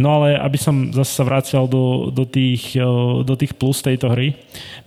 No 0.00 0.22
ale 0.22 0.38
aby 0.38 0.56
som 0.56 0.94
zase 0.94 1.12
sa 1.12 1.26
vracial 1.26 1.68
do, 1.68 2.08
do, 2.08 2.24
tých, 2.24 2.78
do 3.26 3.34
tých 3.36 3.52
plus 3.58 3.84
tejto 3.84 4.08
hry, 4.08 4.38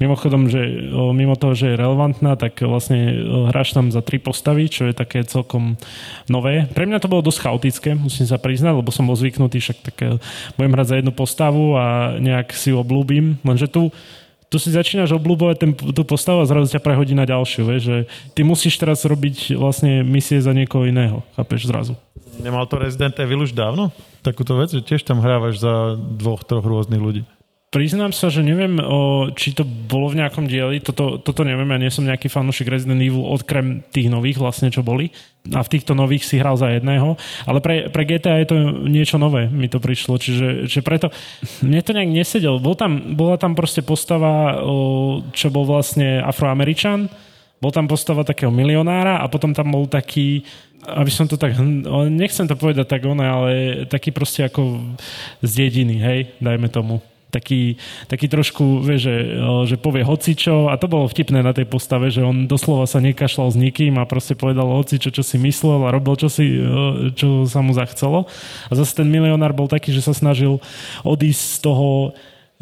mimochodom, 0.02 0.50
že 0.50 0.90
mimo 1.14 1.38
toho, 1.38 1.54
že 1.54 1.76
je 1.76 1.80
relevantná, 1.80 2.40
tak 2.40 2.64
vlastne 2.66 3.14
hráš 3.52 3.76
tam 3.76 3.94
za 3.94 4.02
tri 4.02 4.18
postavy, 4.18 4.72
čo 4.72 4.90
je 4.90 4.98
také 4.98 5.22
celkom 5.28 5.78
nové. 6.26 6.66
Pre 6.72 6.88
mňa 6.88 7.04
to 7.04 7.12
bolo 7.12 7.22
dosť 7.22 7.40
chaotické, 7.46 7.90
musím 7.94 8.26
sa 8.26 8.42
priznať, 8.42 8.82
lebo 8.82 8.90
som 8.90 9.06
bol 9.06 9.20
zvyknutý, 9.20 9.62
však 9.62 9.78
tak 9.84 9.98
budem 10.58 10.74
hrať 10.74 10.88
za 10.90 10.98
jednu 10.98 11.14
postavu 11.14 11.78
a 11.78 12.18
nejak 12.18 12.56
si 12.56 12.74
ju 12.74 12.82
oblúbim, 12.82 13.38
lenže 13.46 13.70
tu 13.70 13.94
tu 14.50 14.62
si 14.62 14.70
začínaš 14.72 15.16
obľúbovať 15.18 15.56
ten, 15.58 15.72
tú 15.74 16.04
postavu 16.06 16.42
a 16.42 16.50
zrazu 16.50 16.72
ťa 16.72 16.82
prehodí 16.84 17.18
na 17.18 17.26
ďalšiu, 17.26 17.62
vieš, 17.66 17.84
že 17.86 17.98
ty 18.38 18.42
musíš 18.46 18.78
teraz 18.78 19.04
robiť 19.04 19.58
vlastne 19.58 20.06
misie 20.06 20.38
za 20.40 20.54
niekoho 20.54 20.86
iného, 20.86 21.26
chápeš 21.36 21.68
zrazu. 21.68 21.94
Nemal 22.40 22.68
to 22.68 22.80
Resident 22.80 23.16
Evil 23.20 23.48
už 23.48 23.56
dávno? 23.56 23.92
Takúto 24.20 24.60
vec, 24.60 24.74
že 24.74 24.84
tiež 24.84 25.06
tam 25.08 25.24
hrávaš 25.24 25.62
za 25.64 25.96
dvoch, 25.96 26.44
troch 26.44 26.66
rôznych 26.66 27.00
ľudí. 27.00 27.22
Priznám 27.76 28.16
sa, 28.16 28.32
že 28.32 28.40
neviem, 28.40 28.80
či 29.36 29.52
to 29.52 29.68
bolo 29.68 30.08
v 30.08 30.24
nejakom 30.24 30.48
dieli, 30.48 30.80
toto, 30.80 31.20
toto 31.20 31.44
neviem, 31.44 31.68
ja 31.68 31.84
nie 31.84 31.92
som 31.92 32.08
nejaký 32.08 32.32
fanúšik 32.32 32.72
Resident 32.72 33.04
Evil, 33.04 33.28
odkrem 33.28 33.84
tých 33.92 34.08
nových 34.08 34.40
vlastne, 34.40 34.72
čo 34.72 34.80
boli. 34.80 35.12
A 35.52 35.60
v 35.60 35.76
týchto 35.76 35.92
nových 35.92 36.24
si 36.24 36.40
hral 36.40 36.56
za 36.56 36.72
jedného. 36.72 37.20
Ale 37.44 37.60
pre, 37.60 37.92
pre 37.92 38.08
GTA 38.08 38.40
je 38.40 38.48
to 38.48 38.58
niečo 38.88 39.20
nové, 39.20 39.52
mi 39.52 39.68
to 39.68 39.84
prišlo. 39.84 40.16
Čiže 40.16 40.72
že 40.72 40.80
preto 40.88 41.12
mne 41.68 41.84
to 41.84 41.92
nejak 41.92 42.16
nesedel. 42.16 42.64
Bol 42.64 42.80
tam, 42.80 43.12
bola 43.12 43.36
tam 43.36 43.60
proste 43.60 43.84
postava, 43.84 44.56
čo 45.36 45.52
bol 45.52 45.68
vlastne 45.68 46.24
afroameričan, 46.24 47.12
bol 47.60 47.76
tam 47.76 47.92
postava 47.92 48.24
takého 48.24 48.56
milionára 48.56 49.20
a 49.20 49.28
potom 49.28 49.52
tam 49.52 49.76
bol 49.76 49.84
taký 49.84 50.48
aby 50.86 51.12
som 51.12 51.26
to 51.28 51.36
tak, 51.36 51.58
nechcem 52.08 52.46
to 52.46 52.56
povedať 52.56 52.86
tak 52.88 53.04
one, 53.04 53.26
ale 53.26 53.52
taký 53.90 54.14
proste 54.14 54.46
ako 54.46 54.96
z 55.42 55.52
dediny, 55.66 55.98
hej, 55.98 56.20
dajme 56.38 56.70
tomu 56.70 57.02
taký, 57.36 57.76
taký 58.08 58.32
trošku, 58.32 58.80
vie, 58.80 58.96
že, 58.96 59.16
že 59.68 59.76
povie 59.76 60.08
hocičo 60.08 60.72
a 60.72 60.80
to 60.80 60.88
bolo 60.88 61.12
vtipné 61.12 61.44
na 61.44 61.52
tej 61.52 61.68
postave, 61.68 62.08
že 62.08 62.24
on 62.24 62.48
doslova 62.48 62.88
sa 62.88 63.04
nekašľal 63.04 63.52
s 63.52 63.60
nikým 63.60 64.00
a 64.00 64.08
proste 64.08 64.40
povedal 64.40 64.72
hocičo, 64.72 65.12
čo 65.12 65.20
si 65.20 65.36
myslel 65.36 65.84
a 65.84 65.92
robil, 65.92 66.16
čo, 66.16 66.32
si, 66.32 66.56
čo 67.20 67.44
sa 67.44 67.60
mu 67.60 67.76
zachcelo. 67.76 68.32
A 68.72 68.74
zase 68.74 68.96
ten 68.96 69.12
milionár 69.12 69.52
bol 69.52 69.68
taký, 69.68 69.92
že 69.92 70.00
sa 70.00 70.16
snažil 70.16 70.64
odísť 71.04 71.44
z 71.44 71.60
toho, 71.60 71.92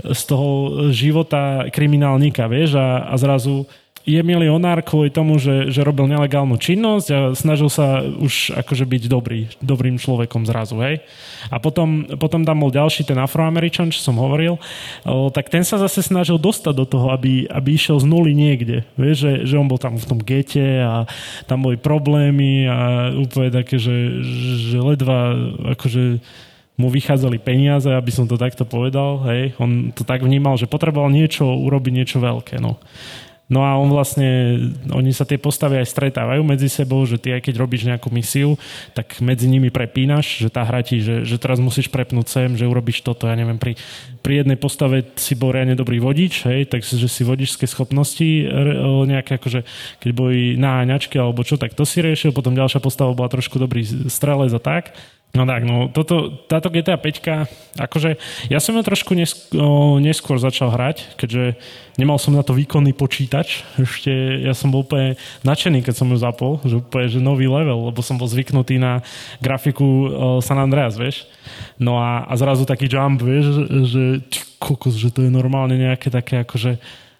z 0.02 0.22
toho 0.26 0.50
života 0.90 1.70
kriminálnika, 1.70 2.50
vieš, 2.50 2.82
a, 2.82 3.06
a 3.06 3.16
zrazu 3.22 3.70
je 4.04 4.20
milionár 4.20 4.84
kvôli 4.84 5.08
tomu, 5.08 5.40
že, 5.40 5.72
že 5.72 5.80
robil 5.80 6.12
nelegálnu 6.12 6.60
činnosť 6.60 7.08
a 7.16 7.20
snažil 7.32 7.72
sa 7.72 8.04
už 8.04 8.52
akože 8.52 8.84
byť 8.84 9.04
dobrý, 9.08 9.48
dobrým 9.64 9.96
človekom 9.96 10.44
zrazu, 10.44 10.76
hej. 10.84 11.00
A 11.48 11.56
potom, 11.64 12.04
potom 12.20 12.44
tam 12.44 12.60
bol 12.60 12.72
ďalší, 12.72 13.08
ten 13.08 13.16
afroameričan, 13.16 13.96
čo 13.96 14.04
som 14.04 14.20
hovoril, 14.20 14.60
o, 15.08 15.32
tak 15.32 15.48
ten 15.48 15.64
sa 15.64 15.80
zase 15.80 16.04
snažil 16.04 16.36
dostať 16.36 16.74
do 16.76 16.84
toho, 16.84 17.16
aby, 17.16 17.48
aby 17.48 17.70
išiel 17.80 18.04
z 18.04 18.06
nuly 18.08 18.36
niekde. 18.36 18.84
Vieš, 19.00 19.18
že, 19.24 19.32
že 19.48 19.56
on 19.56 19.72
bol 19.72 19.80
tam 19.80 19.96
v 19.96 20.08
tom 20.08 20.20
gete 20.20 20.84
a 20.84 21.08
tam 21.48 21.64
boli 21.64 21.80
problémy 21.80 22.68
a 22.68 22.78
úplne 23.16 23.56
také, 23.56 23.80
že, 23.80 24.20
že 24.68 24.84
ledva 24.84 25.32
akože 25.80 26.20
mu 26.76 26.90
vychádzali 26.90 27.38
peniaze, 27.40 27.88
aby 27.88 28.12
som 28.12 28.26
to 28.28 28.36
takto 28.36 28.66
povedal, 28.66 29.22
hej, 29.30 29.54
on 29.62 29.94
to 29.94 30.02
tak 30.04 30.26
vnímal, 30.26 30.58
že 30.58 30.68
potreboval 30.68 31.08
niečo, 31.14 31.46
urobiť 31.46 31.94
niečo 31.94 32.18
veľké, 32.20 32.58
no. 32.60 32.82
No 33.54 33.62
a 33.62 33.78
on 33.78 33.94
vlastne, 33.94 34.58
oni 34.90 35.14
sa 35.14 35.30
tie 35.30 35.38
postavy 35.38 35.78
aj 35.78 35.94
stretávajú 35.94 36.42
medzi 36.42 36.66
sebou, 36.66 37.06
že 37.06 37.22
ty 37.22 37.38
aj 37.38 37.46
keď 37.46 37.62
robíš 37.62 37.86
nejakú 37.86 38.10
misiu, 38.10 38.58
tak 38.98 39.22
medzi 39.22 39.46
nimi 39.46 39.70
prepínaš, 39.70 40.42
že 40.42 40.50
tá 40.50 40.66
hra 40.66 40.82
ti, 40.82 40.98
že, 41.06 41.22
že 41.22 41.38
teraz 41.38 41.62
musíš 41.62 41.94
prepnúť 41.94 42.26
sem, 42.26 42.50
že 42.58 42.66
urobíš 42.66 43.06
toto, 43.06 43.30
ja 43.30 43.38
neviem, 43.38 43.62
pri, 43.62 43.78
pri 44.26 44.42
jednej 44.42 44.58
postave 44.58 45.06
si 45.14 45.38
bol 45.38 45.54
riadne 45.54 45.78
dobrý 45.78 46.02
vodič, 46.02 46.50
hej, 46.50 46.66
takže 46.66 47.06
si 47.06 47.22
vodičské 47.22 47.70
schopnosti 47.70 48.26
nejaké 49.06 49.38
akože, 49.38 49.62
keď 50.02 50.10
boli 50.18 50.58
náňačky 50.58 51.22
alebo 51.22 51.46
čo, 51.46 51.62
tak 51.62 51.78
to 51.78 51.86
si 51.86 52.02
riešil, 52.02 52.34
potom 52.34 52.58
ďalšia 52.58 52.82
postava 52.82 53.14
bola 53.14 53.30
trošku 53.30 53.62
dobrý 53.62 53.86
strelec 54.10 54.50
a 54.50 54.62
tak. 54.64 54.98
No 55.34 55.50
tak, 55.50 55.66
no 55.66 55.90
toto, 55.90 56.30
táto 56.46 56.70
GTA 56.70 56.94
5, 56.94 57.82
akože 57.82 58.22
ja 58.54 58.62
som 58.62 58.78
ju 58.78 58.86
trošku 58.86 59.18
neskôr, 59.18 59.98
neskôr 59.98 60.38
začal 60.38 60.70
hrať, 60.70 61.18
keďže 61.18 61.58
nemal 61.98 62.22
som 62.22 62.38
na 62.38 62.46
to 62.46 62.54
výkonný 62.54 62.94
počítač. 62.94 63.66
Ešte 63.82 64.14
ja 64.46 64.54
som 64.54 64.70
bol 64.70 64.86
úplne 64.86 65.18
nadšený, 65.42 65.82
keď 65.82 65.96
som 65.98 66.14
ju 66.14 66.22
zapol, 66.22 66.62
že 66.62 66.78
úplne 66.78 67.10
že 67.10 67.18
nový 67.18 67.50
level, 67.50 67.90
lebo 67.90 68.06
som 68.06 68.22
bol 68.22 68.30
zvyknutý 68.30 68.78
na 68.78 69.02
grafiku 69.42 70.14
San 70.46 70.62
Andreas, 70.62 71.02
vieš. 71.02 71.26
No 71.82 71.98
a, 71.98 72.30
a 72.30 72.34
zrazu 72.38 72.70
taký 72.70 72.86
jump, 72.86 73.26
vieš, 73.26 73.66
že 73.90 74.22
kokos, 74.62 74.94
že 74.94 75.10
to 75.10 75.26
je 75.26 75.34
normálne 75.34 75.74
nejaké 75.74 76.14
také 76.14 76.46
akože 76.46 76.78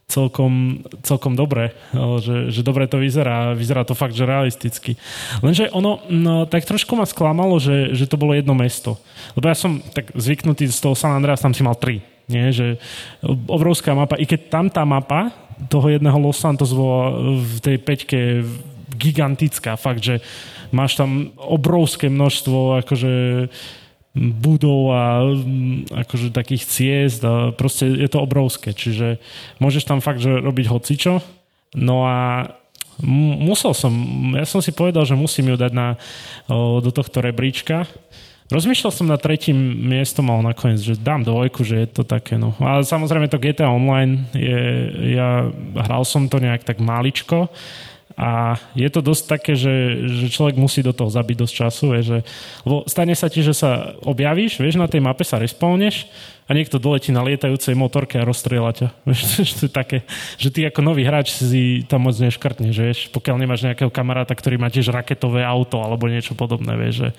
celkom, 0.08 0.84
celkom 1.02 1.34
dobre, 1.34 1.74
že, 2.22 2.52
že 2.54 2.62
dobre 2.62 2.86
to 2.86 3.02
vyzerá. 3.02 3.56
Vyzerá 3.58 3.88
to 3.88 3.98
fakt, 3.98 4.14
že 4.14 4.28
realisticky. 4.28 5.00
Lenže 5.42 5.72
ono 5.74 6.04
no, 6.12 6.46
tak 6.46 6.68
trošku 6.68 6.94
ma 6.94 7.08
sklamalo, 7.08 7.58
že, 7.58 7.96
že 7.96 8.06
to 8.06 8.20
bolo 8.20 8.36
jedno 8.36 8.54
mesto. 8.54 9.00
Lebo 9.34 9.50
ja 9.50 9.58
som 9.58 9.82
tak 9.94 10.14
zvyknutý 10.14 10.70
z 10.70 10.80
toho 10.80 10.94
San 10.94 11.16
Andreas, 11.16 11.42
tam 11.42 11.56
si 11.56 11.66
mal 11.66 11.80
tri. 11.80 12.04
Nie? 12.30 12.54
Že 12.54 12.80
obrovská 13.48 13.92
mapa, 13.98 14.20
i 14.20 14.28
keď 14.28 14.42
tam 14.48 14.66
tá 14.70 14.84
mapa 14.88 15.34
toho 15.68 15.92
jedného 15.92 16.18
Los 16.20 16.40
Santos 16.40 16.74
bola 16.76 17.14
v 17.40 17.58
tej 17.62 17.78
peťke 17.80 18.20
gigantická, 18.94 19.74
fakt, 19.76 20.06
že 20.06 20.22
máš 20.74 20.98
tam 20.98 21.34
obrovské 21.38 22.10
množstvo 22.10 22.82
akože 22.86 23.14
budov 24.14 24.82
a 24.94 25.04
mm, 25.26 25.90
akože 26.06 26.30
takých 26.30 26.64
ciest 26.70 27.22
a 27.26 27.50
proste 27.50 27.90
je 27.90 28.06
to 28.06 28.22
obrovské, 28.22 28.70
čiže 28.72 29.18
môžeš 29.58 29.90
tam 29.90 30.06
fakt, 30.06 30.22
že 30.22 30.38
robiť 30.38 30.70
hocičo. 30.70 31.18
No 31.74 32.06
a 32.06 32.46
musel 33.42 33.74
som, 33.74 33.90
ja 34.38 34.46
som 34.46 34.62
si 34.62 34.70
povedal, 34.70 35.02
že 35.10 35.18
musím 35.18 35.54
ju 35.54 35.58
dať 35.58 35.72
na, 35.74 35.98
do 36.78 36.92
tohto 36.94 37.26
rebríčka. 37.26 37.90
Rozmýšľal 38.54 38.92
som 38.94 39.10
na 39.10 39.18
tretím 39.18 39.58
miestom, 39.90 40.30
ale 40.30 40.54
nakoniec, 40.54 40.78
že 40.78 40.94
dám 40.94 41.26
dvojku, 41.26 41.66
že 41.66 41.82
je 41.82 41.90
to 41.90 42.04
také, 42.06 42.38
no. 42.38 42.54
A 42.62 42.86
samozrejme 42.86 43.26
to 43.26 43.42
GTA 43.42 43.74
Online, 43.74 44.30
je, 44.38 44.62
ja 45.18 45.50
hral 45.74 46.06
som 46.06 46.30
to 46.30 46.38
nejak 46.38 46.62
tak 46.62 46.78
maličko, 46.78 47.50
a 48.14 48.62
je 48.78 48.86
to 48.94 49.02
dosť 49.02 49.24
také, 49.26 49.54
že, 49.58 50.06
že 50.06 50.30
človek 50.30 50.54
musí 50.54 50.86
do 50.86 50.94
toho 50.94 51.10
zabiť 51.10 51.38
dosť 51.42 51.54
času, 51.66 51.86
vie, 51.98 52.02
že, 52.06 52.20
lebo 52.62 52.86
stane 52.86 53.18
sa 53.18 53.26
ti, 53.26 53.42
že 53.42 53.58
sa 53.58 53.98
objavíš, 54.06 54.62
vieš, 54.62 54.78
na 54.78 54.86
tej 54.86 55.02
mape 55.02 55.26
sa 55.26 55.42
respawneš 55.42 56.06
a 56.46 56.54
niekto 56.54 56.78
doletí 56.78 57.10
na 57.10 57.26
lietajúcej 57.26 57.74
motorke 57.74 58.22
a 58.22 58.28
rozstrieľa 58.28 58.72
ťa. 58.76 58.88
Vieš, 59.08 59.50
to 59.58 59.64
je 59.66 59.72
také, 59.72 59.98
že 60.36 60.52
ty 60.52 60.68
ako 60.68 60.84
nový 60.84 61.08
hráč 61.08 61.32
si 61.34 61.88
tam 61.88 62.06
moc 62.06 62.20
neškrtneš, 62.20 62.76
vieš, 62.76 63.00
pokiaľ 63.16 63.36
nemáš 63.40 63.64
nejakého 63.64 63.88
kamaráta, 63.88 64.36
ktorý 64.36 64.60
má 64.60 64.68
tiež 64.68 64.92
raketové 64.92 65.42
auto 65.42 65.80
alebo 65.80 66.12
niečo 66.12 66.36
podobné, 66.36 66.76
vieš, 66.76 67.08
že, 67.08 67.10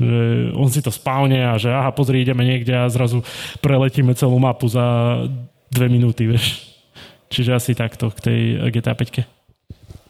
že 0.00 0.20
on 0.56 0.72
si 0.72 0.80
to 0.80 0.88
spávne 0.88 1.44
a 1.44 1.60
že 1.60 1.68
aha, 1.68 1.92
pozri, 1.92 2.24
ideme 2.24 2.42
niekde 2.42 2.72
a 2.72 2.88
zrazu 2.88 3.20
preletíme 3.60 4.16
celú 4.16 4.40
mapu 4.40 4.64
za 4.66 4.82
dve 5.68 5.92
minúty, 5.92 6.24
vieš. 6.24 6.74
Čiže 7.28 7.50
asi 7.52 7.72
takto 7.76 8.08
k 8.14 8.18
tej 8.24 8.40
GTA 8.72 8.96
5. 8.96 9.43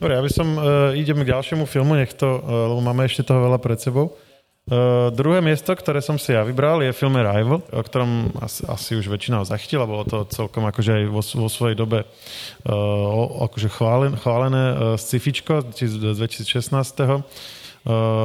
Dobre, 0.04 0.20
ja 0.20 0.28
by 0.28 0.32
som, 0.36 0.48
uh, 0.60 0.92
ideme 0.92 1.24
k 1.24 1.32
ďalšiemu 1.32 1.64
filmu, 1.64 1.96
nech 1.96 2.12
to, 2.12 2.28
uh, 2.28 2.68
lebo 2.68 2.84
máme 2.84 3.08
ešte 3.08 3.24
toho 3.24 3.48
veľa 3.48 3.56
pred 3.56 3.80
sebou. 3.80 4.12
Uh, 4.68 5.08
druhé 5.08 5.40
miesto, 5.40 5.72
ktoré 5.72 6.04
som 6.04 6.20
si 6.20 6.36
ja 6.36 6.44
vybral, 6.44 6.84
je 6.84 6.92
film 6.92 7.16
Arrival, 7.16 7.64
o 7.64 7.80
ktorom 7.80 8.36
asi, 8.36 8.68
asi 8.68 9.00
už 9.00 9.08
väčšina 9.08 9.40
ho 9.40 9.48
zachytila, 9.48 9.88
bolo 9.88 10.04
to 10.04 10.28
celkom 10.28 10.68
akože 10.68 10.92
aj 10.92 11.04
vo, 11.08 11.24
vo 11.24 11.48
svojej 11.48 11.72
dobe 11.72 12.04
uh, 12.04 13.48
akože 13.48 13.72
chválen, 13.72 14.12
chválené 14.20 14.64
uh, 14.76 14.76
scifičko 15.00 15.72
z 15.72 15.96
2016. 15.96 16.52
Uh, 16.68 17.24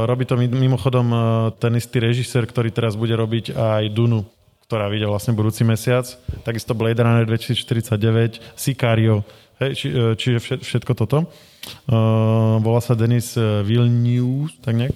robí 0.03 0.27
to 0.27 0.35
mimochodom 0.35 1.07
uh, 1.15 1.23
ten 1.63 1.79
istý 1.79 2.03
režisér, 2.03 2.43
ktorý 2.43 2.75
teraz 2.75 2.99
bude 2.99 3.15
robiť 3.15 3.55
aj 3.55 3.87
Dunu, 3.95 4.27
ktorá 4.67 4.91
vyjde 4.91 5.07
vlastne 5.07 5.31
budúci 5.31 5.63
mesiac. 5.63 6.03
Takisto 6.43 6.75
Blade 6.75 6.99
Runner 6.99 7.23
2049, 7.23 8.59
Sicario, 8.59 9.23
hej, 9.63 9.71
či, 9.79 9.87
čiže 10.19 10.59
všetko 10.59 10.91
toto. 11.07 11.31
Uh, 11.89 12.61
volá 12.61 12.85
sa 12.85 12.93
Denis 12.93 13.33
eh, 13.33 13.65
Vilnius, 13.65 14.53
tak 14.61 14.77
nejak. 14.77 14.93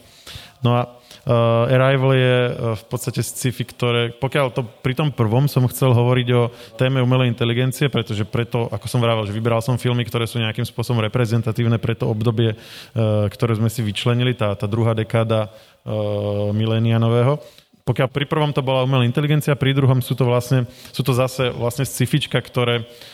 No 0.64 0.78
a 0.78 0.82
uh, 1.28 1.68
Arrival 1.68 2.14
je 2.16 2.36
uh, 2.48 2.52
v 2.78 2.84
podstate 2.88 3.20
sci-fi, 3.20 3.66
ktoré, 3.68 4.02
pokiaľ 4.16 4.48
to 4.54 4.62
pri 4.64 4.96
tom 4.96 5.10
prvom 5.12 5.50
som 5.50 5.68
chcel 5.68 5.92
hovoriť 5.92 6.28
o 6.38 6.54
téme 6.80 7.04
umelej 7.04 7.34
inteligencie, 7.34 7.92
pretože 7.92 8.24
preto, 8.24 8.72
ako 8.72 8.86
som 8.88 9.04
vravel, 9.04 9.28
že 9.28 9.36
vybral 9.36 9.60
som 9.60 9.76
filmy, 9.82 10.06
ktoré 10.08 10.24
sú 10.24 10.40
nejakým 10.40 10.64
spôsobom 10.64 11.04
reprezentatívne 11.04 11.82
pre 11.82 11.98
to 11.98 12.08
obdobie, 12.08 12.56
uh, 12.56 13.28
ktoré 13.28 13.58
sme 13.58 13.68
si 13.68 13.84
vyčlenili, 13.84 14.38
tá, 14.38 14.56
tá 14.56 14.70
druhá 14.70 14.96
dekáda 14.96 15.50
uh, 15.50 16.54
milénia 16.56 17.02
nového. 17.02 17.42
Pokiaľ 17.84 18.08
pri 18.08 18.26
prvom 18.30 18.56
to 18.56 18.64
bola 18.64 18.88
umelá 18.88 19.04
inteligencia, 19.04 19.60
pri 19.60 19.76
druhom 19.76 20.00
sú 20.00 20.16
to 20.16 20.24
vlastne, 20.24 20.64
sú 20.96 21.04
to 21.04 21.12
zase 21.12 21.52
vlastne 21.52 21.84
sci-fička, 21.84 22.40
ktoré 22.40 22.86
uh, 22.86 23.13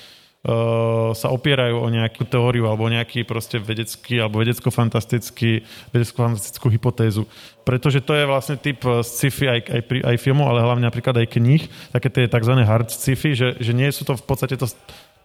sa 1.20 1.28
opierajú 1.36 1.84
o 1.84 1.88
nejakú 1.92 2.24
teóriu 2.24 2.64
alebo 2.64 2.88
nejaký 2.88 3.28
proste 3.28 3.60
vedecký 3.60 4.24
alebo 4.24 4.40
vedecko-fantastický, 4.40 5.68
vedecko-fantastickú 5.92 6.72
hypotézu. 6.72 7.28
Pretože 7.68 8.00
to 8.00 8.16
je 8.16 8.24
vlastne 8.24 8.56
typ 8.56 8.80
eh, 8.88 9.04
sci-fi 9.04 9.52
aj, 9.52 9.60
aj, 9.68 9.82
aj 10.00 10.16
filmov, 10.16 10.48
ale 10.48 10.64
hlavne 10.64 10.88
napríklad 10.88 11.20
aj 11.20 11.28
kníh, 11.36 11.68
také 11.92 12.08
tie 12.08 12.32
tzv. 12.32 12.56
hard 12.56 12.88
sci-fi, 12.88 13.36
že, 13.36 13.60
že 13.60 13.76
nie 13.76 13.92
sú 13.92 14.08
to 14.08 14.16
v 14.16 14.24
podstate 14.24 14.56
to, 14.56 14.64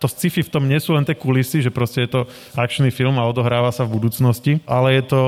to 0.02 0.06
sci-fi 0.10 0.42
v 0.42 0.50
tom 0.50 0.66
nie 0.66 0.82
sú 0.82 0.98
len 0.98 1.06
tie 1.06 1.14
kulisy, 1.14 1.62
že 1.62 1.70
proste 1.70 2.04
je 2.04 2.10
to 2.10 2.20
akčný 2.58 2.90
film 2.90 3.14
a 3.22 3.30
odohráva 3.30 3.70
sa 3.70 3.86
v 3.86 3.94
budúcnosti, 3.94 4.58
ale 4.66 4.98
je 4.98 5.14
to 5.14 5.22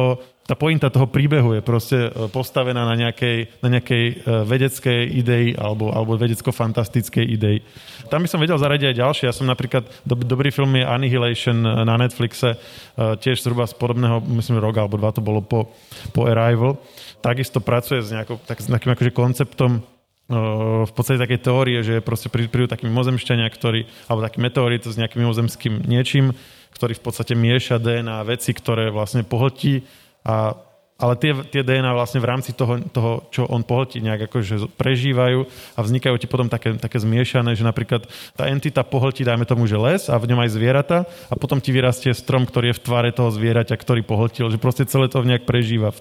tá 0.47 0.55
pointa 0.55 0.87
toho 0.87 1.11
príbehu 1.11 1.59
je 1.59 1.63
proste 1.63 1.99
e, 2.07 2.31
postavená 2.31 2.87
na 2.87 2.95
nejakej, 2.95 3.51
na 3.59 3.69
nejakej 3.77 4.05
e, 4.07 4.15
vedeckej 4.47 5.01
idei 5.11 5.47
alebo, 5.59 5.91
alebo 5.91 6.15
vedecko-fantastickej 6.15 7.27
idei. 7.27 7.67
Tam 8.07 8.23
by 8.23 8.31
som 8.31 8.39
vedel 8.39 8.55
zaradiť 8.55 8.95
aj 8.95 9.01
ďalšie. 9.03 9.25
Ja 9.27 9.35
som 9.35 9.51
napríklad, 9.51 9.91
do, 10.07 10.15
dobrý 10.15 10.55
film 10.55 10.79
je 10.79 10.87
Annihilation 10.87 11.67
e, 11.67 11.83
na 11.83 11.99
Netflixe, 11.99 12.55
tiež 12.97 13.43
zhruba 13.43 13.67
z 13.67 13.75
podobného, 13.77 14.23
myslím, 14.39 14.63
rok 14.63 14.79
alebo 14.79 14.97
dva 14.97 15.11
to 15.11 15.21
bolo 15.21 15.43
po, 15.43 15.75
po 16.15 16.31
Arrival. 16.31 16.79
Takisto 17.21 17.59
pracuje 17.59 18.01
s, 18.01 18.15
nejakou, 18.15 18.39
tak, 18.47 18.63
s 18.63 18.71
nejakým 18.71 18.95
akože 18.95 19.13
konceptom 19.13 19.83
v 20.27 20.91
podstate 20.91 21.23
takej 21.23 21.39
teórie, 21.39 21.79
že 21.87 22.03
proste 22.03 22.27
prídu 22.27 22.67
takí 22.67 22.83
mimozemšťania, 22.91 23.47
ktorí, 23.47 23.87
alebo 24.11 24.27
taký 24.27 24.43
meteorit 24.43 24.83
s 24.83 24.99
nejakým 24.99 25.23
mimozemským 25.23 25.87
niečím, 25.87 26.35
ktorý 26.75 26.99
v 26.99 27.05
podstate 27.05 27.39
mieša 27.39 27.79
DNA 27.79 28.27
veci, 28.27 28.51
ktoré 28.51 28.91
vlastne 28.91 29.23
pohltí 29.23 29.87
a 30.27 30.67
ale 30.97 31.13
tie, 31.21 31.37
tie 31.53 31.61
DNA 31.61 31.93
vlastne 31.93 32.25
v 32.25 32.29
rámci 32.33 32.57
toho, 32.57 32.81
toho, 32.89 33.29
čo 33.29 33.45
on 33.53 33.61
pohltí, 33.61 34.01
nejak 34.01 34.33
akože 34.33 34.81
prežívajú 34.81 35.45
a 35.77 35.81
vznikajú 35.85 36.17
ti 36.17 36.25
potom 36.25 36.49
také, 36.49 36.73
také 36.81 36.97
zmiešané, 36.97 37.53
že 37.53 37.69
napríklad 37.69 38.09
tá 38.33 38.49
entita 38.49 38.81
pohltí, 38.81 39.21
dajme 39.21 39.45
tomu, 39.45 39.69
že 39.69 39.77
les 39.77 40.09
a 40.09 40.17
v 40.17 40.33
ňom 40.33 40.41
aj 40.41 40.57
zvieratá 40.57 40.99
a 41.29 41.35
potom 41.37 41.61
ti 41.61 41.69
vyrastie 41.69 42.17
strom, 42.17 42.49
ktorý 42.49 42.73
je 42.73 42.79
v 42.81 42.85
tvare 42.89 43.11
toho 43.13 43.29
zvieraťa, 43.29 43.77
ktorý 43.77 44.01
pohltil, 44.09 44.49
že 44.49 44.57
proste 44.57 44.89
celé 44.89 45.13
to 45.13 45.21
nejak 45.21 45.45
prežíva 45.45 45.93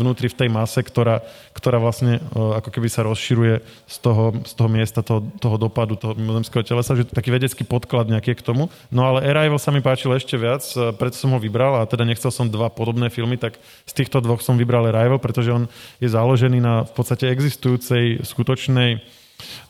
vnútri 0.00 0.32
v 0.32 0.38
tej 0.40 0.48
mase, 0.48 0.80
ktorá, 0.80 1.20
ktorá 1.52 1.76
vlastne 1.76 2.18
ako 2.32 2.72
keby 2.72 2.88
sa 2.88 3.04
rozširuje 3.04 3.60
z 3.84 3.96
toho, 4.00 4.32
z 4.40 4.52
toho 4.56 4.68
miesta, 4.72 5.04
toho, 5.04 5.20
toho 5.36 5.60
dopadu 5.60 6.00
toho 6.00 6.16
mimozemského 6.16 6.64
telesa, 6.64 6.96
že 6.96 7.04
taký 7.04 7.28
vedecký 7.28 7.68
podklad 7.68 8.08
nejaký 8.08 8.40
k 8.40 8.42
tomu. 8.42 8.72
No 8.88 9.04
ale 9.04 9.28
Arrival 9.28 9.60
sa 9.60 9.68
mi 9.68 9.84
páčil 9.84 10.16
ešte 10.16 10.40
viac, 10.40 10.64
preto 10.96 11.20
som 11.20 11.36
ho 11.36 11.38
vybral 11.38 11.76
a 11.76 11.84
teda 11.84 12.08
nechcel 12.08 12.32
som 12.32 12.48
dva 12.48 12.72
podobné 12.72 13.12
filmy, 13.12 13.36
tak 13.36 13.60
z 13.84 13.92
týchto 13.92 14.24
dvoch 14.24 14.40
som 14.40 14.56
vybral 14.56 14.88
Arrival, 14.88 15.20
pretože 15.20 15.52
on 15.52 15.68
je 16.00 16.08
založený 16.08 16.58
na 16.58 16.88
v 16.88 16.92
podstate 16.96 17.28
existujúcej 17.28 18.24
skutočnej 18.24 19.20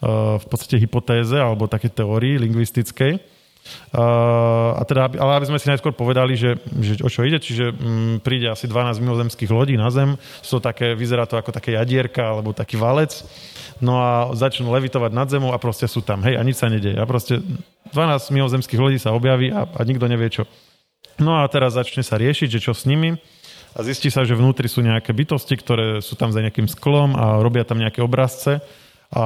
v 0.03 0.47
podstate 0.51 0.83
hypotéze 0.83 1.38
alebo 1.38 1.71
také 1.71 1.87
teórii 1.87 2.43
lingvistickej, 2.43 3.23
Uh, 3.90 4.75
a 4.79 4.83
teda, 4.87 5.11
ale 5.18 5.42
aby 5.42 5.51
sme 5.51 5.59
si 5.59 5.70
najskôr 5.70 5.90
povedali, 5.94 6.38
že, 6.38 6.59
že 6.79 7.03
o 7.03 7.11
čo 7.11 7.27
ide, 7.27 7.42
čiže 7.42 7.75
um, 7.75 8.18
príde 8.23 8.51
asi 8.51 8.70
12 8.70 9.03
mimozemských 9.03 9.51
lodí 9.51 9.75
na 9.75 9.90
Zem, 9.90 10.14
sú 10.42 10.62
také, 10.62 10.94
vyzerá 10.94 11.27
to 11.27 11.35
ako 11.35 11.51
také 11.51 11.75
jadierka 11.75 12.23
alebo 12.23 12.55
taký 12.55 12.79
valec, 12.79 13.23
no 13.83 13.99
a 13.99 14.31
začnú 14.35 14.70
levitovať 14.70 15.11
nad 15.11 15.29
zemou 15.31 15.51
a 15.51 15.59
proste 15.59 15.90
sú 15.90 16.03
tam, 16.03 16.23
hej, 16.23 16.38
a 16.38 16.42
nič 16.46 16.62
sa 16.62 16.70
nedieje. 16.70 16.99
A 16.99 17.07
proste 17.07 17.42
12 17.90 18.31
mimozemských 18.31 18.79
lodí 18.79 18.99
sa 19.03 19.14
objaví 19.14 19.51
a, 19.51 19.66
a 19.66 19.81
nikto 19.83 20.07
nevie 20.07 20.31
čo. 20.31 20.46
No 21.18 21.42
a 21.42 21.44
teraz 21.51 21.75
začne 21.75 22.07
sa 22.07 22.16
riešiť, 22.16 22.49
že 22.59 22.62
čo 22.62 22.73
s 22.73 22.87
nimi. 22.87 23.18
A 23.70 23.87
zistí 23.87 24.11
sa, 24.11 24.27
že 24.27 24.35
vnútri 24.35 24.66
sú 24.66 24.83
nejaké 24.83 25.14
bytosti, 25.14 25.55
ktoré 25.55 25.87
sú 26.03 26.18
tam 26.18 26.35
za 26.35 26.42
nejakým 26.42 26.66
sklom 26.66 27.14
a 27.14 27.38
robia 27.38 27.62
tam 27.62 27.79
nejaké 27.79 28.03
obrazce 28.03 28.59
a 29.11 29.25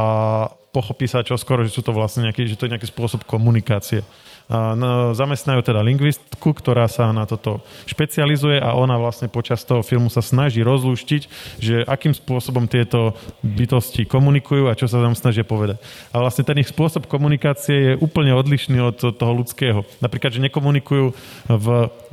pochopí 0.72 1.06
sa 1.06 1.22
čo 1.22 1.36
skoro, 1.36 1.62
že 1.62 1.70
sú 1.70 1.84
to 1.84 1.92
vlastne 1.92 2.26
nejaký, 2.26 2.48
že 2.48 2.56
to 2.56 2.66
je 2.66 2.72
nejaký 2.74 2.88
spôsob 2.88 3.28
komunikácie. 3.28 4.02
No, 4.52 5.16
zamestnajú 5.16 5.64
teda 5.64 5.80
lingvistku, 5.80 6.52
ktorá 6.52 6.84
sa 6.84 7.08
na 7.16 7.24
toto 7.24 7.64
špecializuje 7.88 8.60
a 8.60 8.76
ona 8.76 9.00
vlastne 9.00 9.32
počas 9.32 9.64
toho 9.64 9.80
filmu 9.80 10.12
sa 10.12 10.20
snaží 10.20 10.60
rozlúštiť, 10.60 11.22
že 11.56 11.80
akým 11.88 12.12
spôsobom 12.12 12.68
tieto 12.68 13.16
bytosti 13.40 14.04
komunikujú 14.04 14.68
a 14.68 14.76
čo 14.76 14.84
sa 14.84 15.00
tam 15.00 15.16
snažia 15.16 15.48
povedať. 15.48 15.80
A 16.12 16.20
vlastne 16.20 16.44
ten 16.44 16.60
ich 16.60 16.68
spôsob 16.68 17.08
komunikácie 17.08 17.76
je 17.76 17.92
úplne 17.96 18.36
odlišný 18.36 18.84
od 18.84 19.16
toho 19.16 19.32
ľudského. 19.32 19.80
Napríklad, 20.04 20.36
že 20.36 20.44
nekomunikujú 20.44 21.16
v 21.48 21.66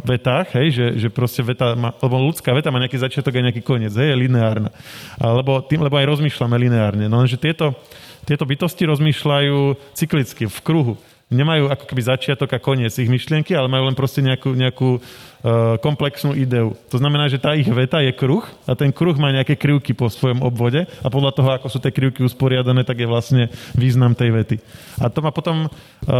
vetách, 0.07 0.55
hej, 0.55 0.67
že, 0.71 0.85
že 1.03 1.07
proste 1.11 1.43
veta 1.43 1.75
má, 1.75 1.91
lebo 1.99 2.15
ľudská 2.31 2.55
veta 2.55 2.71
má 2.71 2.79
nejaký 2.79 2.95
začiatok 2.95 3.43
a 3.43 3.51
nejaký 3.51 3.59
koniec, 3.59 3.91
hej, 3.91 4.07
je 4.07 4.15
lineárna. 4.15 4.71
Lebo, 5.19 5.59
tým, 5.67 5.83
lebo 5.83 5.99
aj 5.99 6.07
rozmýšľame 6.07 6.55
lineárne. 6.55 7.11
No 7.11 7.19
lenže 7.19 7.35
tieto, 7.35 7.75
tieto 8.23 8.47
bytosti 8.47 8.87
rozmýšľajú 8.87 9.75
cyklicky, 9.99 10.47
v 10.47 10.59
kruhu 10.63 10.95
nemajú 11.31 11.71
ako 11.71 11.87
keby 11.87 12.01
začiatok 12.03 12.51
a 12.51 12.59
koniec 12.59 12.91
ich 12.99 13.07
myšlienky, 13.07 13.55
ale 13.55 13.71
majú 13.71 13.87
len 13.87 13.95
proste 13.95 14.19
nejakú, 14.19 14.51
nejakú 14.51 14.99
uh, 14.99 15.79
komplexnú 15.79 16.35
ideu. 16.35 16.75
To 16.91 16.99
znamená, 16.99 17.31
že 17.31 17.39
tá 17.39 17.55
ich 17.55 17.65
veta 17.71 18.03
je 18.03 18.11
kruh 18.11 18.43
a 18.67 18.75
ten 18.75 18.91
kruh 18.91 19.15
má 19.15 19.31
nejaké 19.31 19.55
krivky 19.55 19.95
po 19.95 20.11
svojom 20.11 20.43
obvode 20.43 20.83
a 20.83 21.07
podľa 21.07 21.31
toho, 21.31 21.49
ako 21.55 21.67
sú 21.71 21.79
tie 21.79 21.95
krivky 21.95 22.21
usporiadané, 22.27 22.83
tak 22.83 22.99
je 22.99 23.07
vlastne 23.07 23.47
význam 23.73 24.11
tej 24.11 24.35
vety. 24.35 24.55
A 24.99 25.07
to 25.07 25.23
má 25.23 25.31
potom 25.31 25.65
uh, 25.65 25.71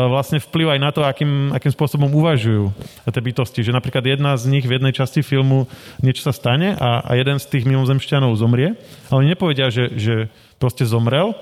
vlastne 0.07 0.39
vplyv 0.39 0.79
aj 0.79 0.79
na 0.79 0.89
to, 0.95 1.03
akým, 1.03 1.51
akým 1.51 1.75
spôsobom 1.75 2.07
uvažujú 2.15 2.71
tie 3.11 3.21
bytosti. 3.21 3.67
Že 3.67 3.75
napríklad 3.75 4.07
jedna 4.07 4.39
z 4.39 4.47
nich 4.47 4.63
v 4.63 4.79
jednej 4.79 4.95
časti 4.95 5.19
filmu 5.19 5.67
niečo 5.99 6.23
sa 6.23 6.31
stane 6.31 6.79
a, 6.79 7.03
a 7.03 7.11
jeden 7.19 7.35
z 7.35 7.51
tých 7.51 7.67
mimozemšťanov 7.67 8.39
zomrie 8.39 8.79
a 9.11 9.19
oni 9.19 9.35
nepovedia, 9.35 9.67
že, 9.67 9.91
že 9.99 10.15
proste 10.55 10.87
zomrel, 10.87 11.35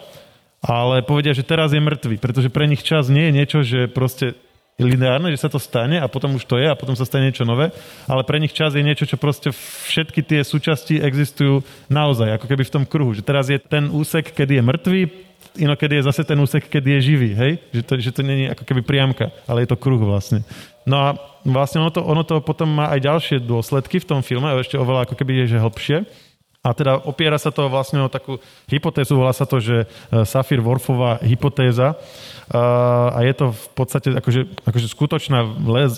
ale 0.60 1.02
povedia, 1.04 1.32
že 1.32 1.48
teraz 1.48 1.72
je 1.72 1.80
mŕtvy, 1.80 2.19
pretože 2.19 2.52
pre 2.52 2.67
nich 2.67 2.84
čas 2.84 3.08
nie 3.08 3.32
je 3.32 3.36
niečo, 3.36 3.60
že 3.63 3.88
proste 3.88 4.36
lineárne, 4.80 5.28
že 5.36 5.43
sa 5.43 5.52
to 5.52 5.60
stane 5.60 6.00
a 6.00 6.08
potom 6.08 6.39
už 6.39 6.48
to 6.48 6.56
je 6.56 6.67
a 6.72 6.80
potom 6.80 6.95
sa 6.95 7.04
stane 7.04 7.28
niečo 7.28 7.43
nové, 7.43 7.76
ale 8.08 8.24
pre 8.24 8.39
nich 8.39 8.56
čas 8.56 8.72
je 8.72 8.84
niečo, 8.84 9.04
čo 9.04 9.19
proste 9.19 9.52
všetky 9.52 10.24
tie 10.24 10.39
súčasti 10.39 11.04
existujú 11.04 11.67
naozaj, 11.91 12.39
ako 12.39 12.45
keby 12.48 12.63
v 12.63 12.74
tom 12.80 12.84
kruhu. 12.88 13.12
Že 13.12 13.28
teraz 13.28 13.52
je 13.52 13.60
ten 13.60 13.91
úsek, 13.91 14.32
kedy 14.32 14.60
je 14.60 14.63
mŕtvy, 14.63 15.02
inokedy 15.60 16.00
je 16.00 16.08
zase 16.08 16.24
ten 16.24 16.39
úsek, 16.39 16.72
kedy 16.72 16.95
je 16.95 17.00
živý, 17.12 17.30
hej? 17.36 17.52
Že 17.76 17.82
to, 17.84 17.93
že 18.00 18.12
to 18.15 18.19
je 18.24 18.56
ako 18.56 18.63
keby 18.63 18.82
priamka, 18.88 19.36
ale 19.43 19.67
je 19.67 19.69
to 19.76 19.78
kruh 19.80 20.00
vlastne. 20.00 20.48
No 20.88 20.95
a 20.95 21.08
vlastne 21.43 21.84
ono 21.84 21.91
to, 21.91 22.00
ono 22.00 22.24
to 22.24 22.39
potom 22.39 22.72
má 22.72 22.88
aj 22.95 23.04
ďalšie 23.04 23.38
dôsledky 23.43 24.00
v 24.00 24.08
tom 24.08 24.19
filme, 24.24 24.48
ešte 24.63 24.80
oveľa 24.80 25.12
ako 25.12 25.15
keby 25.19 25.43
je 25.43 25.56
že 25.56 25.60
hlbšie 25.60 25.98
a 26.60 26.76
teda 26.76 27.00
opiera 27.08 27.39
sa 27.39 27.56
to 27.56 27.72
vlastne 27.72 28.04
o 28.04 28.12
takú 28.12 28.36
hypotézu, 28.67 29.15
volá 29.15 29.32
sa 29.32 29.48
to, 29.48 29.63
že 29.63 29.88
e, 30.12 30.28
Safir-Worfová 30.28 31.24
hypotéza. 31.24 31.95
E, 31.95 32.60
a 33.15 33.19
je 33.24 33.32
to 33.32 33.56
v 33.56 33.67
podstate 33.80 34.12
akože, 34.12 34.67
akože 34.67 34.88
skutočná 34.91 35.39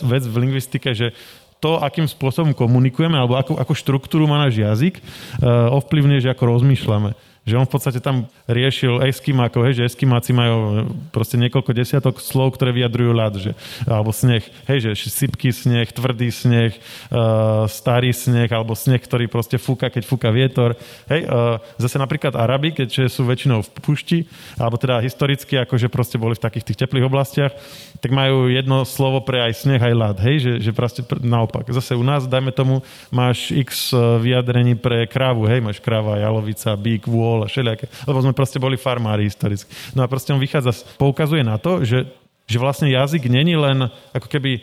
vec 0.06 0.24
v 0.30 0.36
lingvistike, 0.38 0.94
že 0.94 1.18
to, 1.58 1.82
akým 1.82 2.06
spôsobom 2.06 2.54
komunikujeme, 2.54 3.18
alebo 3.18 3.42
akú, 3.42 3.58
akú 3.58 3.74
štruktúru 3.74 4.30
má 4.30 4.38
náš 4.38 4.62
jazyk, 4.62 5.02
e, 5.02 5.04
ovplyvňuje, 5.50 6.30
že 6.30 6.34
ako 6.34 6.54
rozmýšľame 6.54 7.31
že 7.42 7.58
on 7.58 7.66
v 7.66 7.74
podstate 7.74 7.98
tam 7.98 8.30
riešil 8.46 9.02
eskimákov, 9.10 9.66
hej, 9.66 9.82
že 9.82 9.90
eskimáci 9.90 10.30
majú 10.30 10.86
proste 11.10 11.42
niekoľko 11.42 11.74
desiatok 11.74 12.22
slov, 12.22 12.54
ktoré 12.54 12.70
vyjadrujú 12.70 13.12
ľad, 13.18 13.34
že, 13.42 13.52
alebo 13.90 14.14
sneh, 14.14 14.46
hej, 14.70 14.94
že 14.94 15.10
sypky 15.10 15.50
sneh, 15.50 15.90
tvrdý 15.90 16.30
sneh, 16.30 16.78
uh, 17.10 17.66
starý 17.66 18.14
sneh, 18.14 18.46
alebo 18.54 18.78
sneh, 18.78 19.02
ktorý 19.02 19.26
proste 19.26 19.58
fúka, 19.58 19.90
keď 19.90 20.06
fúka 20.06 20.30
vietor. 20.30 20.78
Hej, 21.10 21.26
uh, 21.26 21.58
zase 21.82 21.98
napríklad 21.98 22.38
Arabi, 22.38 22.78
keďže 22.78 23.10
sú 23.10 23.26
väčšinou 23.26 23.66
v 23.66 23.70
pušti, 23.82 24.20
alebo 24.62 24.78
teda 24.78 25.02
historicky, 25.02 25.58
akože 25.58 25.90
proste 25.90 26.22
boli 26.22 26.38
v 26.38 26.46
takých 26.46 26.72
tých 26.72 26.86
teplých 26.86 27.10
oblastiach, 27.10 27.58
tak 27.98 28.14
majú 28.14 28.54
jedno 28.54 28.86
slovo 28.86 29.22
pre 29.26 29.42
aj 29.50 29.66
sneh, 29.66 29.82
aj 29.82 29.94
ľad, 29.98 30.18
hej, 30.22 30.38
že, 30.46 30.54
že 30.70 30.72
proste 30.78 31.02
naopak. 31.22 31.66
Zase 31.74 31.98
u 31.98 32.06
nás, 32.06 32.30
dajme 32.30 32.54
tomu, 32.54 32.86
máš 33.10 33.50
x 33.50 33.94
e, 33.94 33.98
vyjadrení 34.22 34.78
pre 34.78 35.10
krávu, 35.10 35.50
hej, 35.50 35.62
máš 35.62 35.78
kráva, 35.82 36.22
jalovica, 36.22 36.74
bík, 36.78 37.06
vôľ, 37.06 37.31
bol 37.32 37.40
a 37.40 37.48
všelijaké. 37.48 37.88
Lebo 38.04 38.20
sme 38.20 38.36
proste 38.36 38.60
boli 38.60 38.76
farmári 38.76 39.24
historicky. 39.24 39.72
No 39.96 40.04
a 40.04 40.12
proste 40.12 40.36
on 40.36 40.44
vychádza, 40.44 40.76
poukazuje 41.00 41.48
na 41.48 41.56
to, 41.56 41.88
že, 41.88 42.12
že 42.44 42.58
vlastne 42.60 42.92
jazyk 42.92 43.32
není 43.32 43.56
len 43.56 43.88
ako 44.12 44.28
keby 44.28 44.60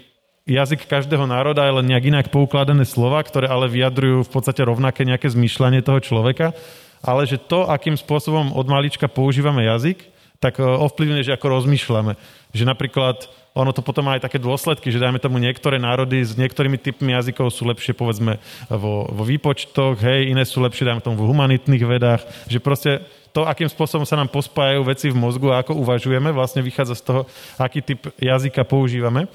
jazyk 0.48 0.88
každého 0.88 1.28
národa 1.28 1.64
je 1.64 1.76
len 1.80 1.86
nejak 1.88 2.04
inak 2.08 2.26
poukladané 2.32 2.88
slova, 2.88 3.20
ktoré 3.20 3.48
ale 3.48 3.68
vyjadrujú 3.68 4.24
v 4.24 4.32
podstate 4.32 4.64
rovnaké 4.64 5.04
nejaké 5.04 5.28
zmýšľanie 5.28 5.84
toho 5.84 6.00
človeka, 6.00 6.56
ale 7.04 7.28
že 7.28 7.36
to, 7.36 7.68
akým 7.68 7.94
spôsobom 7.94 8.56
od 8.56 8.66
malička 8.66 9.06
používame 9.06 9.68
jazyk, 9.68 10.00
tak 10.40 10.58
e, 10.58 10.64
ovplyvňuje, 10.64 11.28
že 11.28 11.34
ako 11.36 11.46
rozmýšľame. 11.60 12.16
Že 12.56 12.64
napríklad 12.64 13.28
ono 13.58 13.74
to 13.74 13.82
potom 13.82 14.06
má 14.06 14.14
aj 14.14 14.30
také 14.30 14.38
dôsledky, 14.38 14.94
že 14.94 15.02
dajme 15.02 15.18
tomu 15.18 15.42
niektoré 15.42 15.82
národy 15.82 16.22
s 16.22 16.38
niektorými 16.38 16.78
typmi 16.78 17.10
jazykov 17.10 17.50
sú 17.50 17.66
lepšie 17.66 17.90
povedzme 17.90 18.38
vo, 18.70 19.10
vo 19.10 19.24
výpočtoch, 19.26 19.98
hej, 19.98 20.30
iné 20.30 20.46
sú 20.46 20.62
lepšie 20.62 20.86
dajme 20.86 21.02
tomu 21.02 21.18
v 21.18 21.34
humanitných 21.34 21.82
vedách, 21.82 22.22
že 22.46 22.62
proste 22.62 23.02
to, 23.34 23.42
akým 23.42 23.66
spôsobom 23.66 24.06
sa 24.06 24.14
nám 24.14 24.30
pospájajú 24.30 24.80
veci 24.86 25.06
v 25.10 25.18
mozgu 25.18 25.50
a 25.50 25.66
ako 25.66 25.74
uvažujeme, 25.74 26.30
vlastne 26.30 26.62
vychádza 26.62 26.94
z 26.94 27.02
toho, 27.02 27.20
aký 27.58 27.82
typ 27.82 28.14
jazyka 28.22 28.62
používame. 28.62 29.26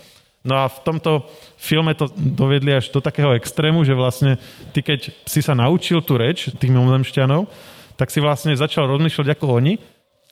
No 0.43 0.59
a 0.59 0.67
v 0.67 0.79
tomto 0.83 1.23
filme 1.55 1.95
to 1.95 2.11
dovedli 2.15 2.75
až 2.75 2.91
do 2.91 2.99
takého 2.99 3.31
extrému, 3.35 3.87
že 3.87 3.95
vlastne 3.95 4.35
ty, 4.75 4.83
keď 4.83 5.11
si 5.23 5.39
sa 5.39 5.55
naučil 5.55 6.03
tú 6.03 6.19
reč 6.19 6.51
tých 6.51 6.71
mimozemšťanov, 6.71 7.47
tak 7.95 8.11
si 8.11 8.19
vlastne 8.19 8.51
začal 8.55 8.87
rozmýšľať 8.91 9.27
ako 9.39 9.45
oni 9.59 9.79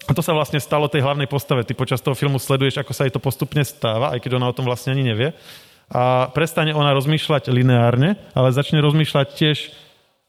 a 0.09 0.11
to 0.17 0.21
sa 0.25 0.33
vlastne 0.33 0.57
stalo 0.57 0.89
tej 0.89 1.05
hlavnej 1.05 1.29
postave. 1.29 1.61
Ty 1.61 1.77
počas 1.77 2.01
toho 2.01 2.17
filmu 2.17 2.41
sleduješ, 2.41 2.81
ako 2.81 2.91
sa 2.93 3.05
jej 3.05 3.13
to 3.13 3.21
postupne 3.21 3.61
stáva, 3.61 4.17
aj 4.17 4.19
keď 4.25 4.41
ona 4.41 4.49
o 4.49 4.55
tom 4.55 4.65
vlastne 4.65 4.97
ani 4.97 5.05
nevie. 5.05 5.29
A 5.91 6.31
prestane 6.31 6.73
ona 6.73 6.95
rozmýšľať 6.95 7.51
lineárne, 7.51 8.17
ale 8.33 8.55
začne 8.55 8.81
rozmýšľať 8.81 9.27
tiež 9.35 9.57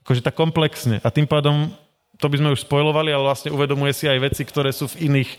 akože 0.02 0.20
tak 0.26 0.34
komplexne. 0.34 0.98
A 1.00 1.08
tým 1.14 1.30
pádom, 1.30 1.70
to 2.18 2.26
by 2.26 2.36
sme 2.36 2.52
už 2.52 2.66
spojovali, 2.66 3.14
ale 3.14 3.22
vlastne 3.22 3.54
uvedomuje 3.54 3.94
si 3.94 4.10
aj 4.10 4.18
veci, 4.28 4.42
ktoré 4.42 4.74
sú 4.74 4.90
v 4.90 5.08
iných 5.08 5.30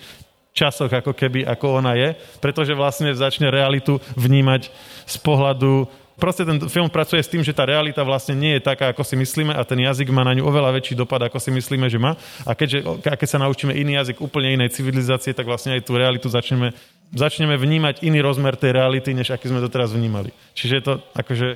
časoch, 0.55 0.89
ako 0.89 1.11
keby, 1.11 1.43
ako 1.43 1.83
ona 1.83 1.97
je, 1.97 2.15
pretože 2.39 2.77
vlastne 2.77 3.11
začne 3.11 3.49
realitu 3.49 3.99
vnímať 4.15 4.69
z 5.03 5.15
pohľadu 5.19 5.89
proste 6.17 6.45
ten 6.45 6.57
film 6.69 6.89
pracuje 6.89 7.21
s 7.21 7.31
tým, 7.31 7.41
že 7.41 7.55
tá 7.55 7.65
realita 7.65 8.01
vlastne 8.05 8.37
nie 8.37 8.57
je 8.57 8.65
taká, 8.65 8.93
ako 8.93 9.01
si 9.01 9.15
myslíme 9.17 9.53
a 9.53 9.61
ten 9.65 9.79
jazyk 9.81 10.09
má 10.13 10.21
na 10.21 10.33
ňu 10.37 10.45
oveľa 10.45 10.77
väčší 10.77 10.93
dopad, 10.97 11.25
ako 11.25 11.37
si 11.41 11.49
myslíme, 11.49 11.89
že 11.89 11.97
má. 11.97 12.17
A 12.45 12.53
keďže, 12.53 12.85
keď 13.01 13.27
sa 13.29 13.41
naučíme 13.41 13.73
iný 13.73 13.97
jazyk 13.97 14.21
úplne 14.21 14.53
inej 14.53 14.77
civilizácie, 14.77 15.33
tak 15.33 15.49
vlastne 15.49 15.77
aj 15.77 15.85
tú 15.85 15.97
realitu 15.97 16.29
začneme, 16.29 16.73
začneme 17.13 17.57
vnímať 17.57 18.05
iný 18.05 18.21
rozmer 18.21 18.53
tej 18.57 18.77
reality, 18.77 19.13
než 19.13 19.33
aký 19.33 19.49
sme 19.49 19.61
to 19.61 19.69
teraz 19.69 19.93
vnímali. 19.93 20.29
Čiže 20.53 20.73
je 20.77 20.83
to 20.83 20.93
akože 21.17 21.47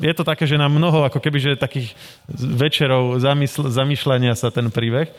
je 0.00 0.14
to 0.16 0.24
také, 0.24 0.48
že 0.48 0.56
na 0.56 0.64
mnoho 0.72 1.04
ako 1.04 1.20
keby, 1.20 1.38
že 1.38 1.60
takých 1.60 1.92
večerov 2.32 3.20
zamysl- 3.20 3.68
zamýšľania 3.68 4.32
sa 4.32 4.48
ten 4.48 4.72
príbeh. 4.72 5.12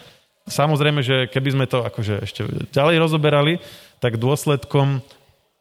Samozrejme, 0.50 1.06
že 1.06 1.30
keby 1.30 1.50
sme 1.54 1.66
to 1.70 1.86
akože 1.86 2.26
ešte 2.26 2.42
ďalej 2.74 2.98
rozoberali, 2.98 3.62
tak 4.02 4.18
dôsledkom 4.18 5.06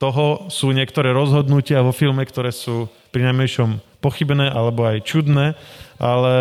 toho 0.00 0.48
sú 0.48 0.72
niektoré 0.72 1.12
rozhodnutia 1.12 1.84
vo 1.84 1.92
filme, 1.92 2.24
ktoré 2.24 2.48
sú 2.48 2.88
pri 3.12 3.28
najmenšom 3.28 4.00
pochybné 4.00 4.48
alebo 4.48 4.88
aj 4.88 5.04
čudné, 5.04 5.52
ale 6.00 6.34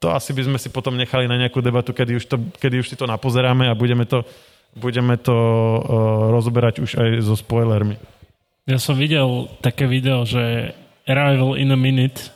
to 0.00 0.08
asi 0.08 0.32
by 0.32 0.48
sme 0.48 0.58
si 0.58 0.72
potom 0.72 0.96
nechali 0.96 1.28
na 1.28 1.36
nejakú 1.36 1.60
debatu, 1.60 1.92
kedy 1.92 2.16
už, 2.16 2.24
to, 2.26 2.40
kedy 2.58 2.80
už 2.80 2.88
si 2.88 2.96
to 2.96 3.04
napozeráme 3.04 3.68
a 3.68 3.76
budeme 3.76 4.08
to, 4.08 4.24
budeme 4.72 5.20
to 5.20 5.36
uh, 5.36 5.78
rozoberať 6.32 6.80
už 6.80 6.90
aj 6.96 7.08
so 7.22 7.36
spoilermi. 7.36 8.00
Ja 8.64 8.80
som 8.80 8.96
videl 8.96 9.52
také 9.60 9.84
video, 9.84 10.24
že 10.24 10.72
Arrival 11.04 11.60
in 11.60 11.70
a 11.74 11.78
Minute 11.78 12.32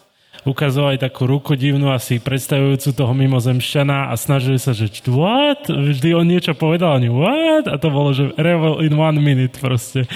ukazovali 0.47 0.95
takú 0.95 1.27
ruku 1.27 1.59
divnú 1.59 1.91
asi 1.91 2.23
predstavujúcu 2.23 2.95
toho 2.95 3.13
mimozemšťana 3.19 4.09
a 4.09 4.15
snažili 4.15 4.63
sa, 4.63 4.71
že 4.71 4.87
what? 5.11 5.67
Vždy 5.67 6.15
on 6.15 6.23
niečo 6.23 6.55
povedal, 6.55 7.03
ani 7.03 7.11
what? 7.11 7.67
A 7.67 7.75
to 7.83 7.91
bolo, 7.91 8.15
že 8.15 8.31
revel 8.39 8.79
in 8.87 8.95
one 8.95 9.19
minute 9.19 9.59
proste. 9.59 10.07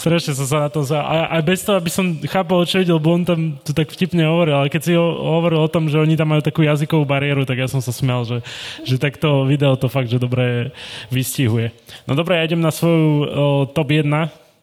Strašne 0.00 0.32
som 0.32 0.48
sa 0.48 0.58
na 0.64 0.68
to 0.72 0.80
za... 0.80 1.04
A, 1.04 1.28
a 1.28 1.44
bez 1.44 1.60
toho, 1.60 1.76
aby 1.76 1.92
som 1.92 2.16
chápal, 2.24 2.64
čo 2.64 2.80
videl, 2.80 2.96
bo 2.96 3.12
on 3.12 3.28
tam 3.28 3.60
to 3.60 3.76
tak 3.76 3.92
vtipne 3.92 4.24
hovoril, 4.24 4.64
ale 4.64 4.72
keď 4.72 4.80
si 4.80 4.92
ho, 4.96 5.04
hovoril 5.38 5.60
o 5.60 5.68
tom, 5.68 5.92
že 5.92 6.00
oni 6.00 6.16
tam 6.16 6.32
majú 6.32 6.40
takú 6.40 6.64
jazykovú 6.64 7.04
bariéru, 7.04 7.44
tak 7.44 7.60
ja 7.60 7.68
som 7.68 7.84
sa 7.84 7.92
smial, 7.92 8.24
že, 8.24 8.40
že 8.88 8.96
takto 8.96 9.44
video 9.44 9.76
to 9.76 9.92
fakt, 9.92 10.08
že 10.08 10.16
dobre 10.16 10.72
vystihuje. 11.12 11.76
No 12.08 12.16
dobre, 12.16 12.40
ja 12.40 12.48
idem 12.48 12.64
na 12.64 12.72
svoju 12.72 13.04
o, 13.04 13.24
top 13.68 13.92
1 13.92 14.08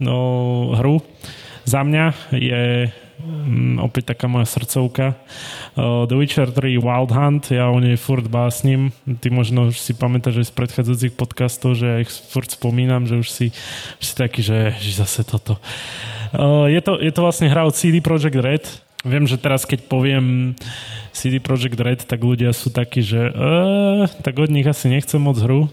no, 0.02 0.18
hru. 0.82 1.06
Za 1.62 1.86
mňa 1.86 2.34
je 2.34 2.90
Mm, 3.22 3.78
opäť 3.86 4.14
taká 4.14 4.26
moja 4.26 4.50
srdcovka. 4.50 5.14
Uh, 5.78 6.10
The 6.10 6.18
Witcher 6.18 6.50
3 6.50 6.82
Wild 6.82 7.12
Hunt, 7.14 7.54
ja 7.54 7.70
o 7.70 7.78
nej 7.78 7.94
furt 7.96 8.26
básnim. 8.26 8.90
Ty 9.06 9.30
možno 9.30 9.70
si 9.70 9.94
pamätáš 9.94 10.42
aj 10.42 10.48
z 10.50 10.54
predchádzajúcich 10.58 11.14
podcastov, 11.14 11.78
že 11.78 11.86
ja 11.86 11.98
ich 12.02 12.10
furt 12.10 12.50
spomínam, 12.50 13.06
že 13.06 13.22
už 13.22 13.28
si, 13.30 13.48
už 14.02 14.06
si 14.06 14.16
taký, 14.18 14.42
že, 14.42 14.74
že 14.82 14.98
zase 14.98 15.22
toto. 15.22 15.62
Uh, 16.34 16.66
je, 16.68 16.82
to, 16.82 16.98
je 16.98 17.12
to 17.14 17.22
vlastne 17.22 17.48
hra 17.48 17.64
od 17.70 17.78
CD 17.78 18.02
Projekt 18.02 18.42
Red. 18.42 18.66
Viem, 19.02 19.26
že 19.26 19.38
teraz 19.42 19.66
keď 19.66 19.86
poviem 19.90 20.54
CD 21.14 21.38
Projekt 21.42 21.78
Red, 21.78 22.06
tak 22.06 22.22
ľudia 22.22 22.54
sú 22.54 22.74
takí, 22.74 23.06
že 23.06 23.30
uh, 23.32 24.10
tak 24.26 24.38
od 24.42 24.50
nich 24.50 24.66
asi 24.66 24.90
nechcem 24.90 25.22
moc 25.22 25.38
hru 25.38 25.70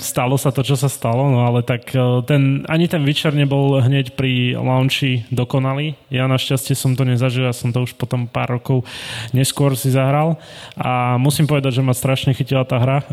stalo 0.00 0.40
sa 0.40 0.48
to, 0.48 0.64
čo 0.64 0.80
sa 0.80 0.88
stalo, 0.88 1.28
no 1.28 1.44
ale 1.44 1.60
tak 1.60 1.92
e, 1.92 2.00
ten, 2.24 2.64
ani 2.64 2.88
ten 2.88 3.04
Witcher 3.04 3.36
nebol 3.36 3.76
hneď 3.76 4.16
pri 4.16 4.56
launchi 4.56 5.28
dokonalý. 5.28 5.92
Ja 6.08 6.24
našťastie 6.24 6.72
som 6.72 6.96
to 6.96 7.04
nezažil, 7.04 7.44
ja 7.44 7.52
som 7.52 7.68
to 7.68 7.84
už 7.84 7.92
potom 8.00 8.24
pár 8.24 8.56
rokov 8.56 8.88
neskôr 9.36 9.76
si 9.76 9.92
zahral 9.92 10.40
a 10.72 11.20
musím 11.20 11.44
povedať, 11.44 11.80
že 11.80 11.84
ma 11.84 11.92
strašne 11.92 12.32
chytila 12.32 12.64
tá 12.64 12.80
hra. 12.80 13.04
E, 13.04 13.06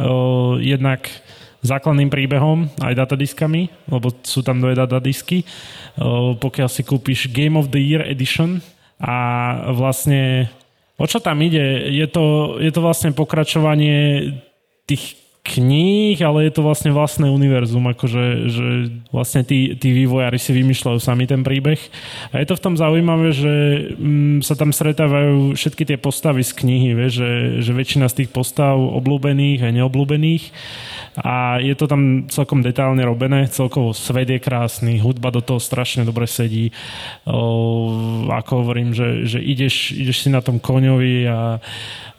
jednak 0.64 1.12
základným 1.60 2.08
príbehom, 2.14 2.72
aj 2.80 2.94
datadiskami, 2.94 3.68
lebo 3.90 4.14
sú 4.24 4.40
tam 4.40 4.64
dve 4.64 4.80
datadisky. 4.80 5.44
E, 5.44 5.46
pokiaľ 6.40 6.70
si 6.72 6.88
kúpiš 6.88 7.36
Game 7.36 7.60
of 7.60 7.68
the 7.68 7.84
Year 7.84 8.08
Edition 8.08 8.64
a 9.04 9.18
vlastne 9.76 10.48
o 10.96 11.04
čo 11.04 11.20
tam 11.20 11.36
ide? 11.44 11.92
Je 11.92 12.08
to, 12.08 12.58
je 12.64 12.72
to 12.72 12.80
vlastne 12.80 13.12
pokračovanie 13.12 14.32
tých 14.88 15.25
kníh, 15.46 16.18
ale 16.26 16.50
je 16.50 16.58
to 16.58 16.66
vlastne 16.66 16.90
vlastné 16.90 17.30
univerzum, 17.30 17.86
akože 17.94 18.24
že 18.50 18.66
vlastne 19.14 19.46
tí, 19.46 19.78
tí 19.78 19.94
vývojári 19.94 20.42
si 20.42 20.50
vymýšľajú 20.58 20.98
sami 20.98 21.30
ten 21.30 21.46
príbeh. 21.46 21.78
A 22.34 22.42
je 22.42 22.50
to 22.50 22.58
v 22.58 22.64
tom 22.66 22.74
zaujímavé, 22.74 23.30
že 23.30 23.54
mm, 23.94 24.42
sa 24.42 24.58
tam 24.58 24.74
stretávajú 24.74 25.54
všetky 25.54 25.86
tie 25.86 25.98
postavy 26.02 26.42
z 26.42 26.52
knihy, 26.58 26.98
vie, 26.98 27.10
že, 27.14 27.32
že 27.62 27.72
väčšina 27.78 28.10
z 28.10 28.26
tých 28.26 28.30
postav 28.34 28.74
obľúbených 28.74 29.62
a 29.62 29.70
neobľúbených 29.70 30.50
a 31.16 31.64
je 31.64 31.72
to 31.80 31.88
tam 31.88 32.28
celkom 32.28 32.60
detálne 32.60 33.00
robené, 33.08 33.48
celkovo 33.48 33.96
svet 33.96 34.28
je 34.28 34.40
krásny, 34.40 35.00
hudba 35.00 35.32
do 35.32 35.40
toho 35.40 35.64
strašne 35.64 36.04
dobre 36.04 36.28
sedí. 36.28 36.76
O, 37.24 38.28
ako 38.28 38.68
hovorím, 38.68 38.92
že, 38.92 39.24
že 39.24 39.40
ideš, 39.40 39.96
ideš 39.96 40.28
si 40.28 40.30
na 40.34 40.44
tom 40.44 40.60
koňovi 40.60 41.24
a 41.32 41.64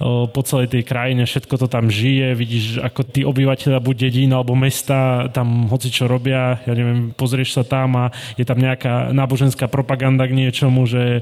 o, 0.00 0.24
po 0.32 0.40
celej 0.40 0.72
tej 0.72 0.82
krajine 0.88 1.28
všetko 1.28 1.54
to 1.61 1.66
tam 1.68 1.92
žije, 1.92 2.32
vidíš 2.32 2.66
ako 2.80 3.00
tí 3.04 3.20
obyvateľia 3.20 3.85
buď 3.85 3.96
dedín 4.09 4.32
alebo 4.32 4.56
mesta 4.56 5.28
tam 5.28 5.68
hoci 5.68 5.92
čo 5.92 6.09
robia, 6.09 6.64
ja 6.64 6.72
neviem, 6.72 7.12
pozrieš 7.12 7.61
sa 7.61 7.64
tam 7.68 8.00
a 8.00 8.04
je 8.40 8.48
tam 8.48 8.56
nejaká 8.56 9.12
náboženská 9.12 9.68
propaganda 9.68 10.24
k 10.24 10.37
niečomu, 10.40 10.88
že 10.88 11.20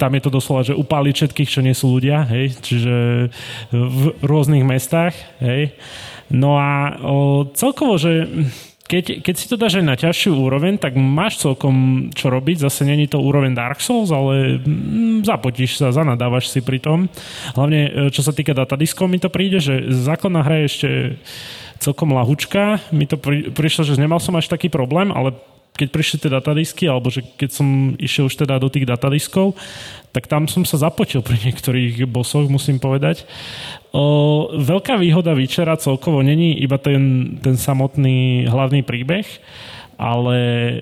tam 0.00 0.16
je 0.16 0.22
to 0.24 0.30
doslova, 0.32 0.64
že 0.64 0.72
upáliť 0.72 1.14
všetkých, 1.20 1.52
čo 1.52 1.60
nie 1.60 1.76
sú 1.76 1.92
ľudia, 1.92 2.24
hej, 2.32 2.56
čiže 2.64 2.94
v 3.72 4.02
rôznych 4.24 4.64
mestách, 4.64 5.12
hej. 5.44 5.76
No 6.30 6.56
a 6.58 6.94
o, 7.02 7.46
celkovo, 7.52 7.98
že 7.98 8.26
keď, 8.90 9.22
keď 9.22 9.34
si 9.38 9.46
to 9.46 9.54
dáš 9.54 9.78
aj 9.78 9.86
na 9.86 9.94
ťažšiu 9.94 10.34
úroveň, 10.34 10.74
tak 10.74 10.98
máš 10.98 11.38
celkom 11.38 12.10
čo 12.10 12.26
robiť. 12.26 12.66
Zase 12.66 12.82
není 12.82 13.06
to 13.06 13.22
úroveň 13.22 13.54
Dark 13.54 13.78
Souls, 13.78 14.10
ale 14.10 14.58
mm, 14.58 15.22
zapotíš 15.22 15.78
sa, 15.78 15.94
zanadávaš 15.94 16.50
si 16.50 16.58
pri 16.58 16.82
tom. 16.82 17.06
Hlavne, 17.54 17.80
e, 17.86 17.90
čo 18.10 18.26
sa 18.26 18.34
týka 18.34 18.50
datadiskov, 18.50 19.06
mi 19.06 19.22
to 19.22 19.30
príde, 19.30 19.62
že 19.62 19.94
základná 19.94 20.42
hra 20.42 20.66
je 20.66 20.66
ešte 20.66 20.88
celkom 21.78 22.10
lahučka. 22.18 22.82
Mi 22.90 23.06
to 23.06 23.14
pri, 23.14 23.54
prišlo, 23.54 23.86
že 23.86 23.94
nemal 23.94 24.18
som 24.18 24.34
až 24.34 24.50
taký 24.50 24.66
problém, 24.66 25.14
ale 25.14 25.38
keď 25.74 25.88
prišli 25.88 26.16
tie 26.20 26.30
datadisky, 26.30 26.84
alebo 26.84 27.08
že 27.08 27.24
keď 27.24 27.50
som 27.50 27.96
išiel 27.96 28.28
už 28.28 28.36
teda 28.44 28.60
do 28.60 28.68
tých 28.68 28.84
datadiskov, 28.84 29.56
tak 30.10 30.26
tam 30.26 30.50
som 30.50 30.66
sa 30.66 30.76
zapotil 30.76 31.22
pri 31.22 31.38
niektorých 31.40 32.04
bosoch, 32.04 32.50
musím 32.50 32.76
povedať. 32.82 33.24
O, 33.94 34.50
veľká 34.54 34.98
výhoda 34.98 35.32
Vyčera 35.32 35.78
celkovo 35.80 36.20
není 36.20 36.58
iba 36.60 36.76
ten, 36.76 37.34
ten 37.40 37.56
samotný 37.56 38.50
hlavný 38.50 38.84
príbeh, 38.84 39.26
ale 39.96 40.38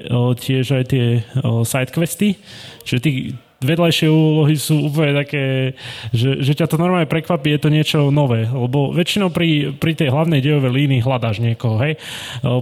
o, 0.08 0.32
tiež 0.34 0.82
aj 0.82 0.84
tie 0.90 1.06
o, 1.40 1.62
sidequesty, 1.62 2.40
čiže 2.86 3.00
tých, 3.02 3.18
vedľajšie 3.58 4.06
úlohy 4.06 4.54
sú 4.54 4.86
úplne 4.86 5.18
také, 5.18 5.74
že, 6.14 6.38
že 6.46 6.52
ťa 6.54 6.70
to 6.70 6.78
normálne 6.78 7.10
prekvapí, 7.10 7.50
je 7.50 7.62
to 7.62 7.74
niečo 7.74 7.98
nové, 8.14 8.46
lebo 8.46 8.94
väčšinou 8.94 9.34
pri, 9.34 9.74
pri 9.74 9.98
tej 9.98 10.14
hlavnej 10.14 10.38
dejovej 10.38 10.70
línii 10.70 11.02
hľadáš 11.02 11.42
niekoho, 11.42 11.74
hej. 11.82 11.98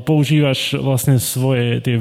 Používaš 0.08 0.72
vlastne 0.80 1.20
svoje 1.20 1.84
tie, 1.84 2.00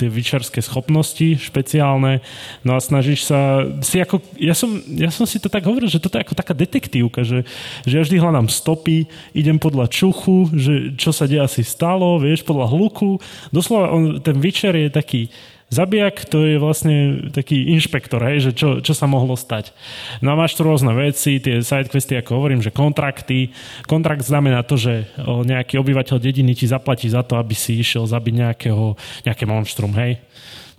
tie 0.00 0.08
vyčarské 0.08 0.64
schopnosti 0.64 1.36
špeciálne, 1.36 2.24
no 2.64 2.76
a 2.76 2.80
snažíš 2.80 3.28
sa 3.28 3.68
si 3.84 4.00
ako, 4.00 4.24
ja 4.40 4.56
som, 4.56 4.72
ja 4.88 5.12
som 5.12 5.28
si 5.28 5.36
to 5.36 5.52
tak 5.52 5.68
hovoril, 5.68 5.92
že 5.92 6.00
toto 6.00 6.16
je 6.16 6.24
ako 6.24 6.32
taká 6.32 6.56
detektívka, 6.56 7.20
že, 7.20 7.44
že 7.84 8.00
ja 8.00 8.02
vždy 8.08 8.16
hľadám 8.16 8.48
stopy, 8.48 9.04
idem 9.36 9.60
podľa 9.60 9.92
čuchu, 9.92 10.48
že 10.56 10.96
čo 10.96 11.12
sa 11.12 11.28
deje 11.28 11.44
asi 11.44 11.60
stalo, 11.60 12.16
vieš, 12.16 12.48
podľa 12.48 12.72
hluku. 12.72 13.20
Doslova 13.52 13.92
on, 13.92 14.16
ten 14.24 14.40
vyčer 14.40 14.72
je 14.72 14.88
taký 14.88 15.28
Zabijak 15.70 16.26
to 16.26 16.42
je 16.42 16.58
vlastne 16.58 17.30
taký 17.30 17.70
inšpektor, 17.78 18.18
hej, 18.26 18.50
že 18.50 18.52
čo, 18.58 18.82
čo 18.82 18.90
sa 18.90 19.06
mohlo 19.06 19.38
stať. 19.38 19.70
No 20.18 20.34
a 20.34 20.38
máš 20.38 20.58
tu 20.58 20.66
rôzne 20.66 20.90
veci, 20.98 21.38
tie 21.38 21.62
sidequesty, 21.62 22.18
ako 22.18 22.42
hovorím, 22.42 22.58
že 22.58 22.74
kontrakty. 22.74 23.54
Kontrakt 23.86 24.26
znamená 24.26 24.66
to, 24.66 24.74
že 24.74 25.06
nejaký 25.22 25.78
obyvateľ 25.78 26.18
dediny 26.18 26.58
ti 26.58 26.66
zaplatí 26.66 27.06
za 27.06 27.22
to, 27.22 27.38
aby 27.38 27.54
si 27.54 27.78
išiel 27.78 28.02
zabiť 28.02 28.34
nejakého, 28.34 28.98
nejaké 29.22 29.46
monštrum, 29.46 29.94
hej. 29.94 30.18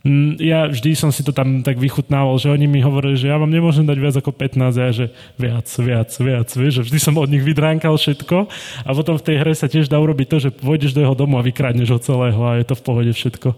Mm, 0.01 0.41
ja 0.41 0.65
vždy 0.65 0.97
som 0.97 1.13
si 1.13 1.21
to 1.21 1.29
tam 1.29 1.61
tak 1.61 1.77
vychutnával, 1.77 2.33
že 2.41 2.49
oni 2.49 2.65
mi 2.65 2.81
hovorili, 2.81 3.13
že 3.13 3.29
ja 3.29 3.37
vám 3.37 3.53
nemôžem 3.53 3.85
dať 3.85 3.97
viac 4.01 4.15
ako 4.17 4.33
15 4.33 4.73
a 4.73 4.81
ja, 4.89 4.89
že 4.89 5.05
viac, 5.37 5.69
viac, 5.77 6.09
viac, 6.17 6.49
vieš, 6.49 6.73
že 6.81 6.85
vždy 6.89 6.97
som 6.97 7.13
od 7.21 7.29
nich 7.29 7.45
vydránkal 7.45 7.93
všetko 7.93 8.49
a 8.81 8.89
potom 8.97 9.21
v 9.21 9.25
tej 9.29 9.35
hre 9.45 9.53
sa 9.53 9.69
tiež 9.69 9.93
dá 9.93 10.01
urobiť 10.01 10.27
to, 10.27 10.37
že 10.41 10.49
pôjdeš 10.57 10.97
do 10.97 11.05
jeho 11.05 11.13
domu 11.13 11.37
a 11.37 11.45
vykradneš 11.45 11.93
ho 11.93 11.99
celého 12.01 12.41
a 12.41 12.57
je 12.57 12.65
to 12.65 12.73
v 12.73 12.81
pohode 12.81 13.13
všetko. 13.13 13.53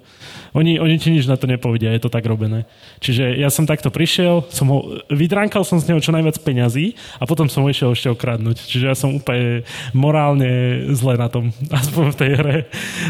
Oni, 0.54 0.78
oni 0.78 1.00
ti 1.00 1.16
nič 1.16 1.26
na 1.26 1.40
to 1.40 1.48
nepovedia, 1.48 1.96
je 1.96 2.04
to 2.04 2.12
tak 2.12 2.28
robené. 2.28 2.68
Čiže 3.00 3.40
ja 3.40 3.48
som 3.48 3.64
takto 3.64 3.88
prišiel, 3.88 4.44
som 4.52 4.68
ho, 4.70 5.02
vydránkal 5.10 5.64
som 5.64 5.80
z 5.80 5.90
neho 5.90 6.04
čo 6.04 6.12
najviac 6.12 6.38
peňazí 6.44 6.94
a 7.18 7.26
potom 7.26 7.48
som 7.48 7.64
ho 7.64 7.72
išiel 7.72 7.96
ešte 7.96 8.12
okradnúť. 8.12 8.68
Čiže 8.68 8.86
ja 8.86 8.96
som 9.00 9.16
úplne 9.16 9.64
morálne 9.96 10.86
zle 10.92 11.16
na 11.16 11.32
tom, 11.32 11.56
aspoň 11.82 12.06
v 12.12 12.20
tej 12.20 12.32
hre. 12.36 12.58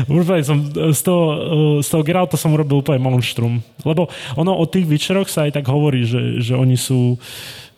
Úplne 0.08 0.43
som 0.46 0.58
z 0.72 1.02
toho, 1.02 1.24
z 1.82 1.88
toho 1.89 2.04
Geralta 2.06 2.38
som 2.38 2.54
urobil 2.54 2.80
úplne 2.80 3.02
monštrum. 3.23 3.63
Lebo 3.88 4.12
ono 4.36 4.51
o 4.59 4.67
tých 4.67 4.83
Witcheroch 4.83 5.31
sa 5.31 5.47
aj 5.47 5.55
tak 5.55 5.71
hovorí, 5.71 6.03
že, 6.03 6.43
že 6.43 6.59
oni 6.59 6.75
sú 6.75 7.15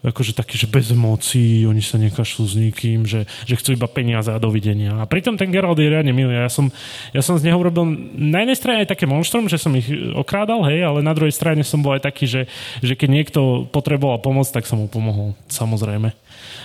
akože 0.05 0.37
taký, 0.37 0.53
že 0.53 0.69
bez 0.69 0.93
moci, 0.93 1.65
oni 1.65 1.81
sa 1.81 1.97
nekašľú 1.97 2.43
s 2.45 2.53
nikým, 2.53 3.09
že, 3.09 3.25
že 3.49 3.57
chcú 3.57 3.73
iba 3.73 3.89
peniaze 3.89 4.29
a 4.29 4.37
dovidenia. 4.37 5.01
A 5.01 5.09
pritom 5.09 5.33
ten 5.33 5.49
Geralt 5.49 5.81
je 5.81 5.89
riadne 5.89 6.13
milý. 6.13 6.29
Ja 6.29 6.45
som, 6.45 6.69
ja 7.09 7.25
som 7.25 7.41
z 7.41 7.49
neho 7.49 7.57
urobil 7.57 7.89
na 8.13 8.45
jednej 8.45 8.57
strane 8.57 8.77
aj 8.85 8.93
také 8.93 9.09
monštrum, 9.09 9.49
že 9.49 9.57
som 9.57 9.73
ich 9.73 9.89
okrádal, 10.13 10.61
hej, 10.69 10.85
ale 10.85 11.01
na 11.01 11.09
druhej 11.17 11.33
strane 11.33 11.65
som 11.65 11.81
bol 11.81 11.97
aj 11.97 12.05
taký, 12.05 12.29
že, 12.29 12.45
že 12.85 12.93
keď 12.93 13.09
niekto 13.09 13.65
potreboval 13.73 14.21
pomoc, 14.21 14.45
tak 14.45 14.69
som 14.69 14.77
mu 14.77 14.85
pomohol, 14.85 15.33
samozrejme. 15.49 16.13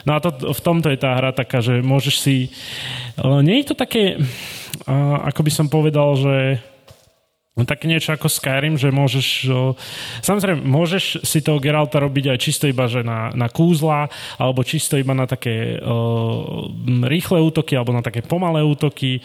No 0.04 0.10
a 0.16 0.20
to, 0.20 0.36
v 0.36 0.60
tomto 0.60 0.92
je 0.92 1.00
tá 1.00 1.16
hra 1.16 1.32
taká, 1.32 1.64
že 1.64 1.80
môžeš 1.80 2.14
si... 2.20 2.52
Nie 3.16 3.64
je 3.64 3.72
to 3.72 3.76
také, 3.76 4.20
ako 5.24 5.40
by 5.40 5.52
som 5.52 5.72
povedal, 5.72 6.12
že 6.20 6.60
tak 7.58 7.82
niečo 7.82 8.14
ako 8.14 8.30
Skyrim, 8.30 8.78
že 8.78 8.94
môžeš... 8.94 9.28
O, 9.50 9.74
samozrejme, 10.22 10.62
môžeš 10.62 11.26
si 11.26 11.42
toho 11.42 11.58
Geralta 11.58 11.98
robiť 11.98 12.30
aj 12.30 12.38
čisto 12.38 12.64
iba 12.70 12.86
že 12.86 13.02
na, 13.02 13.34
na 13.34 13.50
kúzla, 13.50 14.06
alebo 14.38 14.62
čisto 14.62 14.94
iba 14.94 15.12
na 15.12 15.26
také 15.26 15.82
o, 15.82 16.70
rýchle 17.04 17.42
útoky, 17.42 17.74
alebo 17.74 17.90
na 17.90 18.06
také 18.06 18.22
pomalé 18.22 18.62
útoky. 18.62 19.18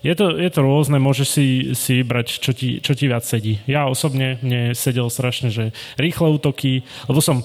Je 0.00 0.14
to, 0.16 0.40
je 0.40 0.48
to 0.48 0.60
rôzne, 0.64 0.96
môžeš 0.96 1.28
si, 1.28 1.46
si 1.76 2.00
brať, 2.00 2.40
čo 2.40 2.56
ti, 2.56 2.80
čo 2.80 2.96
ti 2.96 3.12
viac 3.12 3.28
sedí. 3.28 3.60
Ja 3.68 3.86
osobne, 3.92 4.40
mne 4.40 4.72
sedel 4.72 5.12
strašne, 5.12 5.52
že 5.52 5.76
rýchle 6.00 6.32
útoky, 6.32 6.80
lebo 7.12 7.20
som 7.20 7.44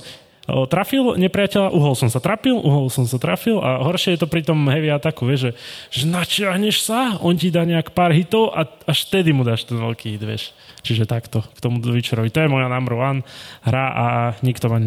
trafil 0.49 1.15
nepriateľa, 1.21 1.69
uhol 1.69 1.93
som 1.93 2.09
sa 2.09 2.17
trafil, 2.17 2.57
uhol 2.57 2.89
som 2.89 3.05
sa 3.05 3.21
trafil 3.21 3.61
a 3.61 3.85
horšie 3.85 4.17
je 4.17 4.25
to 4.25 4.27
pri 4.27 4.41
tom 4.41 4.65
heavy 4.67 4.89
ataku, 4.89 5.29
vieš, 5.29 5.51
že, 5.51 5.51
že 5.93 6.03
načiahneš 6.09 6.81
sa, 6.81 7.21
on 7.21 7.37
ti 7.37 7.53
dá 7.53 7.61
nejak 7.61 7.93
pár 7.93 8.09
hitov 8.09 8.49
a 8.51 8.65
až 8.89 9.05
vtedy 9.05 9.31
mu 9.31 9.45
dáš 9.45 9.69
ten 9.69 9.77
veľký 9.77 10.17
hit, 10.17 10.23
vieš. 10.25 10.43
Čiže 10.81 11.05
takto 11.05 11.45
k 11.45 11.59
tomu 11.61 11.77
Witcherovi. 11.77 12.33
To 12.33 12.41
je 12.41 12.49
moja 12.49 12.65
number 12.65 12.97
one 12.97 13.21
hra 13.61 13.85
a 13.93 14.05
nikto 14.41 14.65
ma 14.65 14.81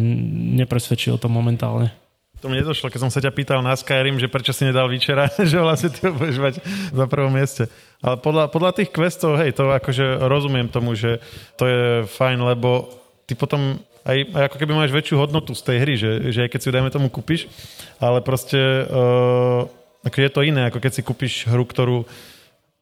nepresvedčil 0.59 1.15
to 1.15 1.31
momentálne. 1.31 1.95
To 2.43 2.51
mi 2.51 2.59
nedošlo, 2.59 2.91
keď 2.91 2.99
som 3.07 3.09
sa 3.09 3.23
ťa 3.23 3.31
pýtal 3.31 3.63
na 3.63 3.73
Skyrim, 3.73 4.19
že 4.19 4.27
prečo 4.27 4.51
si 4.51 4.67
nedal 4.67 4.91
Witchera, 4.91 5.31
že 5.49 5.55
vlastne 5.55 5.89
ty 5.89 6.03
ho 6.05 6.13
budeš 6.13 6.37
mať 6.43 6.55
za 6.91 7.05
prvom 7.07 7.31
mieste. 7.31 7.71
Ale 8.03 8.19
podľa, 8.19 8.51
podľa 8.51 8.71
tých 8.75 8.91
questov, 8.91 9.39
hej, 9.39 9.55
to 9.55 9.71
akože 9.71 10.27
rozumiem 10.27 10.67
tomu, 10.67 10.99
že 10.99 11.23
to 11.55 11.63
je 11.65 11.81
fajn, 12.05 12.43
lebo 12.43 12.91
ty 13.23 13.39
potom 13.39 13.79
aj, 14.05 14.17
aj 14.37 14.43
ako 14.53 14.57
keby 14.61 14.73
máš 14.77 14.93
väčšiu 14.93 15.17
hodnotu 15.17 15.57
z 15.57 15.61
tej 15.65 15.77
hry, 15.81 15.93
že, 15.97 16.11
že 16.29 16.39
aj 16.45 16.49
keď 16.53 16.59
si 16.61 16.69
dajme 16.69 16.89
tomu 16.93 17.09
kúpiš, 17.09 17.49
ale 17.97 18.21
proste 18.21 18.85
uh, 18.85 19.65
ako 20.05 20.17
je 20.21 20.29
to 20.29 20.41
iné, 20.45 20.69
ako 20.69 20.77
keď 20.77 20.91
si 20.93 21.01
kúpiš 21.01 21.33
hru, 21.49 21.65
ktorú 21.65 22.05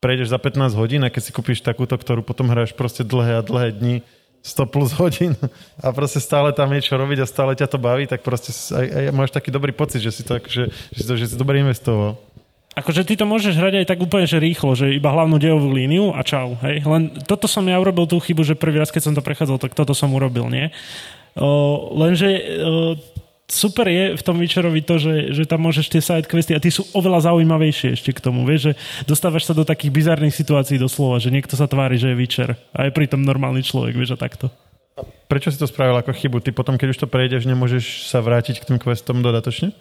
prejdeš 0.03 0.36
za 0.36 0.39
15 0.39 0.76
hodín 0.76 1.01
a 1.07 1.09
keď 1.09 1.24
si 1.24 1.32
kúpiš 1.32 1.63
takúto, 1.63 1.95
ktorú 1.95 2.28
potom 2.28 2.51
hráš 2.51 2.76
proste 2.76 3.07
dlhé 3.07 3.39
a 3.39 3.41
dlhé 3.41 3.71
dni, 3.71 3.95
100 4.43 4.67
plus 4.67 4.91
hodín 4.99 5.39
a 5.80 5.95
proste 5.95 6.19
stále 6.19 6.51
tam 6.51 6.67
je 6.76 6.84
čo 6.84 6.99
robiť 6.99 7.24
a 7.24 7.32
stále 7.32 7.55
ťa 7.55 7.71
to 7.71 7.80
baví, 7.80 8.03
tak 8.03 8.28
proste 8.28 8.51
aj, 8.51 8.86
aj 8.91 9.03
máš 9.15 9.32
taký 9.32 9.55
dobrý 9.55 9.71
pocit, 9.71 10.03
že 10.03 10.11
si 10.11 10.28
to, 10.28 10.36
akože, 10.36 10.67
že 10.67 10.99
si 10.99 11.07
to, 11.07 11.15
že 11.15 11.32
si 11.32 11.36
dobre 11.39 11.63
investoval. 11.63 12.19
Akože 12.74 13.05
ty 13.05 13.13
to 13.13 13.30
môžeš 13.30 13.53
hrať 13.53 13.86
aj 13.86 13.89
tak 13.93 14.01
úplne, 14.01 14.26
že 14.26 14.41
rýchlo, 14.41 14.74
že 14.74 14.97
iba 14.97 15.13
hlavnú 15.13 15.38
dejovú 15.38 15.69
líniu 15.69 16.09
a 16.09 16.26
čau, 16.26 16.57
hej. 16.65 16.82
Len 16.82 17.13
toto 17.30 17.45
som 17.45 17.61
ja 17.69 17.78
urobil 17.78 18.09
tú 18.09 18.17
chybu, 18.17 18.41
že 18.41 18.57
prvý 18.57 18.82
raz, 18.82 18.89
keď 18.89 19.09
som 19.09 19.13
to 19.13 19.21
prechádzal, 19.21 19.61
tak 19.61 19.78
toto 19.78 19.93
som 19.93 20.09
urobil, 20.09 20.49
nie? 20.49 20.74
O, 21.38 21.93
lenže 21.93 22.30
o, 22.34 22.97
super 23.45 23.86
je 23.86 24.17
v 24.17 24.21
tom 24.26 24.41
Witcherovi 24.41 24.82
to, 24.82 24.97
že, 24.97 25.38
že 25.38 25.43
tam 25.45 25.69
môžeš 25.69 25.86
tie 25.86 26.01
side 26.01 26.26
questy 26.26 26.57
a 26.57 26.63
tie 26.63 26.74
sú 26.74 26.89
oveľa 26.97 27.30
zaujímavejšie 27.30 27.93
ešte 27.93 28.09
k 28.09 28.24
tomu, 28.26 28.41
vieš, 28.41 28.74
že 28.74 29.05
dostávaš 29.05 29.45
sa 29.45 29.53
do 29.53 29.61
takých 29.61 29.93
bizarných 29.93 30.34
situácií 30.34 30.82
doslova, 30.82 31.21
že 31.21 31.30
niekto 31.30 31.53
sa 31.53 31.69
tvári, 31.69 32.01
že 32.01 32.09
je 32.09 32.17
Witcher 32.17 32.57
a 32.74 32.89
je 32.89 32.91
pritom 32.93 33.21
normálny 33.21 33.61
človek, 33.61 33.93
vieš, 33.93 34.17
a 34.17 34.21
takto. 34.21 34.49
Prečo 35.30 35.49
si 35.53 35.61
to 35.61 35.69
spravil 35.69 35.97
ako 35.97 36.13
chybu? 36.13 36.41
Ty 36.41 36.53
potom, 36.53 36.78
keď 36.78 36.93
už 36.93 37.01
to 37.05 37.07
prejdeš, 37.09 37.45
nemôžeš 37.45 38.09
sa 38.09 38.21
vrátiť 38.21 38.61
k 38.61 38.67
tým 38.74 38.78
questom 38.78 39.21
dodatočne? 39.26 39.74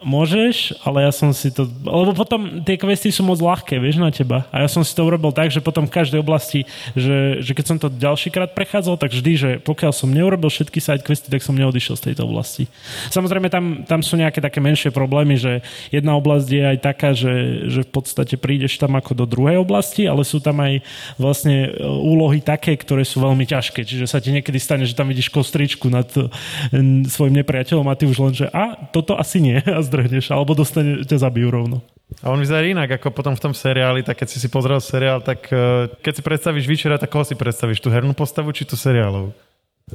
Môžeš, 0.00 0.80
ale 0.80 1.04
ja 1.04 1.12
som 1.12 1.28
si 1.36 1.52
to... 1.52 1.68
Lebo 1.84 2.16
potom 2.16 2.64
tie 2.64 2.80
questy 2.80 3.12
sú 3.12 3.20
moc 3.20 3.36
ľahké, 3.36 3.76
vieš, 3.76 4.00
na 4.00 4.08
teba. 4.08 4.48
A 4.48 4.64
ja 4.64 4.68
som 4.72 4.80
si 4.80 4.96
to 4.96 5.04
urobil 5.04 5.28
tak, 5.28 5.52
že 5.52 5.60
potom 5.60 5.84
v 5.84 5.92
každej 5.92 6.24
oblasti, 6.24 6.64
že, 6.96 7.44
že 7.44 7.52
keď 7.52 7.64
som 7.68 7.76
to 7.76 7.92
ďalší 7.92 8.32
krát 8.32 8.56
prechádzal, 8.56 8.96
tak 8.96 9.12
vždy, 9.12 9.32
že 9.36 9.50
pokiaľ 9.60 9.92
som 9.92 10.08
neurobil 10.08 10.48
všetky 10.48 10.80
side 10.80 11.04
questy, 11.04 11.28
tak 11.28 11.44
som 11.44 11.52
neodišiel 11.52 12.00
z 12.00 12.04
tejto 12.08 12.24
oblasti. 12.24 12.64
Samozrejme, 13.12 13.52
tam, 13.52 13.84
tam 13.84 14.00
sú 14.00 14.16
nejaké 14.16 14.40
také 14.40 14.56
menšie 14.64 14.88
problémy, 14.88 15.36
že 15.36 15.60
jedna 15.92 16.16
oblasť 16.16 16.48
je 16.48 16.62
aj 16.64 16.78
taká, 16.80 17.12
že, 17.12 17.68
že 17.68 17.84
v 17.84 17.90
podstate 17.92 18.40
prídeš 18.40 18.80
tam 18.80 18.96
ako 18.96 19.12
do 19.12 19.28
druhej 19.28 19.60
oblasti, 19.60 20.08
ale 20.08 20.24
sú 20.24 20.40
tam 20.40 20.64
aj 20.64 20.80
vlastne 21.20 21.76
e, 21.76 21.84
úlohy 21.84 22.40
také, 22.40 22.72
ktoré 22.72 23.04
sú 23.04 23.20
veľmi 23.20 23.44
ťažké. 23.44 23.84
Čiže 23.84 24.08
sa 24.08 24.16
ti 24.16 24.32
niekedy 24.32 24.56
stane, 24.56 24.88
že 24.88 24.96
tam 24.96 25.12
vidíš 25.12 25.28
kostričku 25.28 25.92
nad 25.92 26.08
svojim 27.04 27.36
nepriateľom 27.36 27.84
a 27.84 27.98
ty 27.98 28.08
už 28.08 28.18
len, 28.24 28.32
že 28.32 28.46
a 28.48 28.88
toto 28.88 29.20
asi 29.20 29.44
nie. 29.44 29.60
A 29.70 29.89
zdrhneš, 29.90 30.30
alebo 30.30 30.54
dostane, 30.54 31.02
ťa 31.02 31.26
zabijú 31.26 31.50
rovno. 31.50 31.82
A 32.22 32.30
on 32.30 32.38
vyzerá 32.38 32.62
inak, 32.66 32.98
ako 32.98 33.10
potom 33.10 33.34
v 33.34 33.42
tom 33.42 33.54
seriáli, 33.54 34.06
tak 34.06 34.22
keď 34.22 34.28
si 34.30 34.38
si 34.38 34.46
pozrel 34.50 34.78
seriál, 34.78 35.22
tak 35.22 35.50
uh, 35.50 35.90
keď 35.98 36.12
si 36.18 36.22
predstavíš 36.22 36.66
Vyčera, 36.66 36.98
tak 36.98 37.10
koho 37.10 37.26
si 37.26 37.38
predstavíš? 37.38 37.82
Tú 37.82 37.90
hernú 37.90 38.14
postavu, 38.14 38.50
či 38.50 38.66
tú 38.66 38.74
seriálov? 38.74 39.30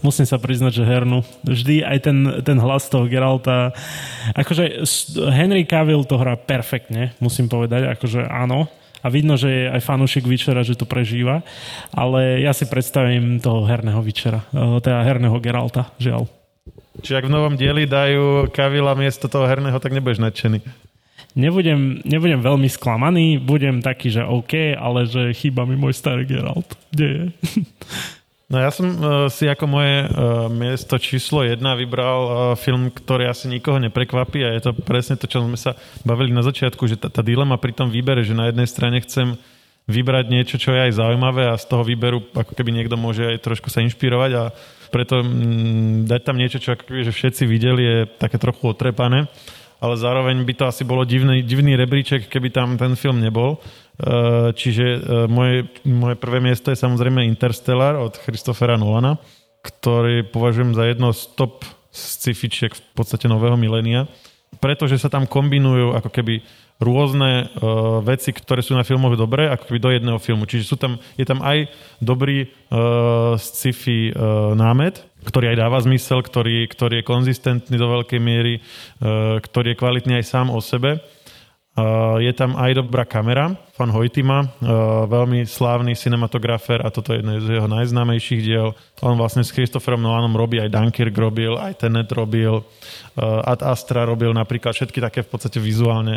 Musím 0.04 0.28
sa 0.28 0.36
priznať, 0.36 0.84
že 0.84 0.84
hernú. 0.84 1.24
Vždy 1.48 1.88
aj 1.88 1.98
ten, 2.04 2.18
ten 2.44 2.58
hlas 2.60 2.92
toho 2.92 3.08
Geralta. 3.08 3.72
Akože 4.36 4.84
Henry 5.32 5.64
Cavill 5.64 6.04
to 6.04 6.20
hrá 6.20 6.36
perfektne, 6.36 7.16
musím 7.24 7.48
povedať. 7.48 7.96
Akože 7.96 8.28
áno. 8.28 8.68
A 9.06 9.08
vidno, 9.08 9.38
že 9.38 9.48
je 9.54 9.64
aj 9.70 9.86
fanúšik 9.86 10.26
Vyčera, 10.26 10.66
že 10.66 10.76
to 10.76 10.90
prežíva. 10.90 11.46
Ale 11.94 12.42
ja 12.42 12.52
si 12.52 12.66
predstavím 12.68 13.38
toho 13.40 13.64
herného 13.64 14.02
Vyčera. 14.02 14.44
Eh, 14.52 14.82
teda 14.84 15.06
herného 15.06 15.38
Geralta, 15.40 15.94
žiaľ. 16.02 16.28
Čiže 17.04 17.18
ak 17.20 17.28
v 17.28 17.34
novom 17.34 17.56
dieli 17.60 17.84
dajú 17.84 18.52
Kavila 18.52 18.96
miesto 18.96 19.28
toho 19.28 19.48
herného, 19.50 19.80
tak 19.82 19.92
nebudeš 19.92 20.24
nadšený. 20.24 20.60
Nebudem, 21.36 22.00
nebudem 22.08 22.40
veľmi 22.40 22.72
sklamaný, 22.72 23.44
budem 23.44 23.84
taký, 23.84 24.08
že 24.08 24.24
OK, 24.24 24.76
ale 24.80 25.04
že 25.04 25.36
chýba 25.36 25.68
mi 25.68 25.76
môj 25.76 25.92
starý 25.92 26.24
Geralt. 26.24 26.68
Kde 26.92 27.08
je? 27.08 27.26
No 28.46 28.62
ja 28.62 28.70
som 28.70 28.86
uh, 28.86 29.26
si 29.26 29.50
ako 29.50 29.66
moje 29.66 30.06
uh, 30.06 30.46
miesto 30.54 31.02
číslo 31.02 31.42
jedna 31.42 31.74
vybral 31.74 32.20
uh, 32.22 32.34
film, 32.54 32.94
ktorý 32.94 33.26
asi 33.26 33.50
nikoho 33.50 33.82
neprekvapí 33.82 34.46
a 34.46 34.54
je 34.54 34.70
to 34.70 34.72
presne 34.86 35.18
to, 35.18 35.26
čo 35.26 35.42
sme 35.42 35.58
sa 35.58 35.74
bavili 36.06 36.30
na 36.30 36.46
začiatku, 36.46 36.86
že 36.86 36.94
tá, 36.94 37.10
tá 37.10 37.26
dilema 37.26 37.58
pri 37.58 37.74
tom 37.74 37.90
výbere, 37.90 38.22
že 38.22 38.38
na 38.38 38.54
jednej 38.54 38.70
strane 38.70 39.02
chcem 39.02 39.34
vybrať 39.90 40.26
niečo, 40.30 40.62
čo 40.62 40.78
je 40.78 40.90
aj 40.90 40.98
zaujímavé 40.98 41.50
a 41.50 41.58
z 41.58 41.66
toho 41.66 41.82
výberu 41.82 42.22
ako 42.38 42.54
keby 42.54 42.70
niekto 42.70 42.94
môže 42.98 43.26
aj 43.26 43.42
trošku 43.42 43.74
sa 43.74 43.82
inšpirovať 43.82 44.32
a 44.38 44.44
preto 44.90 45.22
mm, 45.22 46.10
dať 46.10 46.22
tam 46.22 46.38
niečo, 46.38 46.58
čo 46.62 46.76
že 46.78 47.12
všetci 47.12 47.44
videli, 47.46 47.82
je 47.84 47.98
také 48.18 48.38
trochu 48.38 48.72
otrepané, 48.72 49.30
ale 49.80 49.94
zároveň 50.00 50.42
by 50.42 50.54
to 50.56 50.66
asi 50.66 50.84
bolo 50.88 51.04
divný, 51.04 51.44
divný 51.46 51.76
rebríček, 51.76 52.32
keby 52.32 52.50
tam 52.50 52.80
ten 52.80 52.96
film 52.96 53.22
nebol. 53.22 53.58
E, 53.58 54.52
čiže 54.56 54.86
e, 54.86 55.00
moje, 55.30 55.70
moje 55.86 56.16
prvé 56.18 56.40
miesto 56.42 56.72
je 56.72 56.80
samozrejme 56.80 57.22
Interstellar 57.28 58.00
od 58.00 58.18
Christophera 58.18 58.80
Nolana, 58.80 59.20
ktorý 59.62 60.26
považujem 60.30 60.74
za 60.74 60.84
jedno 60.90 61.12
z 61.12 61.22
top 61.38 61.66
sci-fičiek 61.96 62.76
v 62.76 62.82
podstate 62.92 63.32
nového 63.32 63.56
milénia, 63.56 64.10
pretože 64.60 65.00
sa 65.00 65.08
tam 65.08 65.28
kombinujú 65.28 65.96
ako 65.96 66.10
keby 66.12 66.44
rôzne 66.80 67.48
uh, 67.48 68.04
veci, 68.04 68.36
ktoré 68.36 68.60
sú 68.60 68.76
na 68.76 68.84
filmoch 68.84 69.16
dobré, 69.16 69.48
ako 69.48 69.72
keby 69.72 69.80
do 69.80 69.92
jedného 69.96 70.20
filmu. 70.20 70.44
Čiže 70.44 70.68
sú 70.68 70.76
tam, 70.76 71.00
je 71.16 71.24
tam 71.24 71.40
aj 71.40 71.72
dobrý 72.04 72.52
uh, 72.52 73.40
sci-fi 73.40 74.12
uh, 74.12 74.52
námet, 74.60 75.00
ktorý 75.24 75.56
aj 75.56 75.58
dáva 75.58 75.78
zmysel, 75.80 76.20
ktorý, 76.20 76.68
ktorý 76.68 77.00
je 77.00 77.08
konzistentný 77.08 77.76
do 77.80 77.88
veľkej 77.88 78.20
miery, 78.20 78.60
uh, 78.60 79.40
ktorý 79.40 79.74
je 79.74 79.80
kvalitný 79.80 80.14
aj 80.20 80.26
sám 80.28 80.48
o 80.52 80.60
sebe. 80.60 81.00
Uh, 81.76 82.24
je 82.24 82.32
tam 82.32 82.56
aj 82.56 82.72
dobrá 82.80 83.04
kamera, 83.04 83.52
fan 83.76 83.92
Hojtima, 83.92 84.48
uh, 84.48 85.04
veľmi 85.12 85.44
slávny 85.44 85.92
cinematografer 85.92 86.80
a 86.80 86.88
toto 86.88 87.12
je 87.12 87.20
jedno 87.20 87.36
z 87.44 87.60
jeho 87.60 87.68
najznámejších 87.68 88.42
diel. 88.48 88.72
On 89.04 89.20
vlastne 89.20 89.44
s 89.44 89.52
Christopherom 89.52 90.00
Nolanom 90.00 90.40
robí, 90.40 90.56
aj 90.56 90.72
Dunkirk 90.72 91.12
robil, 91.12 91.60
aj 91.60 91.84
Tenet 91.84 92.08
robil, 92.16 92.64
uh, 92.64 93.44
Ad 93.44 93.60
Astra 93.60 94.08
robil 94.08 94.32
napríklad 94.32 94.72
všetky 94.72 95.04
také 95.04 95.28
v 95.28 95.36
podstate 95.36 95.60
vizuálne 95.60 96.16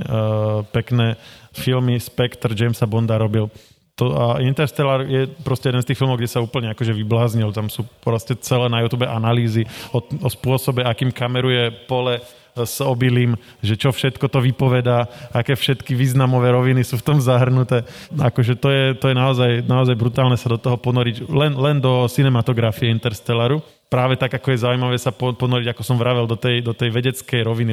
pekné 0.70 1.18
filmy, 1.50 1.98
Spectre 1.98 2.54
Jamesa 2.54 2.86
Bonda 2.86 3.18
robil. 3.18 3.50
To, 3.98 4.14
a 4.14 4.38
Interstellar 4.38 5.10
je 5.10 5.26
proste 5.42 5.74
jeden 5.74 5.82
z 5.82 5.90
tých 5.90 5.98
filmov, 5.98 6.22
kde 6.22 6.30
sa 6.30 6.38
úplne 6.38 6.70
akože 6.70 6.94
vybláznil. 6.94 7.50
Tam 7.50 7.66
sú 7.66 7.82
proste 7.98 8.38
celé 8.38 8.70
na 8.70 8.78
YouTube 8.86 9.10
analýzy 9.10 9.66
o, 9.90 9.98
o 9.98 10.28
spôsobe, 10.30 10.86
akým 10.86 11.10
kameruje 11.10 11.74
pole 11.90 12.22
s 12.56 12.80
obilím, 12.84 13.36
že 13.64 13.78
čo 13.78 13.90
všetko 13.90 14.28
to 14.28 14.38
vypovedá, 14.44 15.08
aké 15.32 15.54
všetky 15.54 15.94
významové 15.94 16.52
roviny 16.52 16.82
sú 16.84 17.00
v 17.00 17.06
tom 17.06 17.18
zahrnuté. 17.18 17.84
Akože 18.14 18.58
to 18.58 18.68
je, 18.70 18.84
to 18.96 19.10
je 19.10 19.16
naozaj, 19.16 19.50
naozaj 19.66 19.96
brutálne 19.96 20.36
sa 20.36 20.52
do 20.52 20.58
toho 20.58 20.76
ponoriť 20.76 21.28
len, 21.28 21.52
len 21.54 21.76
do 21.78 22.06
cinematografie 22.10 22.90
Interstellaru 22.90 23.62
práve 23.88 24.20
tak, 24.20 24.36
ako 24.36 24.52
je 24.52 24.62
zaujímavé 24.62 24.96
sa 25.00 25.08
ponoriť, 25.16 25.72
ako 25.72 25.82
som 25.82 25.96
vravel, 25.96 26.28
do 26.28 26.36
tej, 26.36 26.60
do 26.60 26.76
tej 26.76 26.92
vedeckej 26.92 27.40
roviny. 27.40 27.72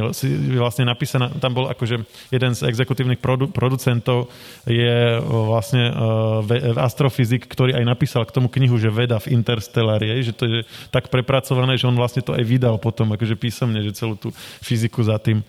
Vlastne 0.56 0.88
napísaná, 0.88 1.28
tam 1.44 1.52
bol 1.52 1.68
akože 1.68 2.08
jeden 2.32 2.52
z 2.56 2.62
exekutívnych 2.72 3.20
produ, 3.20 3.52
producentov 3.52 4.32
je 4.64 5.20
vlastne 5.28 5.92
uh, 5.92 6.80
astrofyzik, 6.80 7.52
ktorý 7.52 7.76
aj 7.76 7.86
napísal 7.86 8.24
k 8.24 8.32
tomu 8.32 8.48
knihu, 8.48 8.80
že 8.80 8.88
veda 8.88 9.20
v 9.20 9.36
Interstellári, 9.36 10.24
že 10.24 10.32
to 10.32 10.44
je 10.48 10.60
tak 10.88 11.12
prepracované, 11.12 11.76
že 11.76 11.92
on 11.92 12.00
vlastne 12.00 12.24
to 12.24 12.32
aj 12.32 12.48
vydal 12.48 12.80
potom, 12.80 13.12
akože 13.12 13.36
písomne, 13.36 13.84
že 13.84 13.92
celú 13.92 14.16
tú 14.16 14.32
fyziku 14.64 15.04
za 15.04 15.20
tým. 15.20 15.44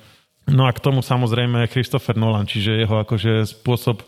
No 0.47 0.63
a 0.63 0.71
k 0.71 0.79
tomu 0.79 1.03
samozrejme 1.03 1.67
Christopher 1.67 2.15
Nolan, 2.15 2.47
čiže 2.47 2.79
jeho 2.87 3.03
akože 3.03 3.51
spôsob 3.51 3.99
e, 3.99 4.05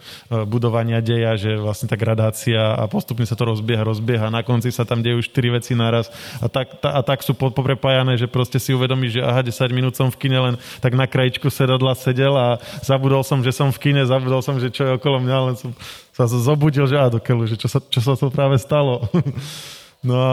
budovania 0.46 1.02
deja, 1.02 1.34
že 1.34 1.58
vlastne 1.58 1.90
tá 1.90 1.98
gradácia 1.98 2.78
a 2.78 2.86
postupne 2.86 3.26
sa 3.26 3.34
to 3.34 3.42
rozbieha, 3.42 3.82
rozbieha, 3.82 4.30
na 4.30 4.46
konci 4.46 4.70
sa 4.70 4.86
tam 4.86 5.02
dejú 5.02 5.18
štyri 5.18 5.50
veci 5.50 5.74
naraz 5.74 6.06
a 6.38 6.46
tak, 6.46 6.78
ta, 6.78 6.94
a 6.94 7.02
tak 7.02 7.26
sú 7.26 7.34
poprepájané, 7.34 8.14
že 8.14 8.30
proste 8.30 8.62
si 8.62 8.70
uvedomíš, 8.70 9.18
že 9.18 9.22
aha, 9.26 9.42
10 9.42 9.74
minút 9.74 9.98
som 9.98 10.14
v 10.14 10.30
kine 10.30 10.38
len 10.38 10.54
tak 10.78 10.94
na 10.94 11.10
krajičku 11.10 11.50
sedadla 11.50 11.98
sedel 11.98 12.38
a 12.38 12.62
zabudol 12.86 13.26
som, 13.26 13.42
že 13.42 13.50
som 13.50 13.74
v 13.74 13.90
kine, 13.90 14.06
zabudol 14.06 14.38
som, 14.38 14.62
že 14.62 14.70
čo 14.70 14.86
je 14.86 14.94
okolo 14.94 15.18
mňa, 15.18 15.36
len 15.42 15.56
som 15.58 15.74
sa 16.14 16.30
zobudil, 16.30 16.86
že 16.86 17.02
a 17.02 17.10
do 17.10 17.18
keľu, 17.18 17.50
že 17.50 17.58
čo 17.58 17.66
sa, 17.66 17.82
čo 17.82 17.98
sa 17.98 18.14
to 18.14 18.30
práve 18.30 18.62
stalo. 18.62 19.10
no 20.06 20.14
a 20.14 20.32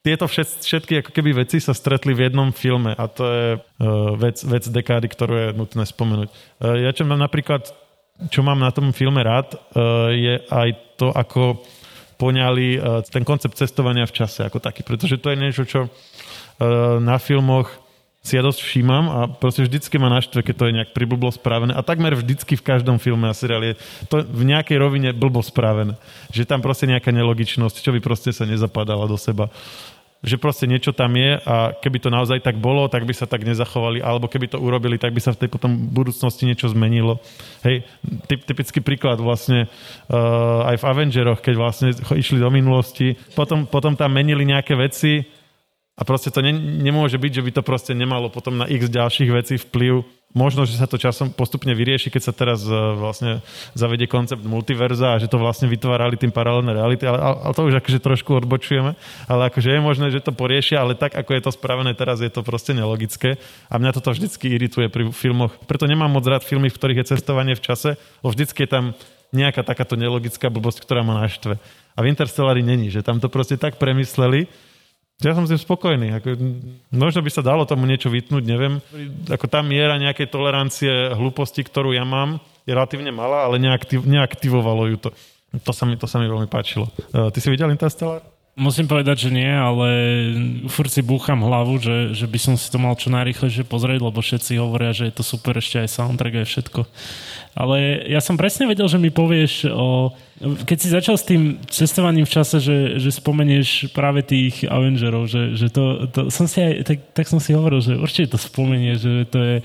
tieto 0.00 0.24
všetky 0.24 1.04
ako 1.04 1.10
keby 1.12 1.44
veci 1.44 1.60
sa 1.60 1.76
stretli 1.76 2.16
v 2.16 2.28
jednom 2.28 2.56
filme 2.56 2.96
a 2.96 3.04
to 3.04 3.24
je 3.28 3.48
uh, 3.56 4.16
vec, 4.16 4.40
vec 4.40 4.64
dekády, 4.64 5.06
ktorú 5.12 5.34
je 5.36 5.48
nutné 5.52 5.84
spomenúť. 5.84 6.28
Uh, 6.60 6.80
ja 6.80 6.90
čo 6.96 7.04
mám 7.04 7.20
napríklad, 7.20 7.68
čo 8.32 8.40
mám 8.40 8.56
na 8.56 8.72
tom 8.72 8.96
filme 8.96 9.20
rád, 9.20 9.52
uh, 9.52 10.08
je 10.08 10.40
aj 10.48 10.68
to, 10.96 11.12
ako 11.12 11.60
poňali 12.16 12.80
uh, 12.80 13.04
ten 13.04 13.28
koncept 13.28 13.60
cestovania 13.60 14.08
v 14.08 14.16
čase 14.24 14.40
ako 14.40 14.56
taký, 14.60 14.80
pretože 14.80 15.20
to 15.20 15.32
je 15.32 15.36
niečo, 15.36 15.68
čo 15.68 15.80
uh, 15.84 15.90
na 16.96 17.20
filmoch 17.20 17.68
si 18.20 18.36
ja 18.36 18.44
dosť 18.44 18.60
všímam 18.60 19.04
a 19.08 19.20
proste 19.32 19.64
vždycky 19.64 19.96
ma 19.96 20.12
naštve, 20.12 20.44
keď 20.44 20.54
to 20.60 20.64
je 20.68 20.76
nejak 20.76 20.90
priblbo 20.92 21.32
spravené 21.32 21.72
a 21.72 21.80
takmer 21.80 22.12
vždycky 22.12 22.52
v 22.52 22.66
každom 22.68 23.00
filme 23.00 23.24
a 23.24 23.32
seriáli 23.32 23.72
je 23.72 23.76
to 24.12 24.20
v 24.20 24.44
nejakej 24.44 24.76
rovine 24.76 25.08
blbo 25.16 25.40
spravené. 25.40 25.96
Že 26.28 26.44
tam 26.44 26.60
proste 26.60 26.84
nejaká 26.84 27.16
nelogičnosť, 27.16 27.80
čo 27.80 27.96
by 27.96 28.00
proste 28.04 28.28
sa 28.36 28.44
nezapadala 28.44 29.08
do 29.08 29.16
seba 29.16 29.48
že 30.20 30.36
proste 30.36 30.68
niečo 30.68 30.92
tam 30.92 31.16
je 31.16 31.40
a 31.40 31.72
keby 31.80 31.96
to 31.96 32.12
naozaj 32.12 32.44
tak 32.44 32.60
bolo, 32.60 32.84
tak 32.92 33.08
by 33.08 33.14
sa 33.16 33.24
tak 33.24 33.40
nezachovali, 33.40 34.04
alebo 34.04 34.28
keby 34.28 34.52
to 34.52 34.60
urobili, 34.60 35.00
tak 35.00 35.16
by 35.16 35.20
sa 35.20 35.32
v 35.32 35.44
tej 35.44 35.48
potom 35.48 35.72
budúcnosti 35.72 36.44
niečo 36.44 36.68
zmenilo. 36.68 37.24
Hej, 37.64 37.88
typ, 38.28 38.44
typický 38.44 38.84
príklad 38.84 39.16
vlastne 39.16 39.64
uh, 40.12 40.68
aj 40.68 40.76
v 40.76 40.86
Avengeroch, 40.92 41.40
keď 41.40 41.54
vlastne 41.56 41.88
išli 42.12 42.36
do 42.36 42.52
minulosti, 42.52 43.16
potom, 43.32 43.64
potom 43.64 43.96
tam 43.96 44.12
menili 44.12 44.44
nejaké 44.44 44.76
veci 44.76 45.24
a 45.96 46.02
proste 46.06 46.30
to 46.30 46.40
ne, 46.40 46.52
nemôže 46.54 47.18
byť, 47.18 47.32
že 47.40 47.44
by 47.44 47.50
to 47.54 47.62
proste 47.66 47.92
nemalo 47.92 48.30
potom 48.30 48.56
na 48.56 48.66
x 48.70 48.86
ďalších 48.88 49.30
vecí 49.30 49.54
vplyv 49.58 50.06
možno, 50.30 50.62
že 50.62 50.78
sa 50.78 50.86
to 50.86 50.94
časom 50.94 51.34
postupne 51.34 51.74
vyrieši, 51.74 52.10
keď 52.10 52.22
sa 52.22 52.32
teraz 52.34 52.62
e, 52.62 52.74
vlastne 52.94 53.42
zavedie 53.74 54.06
koncept 54.06 54.42
multiverza 54.46 55.14
a 55.14 55.20
že 55.20 55.26
to 55.26 55.42
vlastne 55.42 55.66
vytvárali 55.66 56.14
tým 56.14 56.30
paralelné 56.30 56.70
reality, 56.70 57.02
ale, 57.06 57.18
ale 57.18 57.54
to 57.54 57.66
už 57.66 57.82
akože 57.82 57.98
trošku 57.98 58.30
odbočujeme, 58.38 58.94
ale 59.26 59.42
akože 59.50 59.68
je 59.74 59.80
možné, 59.82 60.06
že 60.14 60.22
to 60.22 60.30
poriešia, 60.30 60.82
ale 60.82 60.94
tak, 60.94 61.18
ako 61.18 61.34
je 61.34 61.42
to 61.42 61.50
spravené 61.50 61.92
teraz, 61.98 62.22
je 62.22 62.30
to 62.30 62.46
proste 62.46 62.72
nelogické 62.78 63.42
a 63.66 63.74
mňa 63.78 63.90
toto 63.98 64.14
vždycky 64.14 64.54
irituje 64.54 64.86
pri 64.86 65.10
filmoch. 65.10 65.58
Preto 65.66 65.90
nemám 65.90 66.10
moc 66.10 66.22
rád 66.26 66.46
filmy, 66.46 66.70
v 66.70 66.78
ktorých 66.78 67.00
je 67.02 67.10
cestovanie 67.18 67.58
v 67.58 67.64
čase, 67.66 67.98
lebo 68.22 68.30
vždycky 68.30 68.66
je 68.66 68.70
tam 68.70 68.84
nejaká 69.30 69.62
takáto 69.62 69.94
nelogická 69.94 70.50
blbosť, 70.50 70.82
ktorá 70.82 71.06
ma 71.06 71.22
naštve. 71.22 71.58
A 71.94 71.98
v 72.02 72.10
Interstellari 72.10 72.66
není, 72.66 72.90
že 72.90 73.02
tam 73.02 73.22
to 73.22 73.30
proste 73.30 73.58
tak 73.58 73.78
premysleli, 73.78 74.50
ja 75.28 75.36
som 75.36 75.44
s 75.44 75.52
tým 75.52 75.60
spokojný. 75.60 76.16
Ako, 76.16 76.32
možno 76.88 77.20
by 77.20 77.30
sa 77.30 77.44
dalo 77.44 77.68
tomu 77.68 77.84
niečo 77.84 78.08
vytnúť, 78.08 78.44
neviem. 78.48 78.80
Ako 79.28 79.44
tá 79.44 79.60
miera 79.60 80.00
nejakej 80.00 80.32
tolerancie 80.32 81.12
hlúposti, 81.12 81.60
ktorú 81.60 81.92
ja 81.92 82.08
mám, 82.08 82.40
je 82.64 82.72
relatívne 82.72 83.12
malá, 83.12 83.44
ale 83.44 83.60
neaktiv, 83.60 84.08
neaktivovalo 84.08 84.88
ju 84.88 84.96
to. 84.96 85.10
To 85.66 85.72
sa, 85.74 85.84
mi, 85.84 85.98
to 85.98 86.06
sa 86.06 86.22
mi 86.22 86.30
veľmi 86.30 86.46
páčilo. 86.46 86.88
Uh, 87.10 87.28
ty 87.28 87.42
si 87.42 87.50
videl 87.50 87.68
Interstellar? 87.74 88.22
Musím 88.58 88.90
povedať, 88.90 89.24
že 89.24 89.30
nie, 89.30 89.46
ale 89.46 89.88
furt 90.66 90.90
si 90.90 91.06
búcham 91.06 91.38
hlavu, 91.38 91.78
že, 91.78 92.12
že 92.12 92.26
by 92.26 92.38
som 92.38 92.54
si 92.58 92.66
to 92.66 92.82
mal 92.82 92.98
čo 92.98 93.08
najrychlejšie 93.08 93.62
pozrieť, 93.62 94.02
lebo 94.02 94.18
všetci 94.18 94.58
hovoria, 94.58 94.90
že 94.90 95.06
je 95.06 95.14
to 95.14 95.22
super, 95.22 95.54
ešte 95.54 95.78
aj 95.80 95.88
soundtrack, 95.88 96.42
aj 96.42 96.48
všetko. 96.50 96.80
Ale 97.54 98.04
ja 98.10 98.18
som 98.18 98.34
presne 98.34 98.66
vedel, 98.66 98.90
že 98.90 98.98
mi 98.98 99.14
povieš 99.14 99.70
o... 99.70 100.10
Keď 100.66 100.78
si 100.82 100.88
začal 100.90 101.14
s 101.14 101.24
tým 101.30 101.62
cestovaním 101.70 102.26
v 102.26 102.34
čase, 102.36 102.58
že, 102.58 102.98
že 102.98 103.14
spomenieš 103.14 103.94
práve 103.94 104.26
tých 104.26 104.66
Avengerov, 104.66 105.30
že, 105.30 105.54
že 105.54 105.70
to, 105.70 106.10
to 106.10 106.20
som 106.28 106.50
si 106.50 106.58
aj, 106.58 106.72
tak, 106.84 106.98
tak 107.14 107.26
som 107.30 107.38
si 107.38 107.54
hovoril, 107.54 107.78
že 107.78 107.94
určite 107.94 108.34
to 108.34 108.38
spomenie, 108.38 108.98
že 108.98 109.30
to 109.30 109.38
je, 109.38 109.56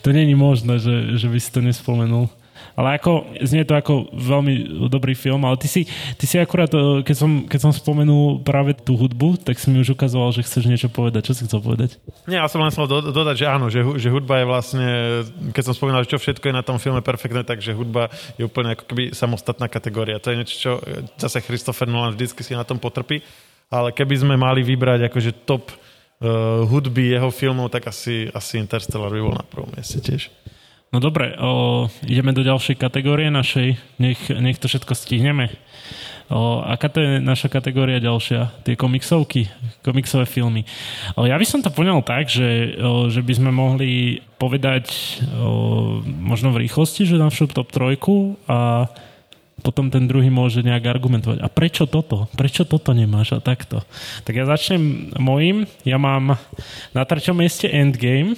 to 0.00 0.16
není 0.16 0.32
možné, 0.32 0.80
že, 0.80 1.20
že 1.20 1.28
by 1.28 1.38
si 1.38 1.50
to 1.52 1.60
nespomenul. 1.60 2.32
Ale 2.80 2.96
ako, 2.96 3.36
znie 3.44 3.68
to 3.68 3.76
ako 3.76 4.08
veľmi 4.08 4.88
dobrý 4.88 5.12
film, 5.12 5.44
ale 5.44 5.60
ty 5.60 5.68
si, 5.68 5.84
ty 6.16 6.24
si 6.24 6.40
akurát, 6.40 6.72
e, 6.72 7.04
keď 7.04 7.16
som, 7.16 7.44
keď 7.44 7.60
som 7.68 7.72
spomenul 7.76 8.40
práve 8.40 8.72
tú 8.72 8.96
hudbu, 8.96 9.36
tak 9.36 9.60
si 9.60 9.68
mi 9.68 9.84
už 9.84 9.92
ukazoval, 9.92 10.32
že 10.32 10.40
chceš 10.48 10.64
niečo 10.64 10.88
povedať. 10.88 11.28
Čo 11.28 11.36
si 11.36 11.44
chcel 11.44 11.60
povedať? 11.60 12.00
Nie, 12.24 12.40
ja 12.40 12.48
som 12.48 12.64
len 12.64 12.72
chcel 12.72 12.88
do, 12.88 13.12
dodať, 13.12 13.36
že 13.36 13.46
áno, 13.52 13.68
že, 13.68 13.84
že 14.00 14.08
hudba 14.08 14.40
je 14.40 14.46
vlastne, 14.48 14.88
keď 15.52 15.62
som 15.68 15.76
spomínal, 15.76 16.08
že 16.08 16.16
čo 16.16 16.24
všetko 16.24 16.48
je 16.48 16.56
na 16.56 16.64
tom 16.64 16.80
filme 16.80 17.04
perfektné, 17.04 17.44
takže 17.44 17.76
hudba 17.76 18.08
je 18.40 18.48
úplne 18.48 18.72
ako 18.72 18.88
keby 18.88 19.12
samostatná 19.12 19.68
kategória. 19.68 20.16
To 20.16 20.32
je 20.32 20.38
niečo, 20.40 20.56
čo 20.56 20.72
zase 21.20 21.44
Christopher 21.44 21.84
Nolan 21.84 22.16
vždycky 22.16 22.40
si 22.40 22.56
na 22.56 22.64
tom 22.64 22.80
potrpí, 22.80 23.20
ale 23.68 23.92
keby 23.92 24.24
sme 24.24 24.40
mali 24.40 24.64
vybrať 24.64 25.12
akože 25.12 25.44
top 25.44 25.68
uh, 25.68 26.64
hudby 26.64 27.12
jeho 27.12 27.28
filmov, 27.28 27.68
tak 27.68 27.92
asi, 27.92 28.24
asi 28.32 28.56
Interstellar 28.56 29.12
by 29.12 29.20
bol 29.20 29.36
na 29.36 29.44
prvom 29.44 29.68
mieste 29.76 30.00
tiež. 30.00 30.32
No 30.90 30.98
dobre, 30.98 31.38
o, 31.38 31.86
ideme 32.02 32.34
do 32.34 32.42
ďalšej 32.42 32.74
kategórie 32.74 33.30
našej. 33.30 33.78
Nech, 34.02 34.26
nech 34.26 34.58
to 34.58 34.66
všetko 34.66 34.98
stihneme. 34.98 35.46
O, 36.26 36.66
aká 36.66 36.90
to 36.90 36.98
je 36.98 37.22
naša 37.22 37.46
kategória 37.46 38.02
ďalšia? 38.02 38.66
Tie 38.66 38.74
komiksovky, 38.74 39.46
komiksové 39.86 40.26
filmy. 40.26 40.66
O, 41.14 41.30
ja 41.30 41.38
by 41.38 41.46
som 41.46 41.62
to 41.62 41.70
poňal 41.70 42.02
tak, 42.02 42.26
že, 42.26 42.74
o, 42.82 43.06
že 43.06 43.22
by 43.22 43.32
sme 43.38 43.50
mohli 43.54 44.18
povedať 44.34 44.90
o, 45.38 46.02
možno 46.02 46.50
v 46.50 46.66
rýchlosti, 46.66 47.06
že 47.06 47.22
našu 47.22 47.46
top 47.46 47.70
trojku 47.70 48.34
a 48.50 48.90
potom 49.62 49.94
ten 49.94 50.10
druhý 50.10 50.26
môže 50.26 50.66
nejak 50.66 50.90
argumentovať. 50.90 51.38
A 51.38 51.46
prečo 51.46 51.86
toto? 51.86 52.26
Prečo 52.34 52.66
toto 52.66 52.90
nemáš? 52.90 53.36
A 53.36 53.38
takto. 53.38 53.86
Tak 54.26 54.34
ja 54.34 54.42
začnem 54.42 55.14
mojim. 55.22 55.70
Ja 55.86 56.02
mám 56.02 56.34
na 56.90 57.02
treťom 57.06 57.38
mieste 57.38 57.70
Endgame, 57.70 58.34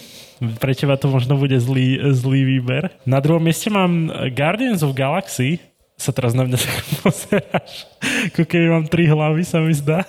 pre 0.58 0.72
teba 0.74 0.98
to 0.98 1.08
možno 1.08 1.38
bude 1.38 1.56
zlý, 1.60 2.00
zlý 2.12 2.42
výber. 2.58 2.90
Na 3.06 3.22
druhom 3.22 3.42
mieste 3.42 3.70
mám 3.70 4.10
Guardians 4.34 4.82
of 4.82 4.96
Galaxy, 4.96 5.62
sa 6.02 6.10
teraz 6.10 6.34
na 6.34 6.42
mňa 6.42 6.58
tak 6.58 6.76
pozeráš, 7.06 7.86
ako 8.34 8.42
keby 8.42 8.66
mám 8.66 8.90
tri 8.90 9.06
hlavy, 9.06 9.46
sa 9.46 9.62
mi 9.62 9.70
zdá. 9.70 10.02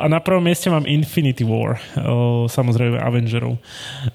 A 0.00 0.08
na 0.08 0.16
prvom 0.16 0.40
mieste 0.40 0.72
mám 0.72 0.88
Infinity 0.88 1.44
War, 1.44 1.76
samozrejme 2.48 2.96
Avengerov. 2.96 3.60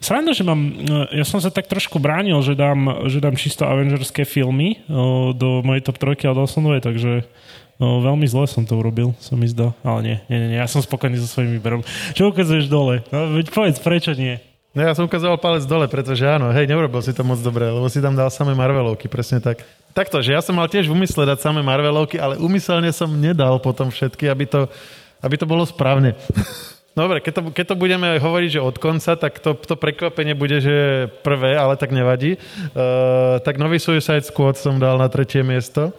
Sranda, 0.02 0.34
že 0.34 0.42
mám, 0.42 0.74
ja 1.14 1.22
som 1.30 1.38
sa 1.38 1.54
tak 1.54 1.70
trošku 1.70 2.02
bránil, 2.02 2.42
že 2.42 2.58
dám, 2.58 3.06
že 3.06 3.22
dám 3.22 3.38
čisto 3.38 3.70
Avengerské 3.70 4.26
filmy 4.26 4.82
do 5.38 5.62
mojej 5.62 5.86
top 5.86 6.02
trojky 6.02 6.26
a 6.26 6.34
som 6.50 6.66
dve, 6.66 6.82
takže 6.82 7.22
No, 7.82 8.06
veľmi 8.06 8.30
zle 8.30 8.46
som 8.46 8.64
to 8.70 8.78
urobil, 8.78 9.18
som 9.18 9.34
mi 9.34 9.50
zdá. 9.50 9.74
Ale 9.82 10.06
nie, 10.06 10.18
nie, 10.30 10.38
nie, 10.46 10.62
ja 10.62 10.70
som 10.70 10.80
spokojný 10.80 11.18
so 11.18 11.26
svojím 11.26 11.58
výberom. 11.58 11.82
Čo 12.14 12.30
ukazuješ 12.30 12.70
dole? 12.70 13.02
No, 13.10 13.34
veď 13.34 13.50
povedz, 13.50 13.82
prečo 13.82 14.14
nie? 14.14 14.38
No 14.74 14.82
ja 14.82 14.98
som 14.98 15.06
ukazoval 15.06 15.38
palec 15.38 15.70
dole, 15.70 15.86
pretože 15.86 16.26
áno, 16.26 16.50
hej, 16.50 16.66
neurobil 16.66 16.98
si 17.06 17.14
to 17.14 17.22
moc 17.22 17.38
dobre, 17.46 17.70
lebo 17.70 17.86
si 17.94 18.02
tam 18.02 18.18
dal 18.18 18.34
samé 18.34 18.58
Marvelovky, 18.58 19.06
presne 19.06 19.38
tak. 19.38 19.62
Takto, 19.94 20.18
že 20.26 20.34
ja 20.34 20.42
som 20.42 20.58
mal 20.58 20.66
tiež 20.66 20.90
v 20.90 20.98
úmysle 20.98 21.30
dať 21.30 21.46
samé 21.46 21.62
Marvelovky, 21.62 22.18
ale 22.18 22.42
umyselne 22.42 22.90
som 22.90 23.06
nedal 23.14 23.62
potom 23.62 23.94
všetky, 23.94 24.26
aby 24.26 24.50
to, 24.50 24.66
aby 25.22 25.38
to 25.38 25.46
bolo 25.46 25.62
správne. 25.62 26.18
Dobre, 26.98 27.22
keď 27.22 27.34
to, 27.38 27.42
keď 27.54 27.66
to 27.70 27.76
budeme 27.78 28.18
hovoriť, 28.18 28.50
že 28.58 28.66
od 28.66 28.78
konca, 28.82 29.14
tak 29.14 29.38
to, 29.46 29.54
to 29.54 29.78
prekvapenie 29.78 30.34
bude, 30.34 30.58
že 30.58 31.06
prvé, 31.22 31.54
ale 31.54 31.78
tak 31.78 31.94
nevadí. 31.94 32.42
Uh, 32.74 33.42
tak 33.46 33.62
nový 33.62 33.78
Suicide 33.78 34.26
Squad 34.26 34.58
som 34.58 34.82
dal 34.82 34.98
na 34.98 35.10
tretie 35.10 35.46
miesto. 35.46 35.94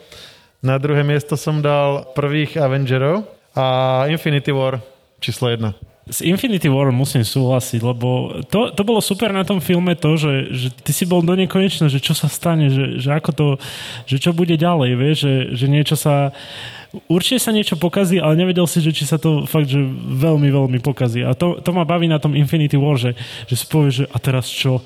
Na 0.62 0.78
druhé 0.82 1.06
miesto 1.06 1.38
som 1.38 1.62
dal 1.62 2.10
prvých 2.14 2.58
Avengerov 2.58 3.26
a 3.54 4.06
Infinity 4.10 4.50
War 4.50 4.82
číslo 5.22 5.50
jedna 5.50 5.93
s 6.04 6.20
Infinity 6.20 6.68
War 6.68 6.92
musím 6.92 7.24
súhlasiť, 7.24 7.80
lebo 7.80 8.40
to, 8.52 8.68
to 8.76 8.82
bolo 8.84 9.00
super 9.00 9.32
na 9.32 9.40
tom 9.40 9.64
filme 9.64 9.96
to, 9.96 10.20
že, 10.20 10.32
že 10.52 10.68
ty 10.84 10.92
si 10.92 11.08
bol 11.08 11.24
do 11.24 11.32
nekonečna, 11.32 11.88
že 11.88 11.96
čo 11.96 12.12
sa 12.12 12.28
stane, 12.28 12.68
že, 12.68 13.00
že 13.00 13.08
ako 13.08 13.30
to, 13.32 13.46
že 14.04 14.20
čo 14.20 14.36
bude 14.36 14.52
ďalej, 14.52 14.90
vieš, 15.00 15.16
že, 15.24 15.34
že 15.56 15.66
niečo 15.72 15.96
sa 15.96 16.36
určite 17.08 17.40
sa 17.42 17.50
niečo 17.50 17.74
pokazí, 17.74 18.20
ale 18.20 18.38
nevedel 18.38 18.68
si, 18.68 18.78
že 18.84 18.94
či 18.94 19.08
sa 19.08 19.18
to 19.18 19.48
fakt, 19.48 19.66
že 19.66 19.80
veľmi, 19.96 20.46
veľmi 20.52 20.78
pokazí. 20.78 21.26
A 21.26 21.34
to, 21.34 21.58
to 21.58 21.70
ma 21.74 21.82
baví 21.82 22.06
na 22.06 22.22
tom 22.22 22.36
Infinity 22.38 22.78
War, 22.78 22.94
že, 22.94 23.18
že 23.50 23.54
si 23.58 23.64
povieš, 23.66 23.94
že 23.94 24.06
a 24.12 24.16
teraz 24.22 24.46
čo? 24.46 24.84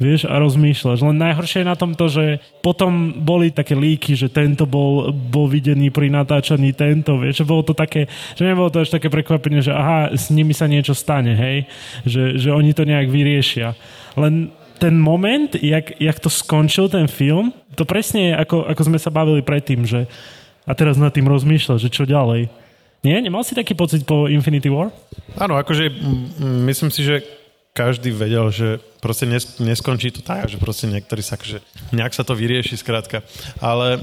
Vieš, 0.00 0.26
a 0.26 0.34
rozmýšľaš. 0.40 0.98
Len 1.04 1.14
najhoršie 1.14 1.62
je 1.62 1.70
na 1.70 1.78
tom 1.78 1.94
to, 1.94 2.10
že 2.10 2.42
potom 2.58 3.22
boli 3.22 3.54
také 3.54 3.78
líky, 3.78 4.18
že 4.18 4.32
tento 4.32 4.66
bol, 4.66 5.14
bol 5.14 5.46
videný 5.46 5.94
pri 5.94 6.10
natáčaní 6.10 6.74
tento, 6.74 7.22
vieš, 7.22 7.44
že 7.44 7.46
bolo 7.46 7.62
to 7.62 7.70
také, 7.76 8.10
že 8.34 8.42
nebolo 8.42 8.66
to 8.72 8.82
až 8.82 8.90
také 8.90 9.06
prekvapenie, 9.06 9.62
že 9.62 9.70
aha, 9.70 10.10
s 10.10 10.32
nimi 10.34 10.56
sa 10.56 10.66
niečo 10.66 10.96
stane, 10.96 11.38
hej, 11.38 11.70
že, 12.02 12.34
že 12.34 12.50
oni 12.50 12.74
to 12.74 12.82
nejak 12.82 13.06
vyriešia. 13.14 13.78
Len 14.18 14.50
ten 14.82 14.98
moment, 14.98 15.54
jak, 15.54 15.94
jak 16.02 16.18
to 16.18 16.26
skončil 16.26 16.90
ten 16.90 17.06
film, 17.06 17.54
to 17.78 17.86
presne 17.86 18.32
je, 18.32 18.34
ako, 18.34 18.66
ako 18.66 18.82
sme 18.90 18.98
sa 18.98 19.14
bavili 19.14 19.38
predtým, 19.38 19.86
že 19.86 20.10
a 20.66 20.72
teraz 20.74 20.98
nad 20.98 21.14
tým 21.14 21.26
rozmýšľať, 21.26 21.78
že 21.78 21.90
čo 21.94 22.06
ďalej. 22.06 22.50
Nie? 23.02 23.18
Nemal 23.18 23.42
si 23.42 23.58
taký 23.58 23.74
pocit 23.74 24.06
po 24.06 24.30
Infinity 24.30 24.70
War? 24.70 24.94
Áno, 25.34 25.58
akože 25.58 25.90
myslím 26.66 26.90
si, 26.94 27.02
že 27.02 27.41
každý 27.72 28.12
vedel, 28.12 28.52
že 28.52 28.84
proste 29.00 29.24
nes, 29.24 29.56
neskončí 29.56 30.12
to 30.12 30.20
tak, 30.20 30.52
že 30.52 30.60
proste 30.60 30.84
niektorí 30.92 31.24
sa 31.24 31.40
akože, 31.40 31.64
nejak 31.96 32.12
sa 32.12 32.20
to 32.20 32.36
vyrieši 32.36 32.76
skrátka. 32.76 33.24
Ale 33.64 33.96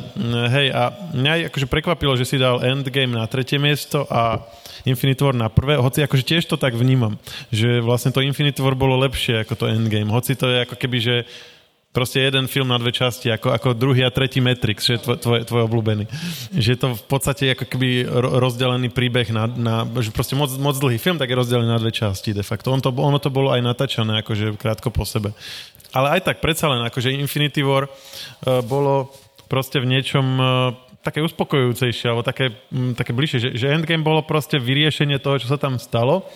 hej, 0.49 0.73
a 0.73 0.89
mňa 1.13 1.53
akože 1.53 1.69
prekvapilo, 1.69 2.17
že 2.17 2.25
si 2.25 2.41
dal 2.41 2.65
Endgame 2.65 3.13
na 3.13 3.29
tretie 3.29 3.61
miesto 3.61 4.09
a 4.09 4.41
Infinity 4.89 5.21
War 5.21 5.37
na 5.37 5.53
prvé, 5.53 5.77
hoci 5.77 6.01
akože 6.01 6.25
tiež 6.25 6.49
to 6.49 6.57
tak 6.57 6.73
vnímam, 6.73 7.21
že 7.53 7.77
vlastne 7.77 8.09
to 8.09 8.25
Infinity 8.25 8.65
War 8.65 8.73
bolo 8.73 8.97
lepšie 9.05 9.45
ako 9.45 9.53
to 9.53 9.65
Endgame, 9.69 10.09
hoci 10.09 10.33
to 10.33 10.49
je 10.49 10.65
ako 10.65 10.75
keby, 10.75 10.97
že 10.97 11.15
proste 11.89 12.21
jeden 12.21 12.45
film 12.45 12.69
na 12.69 12.77
dve 12.77 12.93
časti, 12.93 13.33
ako, 13.33 13.49
ako 13.49 13.67
druhý 13.73 14.05
a 14.05 14.13
tretí 14.13 14.37
Matrix, 14.37 14.85
že 14.85 15.01
je 15.01 15.01
tvoj, 15.01 15.17
tvoj, 15.17 15.39
tvoj 15.49 15.61
obľúbený. 15.65 16.05
Že 16.53 16.69
je 16.69 16.79
to 16.79 16.87
v 16.93 17.03
podstate 17.09 17.43
ako 17.57 17.65
keby 17.65 18.05
rozdelený 18.37 18.93
príbeh 18.93 19.33
na, 19.33 19.49
na 19.49 19.75
že 19.97 20.13
proste 20.13 20.37
moc, 20.37 20.53
moc 20.61 20.77
dlhý 20.77 21.01
film, 21.01 21.17
tak 21.17 21.33
je 21.33 21.39
rozdelený 21.39 21.69
na 21.69 21.81
dve 21.81 21.89
časti 21.89 22.37
de 22.37 22.45
facto. 22.45 22.69
On 22.69 22.81
to, 22.81 22.93
ono 22.93 23.17
to 23.17 23.33
bolo 23.33 23.49
aj 23.49 23.65
natáčané 23.65 24.21
akože 24.21 24.53
krátko 24.61 24.93
po 24.93 25.01
sebe. 25.01 25.33
Ale 25.89 26.21
aj 26.21 26.29
tak 26.29 26.37
predsa 26.45 26.69
len, 26.69 26.85
akože 26.85 27.09
Infinity 27.09 27.65
War 27.65 27.89
uh, 27.89 28.61
bolo 28.61 29.09
proste 29.49 29.81
v 29.81 29.89
niečom 29.89 30.25
uh, 30.37 30.45
také 31.01 31.25
uspokojujúcejšie, 31.25 32.05
alebo 32.13 32.21
také, 32.21 32.53
um, 32.69 32.93
také 32.93 33.17
bližšie, 33.17 33.39
že, 33.41 33.49
že 33.57 33.73
Endgame 33.73 34.05
bolo 34.05 34.21
proste 34.21 34.61
vyriešenie 34.61 35.17
toho, 35.17 35.41
čo 35.41 35.49
sa 35.49 35.57
tam 35.57 35.81
stalo 35.81 36.29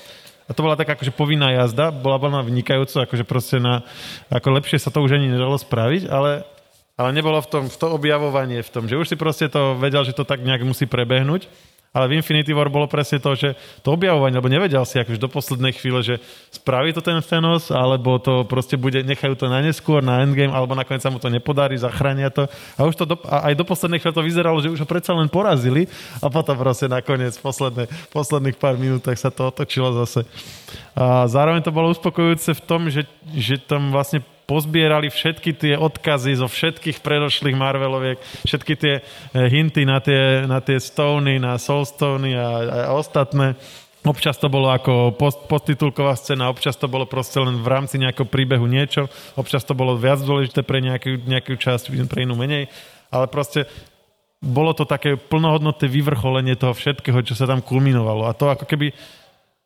a 0.44 0.52
to 0.52 0.60
bola 0.60 0.76
taká 0.76 1.00
akože 1.00 1.16
povinná 1.16 1.52
jazda, 1.56 1.91
bola 1.91 2.20
veľmi 2.20 2.44
vynikajúca, 2.44 3.08
akože 3.08 3.24
proste 3.24 3.58
na, 3.64 3.84
ako 4.28 4.60
lepšie 4.60 4.80
sa 4.80 4.91
to 4.91 5.00
už 5.00 5.16
ani 5.16 5.32
nedalo 5.32 5.56
spraviť, 5.56 6.12
ale, 6.12 6.44
ale 7.00 7.10
nebolo 7.16 7.39
v 7.39 7.48
tom, 7.48 7.64
v 7.72 7.78
to 7.80 7.88
objavovanie, 7.91 8.60
v 8.60 8.72
tom, 8.72 8.86
že 8.86 9.00
už 9.00 9.08
si 9.08 9.16
proste 9.16 9.48
to 9.48 9.80
vedel, 9.80 10.04
že 10.04 10.16
to 10.16 10.28
tak 10.28 10.44
nejak 10.44 10.68
musí 10.68 10.84
prebehnúť 10.84 11.73
ale 11.94 12.10
v 12.10 12.18
Infinity 12.18 12.58
War 12.58 12.74
bolo 12.74 12.89
presne 12.89 13.22
to, 13.22 13.38
že 13.38 13.54
to 13.86 13.94
objavovanie, 13.94 14.34
lebo 14.41 14.50
nevedel 14.50 14.82
si 14.82 14.98
akože 14.98 15.22
do 15.22 15.30
poslednej 15.30 15.78
chvíle, 15.78 16.02
že 16.02 16.18
spraví 16.50 16.89
to 16.89 17.06
ten 17.06 17.22
Thanos, 17.22 17.70
alebo 17.70 18.18
to 18.18 18.50
proste 18.50 18.82
bude, 18.82 19.06
nechajú 19.06 19.38
to 19.38 19.46
na 19.46 19.62
neskôr, 19.62 20.02
na 20.02 20.26
endgame, 20.26 20.50
alebo 20.50 20.74
nakoniec 20.74 21.06
sa 21.06 21.14
mu 21.14 21.22
to 21.22 21.30
nepodarí, 21.30 21.78
zachránia 21.78 22.34
to. 22.34 22.50
A 22.82 22.89
už 22.89 22.98
to 22.98 23.06
do, 23.06 23.16
a 23.30 23.54
aj 23.54 23.54
do 23.54 23.62
poslednej 23.62 24.02
chvíle 24.02 24.18
to 24.18 24.26
vyzeralo, 24.26 24.58
že 24.58 24.74
už 24.74 24.82
ho 24.82 24.89
predsa 24.89 25.14
len 25.14 25.30
porazili 25.30 25.86
a 26.18 26.34
potom 26.34 26.58
proste 26.58 26.89
nakoniec 26.89 27.38
posledné, 27.38 27.86
posledných 28.10 28.58
pár 28.58 28.74
minútach 28.82 29.16
sa 29.22 29.30
to 29.30 29.54
otočilo 29.54 29.94
zase. 30.02 30.26
A 30.98 31.30
zároveň 31.30 31.62
to 31.62 31.70
bolo 31.70 31.94
uspokojujúce 31.94 32.58
v 32.58 32.62
tom, 32.66 32.89
že, 32.89 33.06
že 33.38 33.62
tam 33.62 33.94
vlastne 33.94 34.26
pozbierali 34.44 35.08
všetky 35.08 35.52
tie 35.56 35.74
odkazy 35.80 36.36
zo 36.36 36.48
všetkých 36.52 37.00
predošlých 37.00 37.56
Marveloviek, 37.56 38.20
všetky 38.44 38.74
tie 38.76 38.94
eh, 39.00 39.04
hinty 39.48 39.88
na 39.88 40.04
tie, 40.04 40.44
na 40.48 40.60
tie 40.60 40.78
Stony, 40.80 41.39
na 41.39 41.56
Soulstony 41.56 42.36
a, 42.36 42.50
a 42.89 42.91
ostatné. 42.96 43.56
Občas 44.04 44.36
to 44.36 44.52
bolo 44.52 44.68
ako 44.68 45.16
post, 45.16 45.48
podtitulková 45.48 46.20
scéna, 46.20 46.52
občas 46.52 46.76
to 46.76 46.91
bolo 46.91 47.08
proste 47.08 47.39
len 47.39 47.64
v 47.64 47.68
rámci 47.72 47.96
nejakého 47.96 48.28
príbehu 48.28 48.68
niečo, 48.68 49.08
občas 49.39 49.64
to 49.64 49.72
bolo 49.72 49.96
viac 49.96 50.20
dôležité 50.20 50.60
pre 50.60 50.84
nejakú, 50.84 51.24
nejakú 51.24 51.56
časť, 51.56 51.88
pre 52.12 52.28
inú 52.28 52.36
menej, 52.36 52.68
ale 53.08 53.32
proste 53.32 53.64
bolo 54.44 54.76
to 54.76 54.84
také 54.84 55.16
plnohodnotné 55.16 55.88
vyvrcholenie 55.88 56.60
toho 56.60 56.76
všetkého, 56.76 57.24
čo 57.24 57.32
sa 57.32 57.48
tam 57.48 57.64
kulminovalo. 57.64 58.28
A 58.28 58.36
to 58.36 58.52
ako 58.52 58.68
keby 58.68 58.91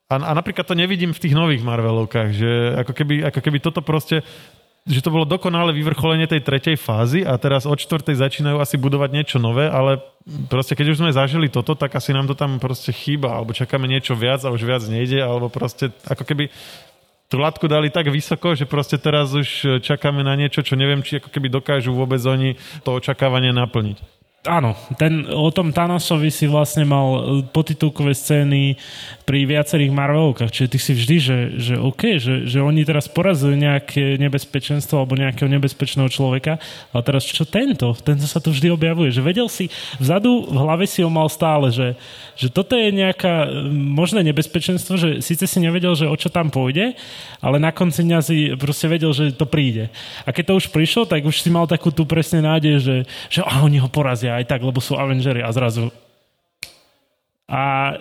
a, 0.07 0.15
a 0.15 0.31
napríklad 0.31 0.63
to 0.63 0.77
nevidím 0.77 1.11
v 1.11 1.19
tých 1.19 1.35
nových 1.35 1.65
Marvelovkách, 1.67 2.29
že 2.31 2.51
ako 2.79 2.93
keby, 2.95 3.15
ako 3.27 3.39
keby 3.43 3.57
toto 3.59 3.83
proste 3.83 4.23
že 4.87 5.03
to 5.03 5.11
bolo 5.11 5.27
dokonale 5.27 5.75
vyvrcholenie 5.75 6.31
tej 6.31 6.47
tretej 6.47 6.79
fázy 6.79 7.27
a 7.27 7.35
teraz 7.35 7.67
od 7.67 7.75
čtvrtej 7.75 8.23
začínajú 8.23 8.63
asi 8.63 8.79
budovať 8.79 9.09
niečo 9.11 9.37
nové, 9.37 9.67
ale 9.67 9.99
proste 10.47 10.79
keď 10.79 10.95
už 10.95 10.99
sme 11.03 11.11
zažili 11.11 11.51
toto, 11.51 11.75
tak 11.75 11.91
asi 11.99 12.15
nám 12.15 12.31
to 12.31 12.35
tam 12.39 12.55
proste 12.57 12.95
chýba, 12.95 13.35
alebo 13.35 13.51
čakáme 13.51 13.83
niečo 13.85 14.15
viac 14.15 14.47
a 14.47 14.53
už 14.55 14.63
viac 14.63 14.83
nejde, 14.87 15.19
alebo 15.19 15.51
proste 15.51 15.91
ako 16.07 16.23
keby 16.23 16.47
tú 17.27 17.35
latku 17.35 17.67
dali 17.67 17.91
tak 17.91 18.07
vysoko, 18.07 18.55
že 18.55 18.63
proste 18.63 18.95
teraz 18.95 19.35
už 19.35 19.83
čakáme 19.83 20.23
na 20.23 20.39
niečo, 20.39 20.63
čo 20.63 20.79
neviem, 20.79 21.03
či 21.03 21.19
ako 21.19 21.27
keby 21.27 21.51
dokážu 21.51 21.91
vôbec 21.91 22.23
oni 22.23 22.55
to 22.87 22.95
očakávanie 22.95 23.51
naplniť 23.51 24.16
áno, 24.47 24.73
ten, 24.95 25.27
o 25.27 25.51
tom 25.51 25.75
Thanosovi 25.75 26.31
si 26.31 26.47
vlastne 26.47 26.87
mal 26.87 27.07
e, 27.11 27.21
potitulkové 27.51 28.15
scény 28.15 28.79
pri 29.27 29.43
viacerých 29.43 29.91
Marvelovkách, 29.91 30.49
čiže 30.49 30.71
ty 30.71 30.79
si 30.79 30.91
vždy, 30.95 31.17
že, 31.19 31.37
že 31.59 31.73
OK, 31.75 32.17
že, 32.17 32.47
že 32.47 32.63
oni 32.63 32.87
teraz 32.87 33.11
porazili 33.11 33.59
nejaké 33.59 34.15
nebezpečenstvo 34.15 35.03
alebo 35.03 35.19
nejakého 35.19 35.51
nebezpečného 35.51 36.07
človeka, 36.07 36.57
ale 36.95 37.01
teraz 37.03 37.27
čo 37.27 37.43
tento? 37.43 37.91
Tento 37.99 38.23
sa 38.23 38.39
tu 38.39 38.55
vždy 38.55 38.71
objavuje, 38.71 39.11
že 39.11 39.21
vedel 39.21 39.51
si, 39.51 39.67
vzadu 39.99 40.47
v 40.47 40.57
hlave 40.57 40.87
si 40.87 41.03
ho 41.03 41.11
mal 41.11 41.27
stále, 41.27 41.69
že, 41.69 41.99
že 42.39 42.47
toto 42.47 42.79
je 42.79 42.93
nejaká 42.95 43.45
e, 43.45 43.67
možné 43.75 44.23
nebezpečenstvo, 44.31 44.95
že 44.95 45.09
síce 45.19 45.43
si 45.43 45.59
nevedel, 45.59 45.91
že 45.93 46.07
o 46.07 46.15
čo 46.15 46.31
tam 46.31 46.47
pôjde, 46.47 46.95
ale 47.43 47.59
na 47.59 47.75
konci 47.75 48.01
dňa 48.07 48.19
si 48.23 48.55
proste 48.55 48.87
vedel, 48.87 49.11
že 49.11 49.35
to 49.35 49.43
príde. 49.43 49.91
A 50.23 50.31
keď 50.31 50.55
to 50.55 50.59
už 50.63 50.67
prišlo, 50.71 51.03
tak 51.03 51.27
už 51.27 51.43
si 51.43 51.51
mal 51.51 51.67
takú 51.67 51.91
tú 51.91 52.07
presne 52.07 52.39
nádej, 52.39 52.79
že, 52.79 52.95
že 53.27 53.39
oh, 53.43 53.67
oni 53.67 53.83
ho 53.83 53.91
porazia 53.91 54.26
aj 54.29 54.45
tak, 54.47 54.61
lebo 54.63 54.79
sú 54.83 54.95
Avengery 54.99 55.41
a 55.41 55.49
zrazu 55.51 55.91
a 57.47 57.95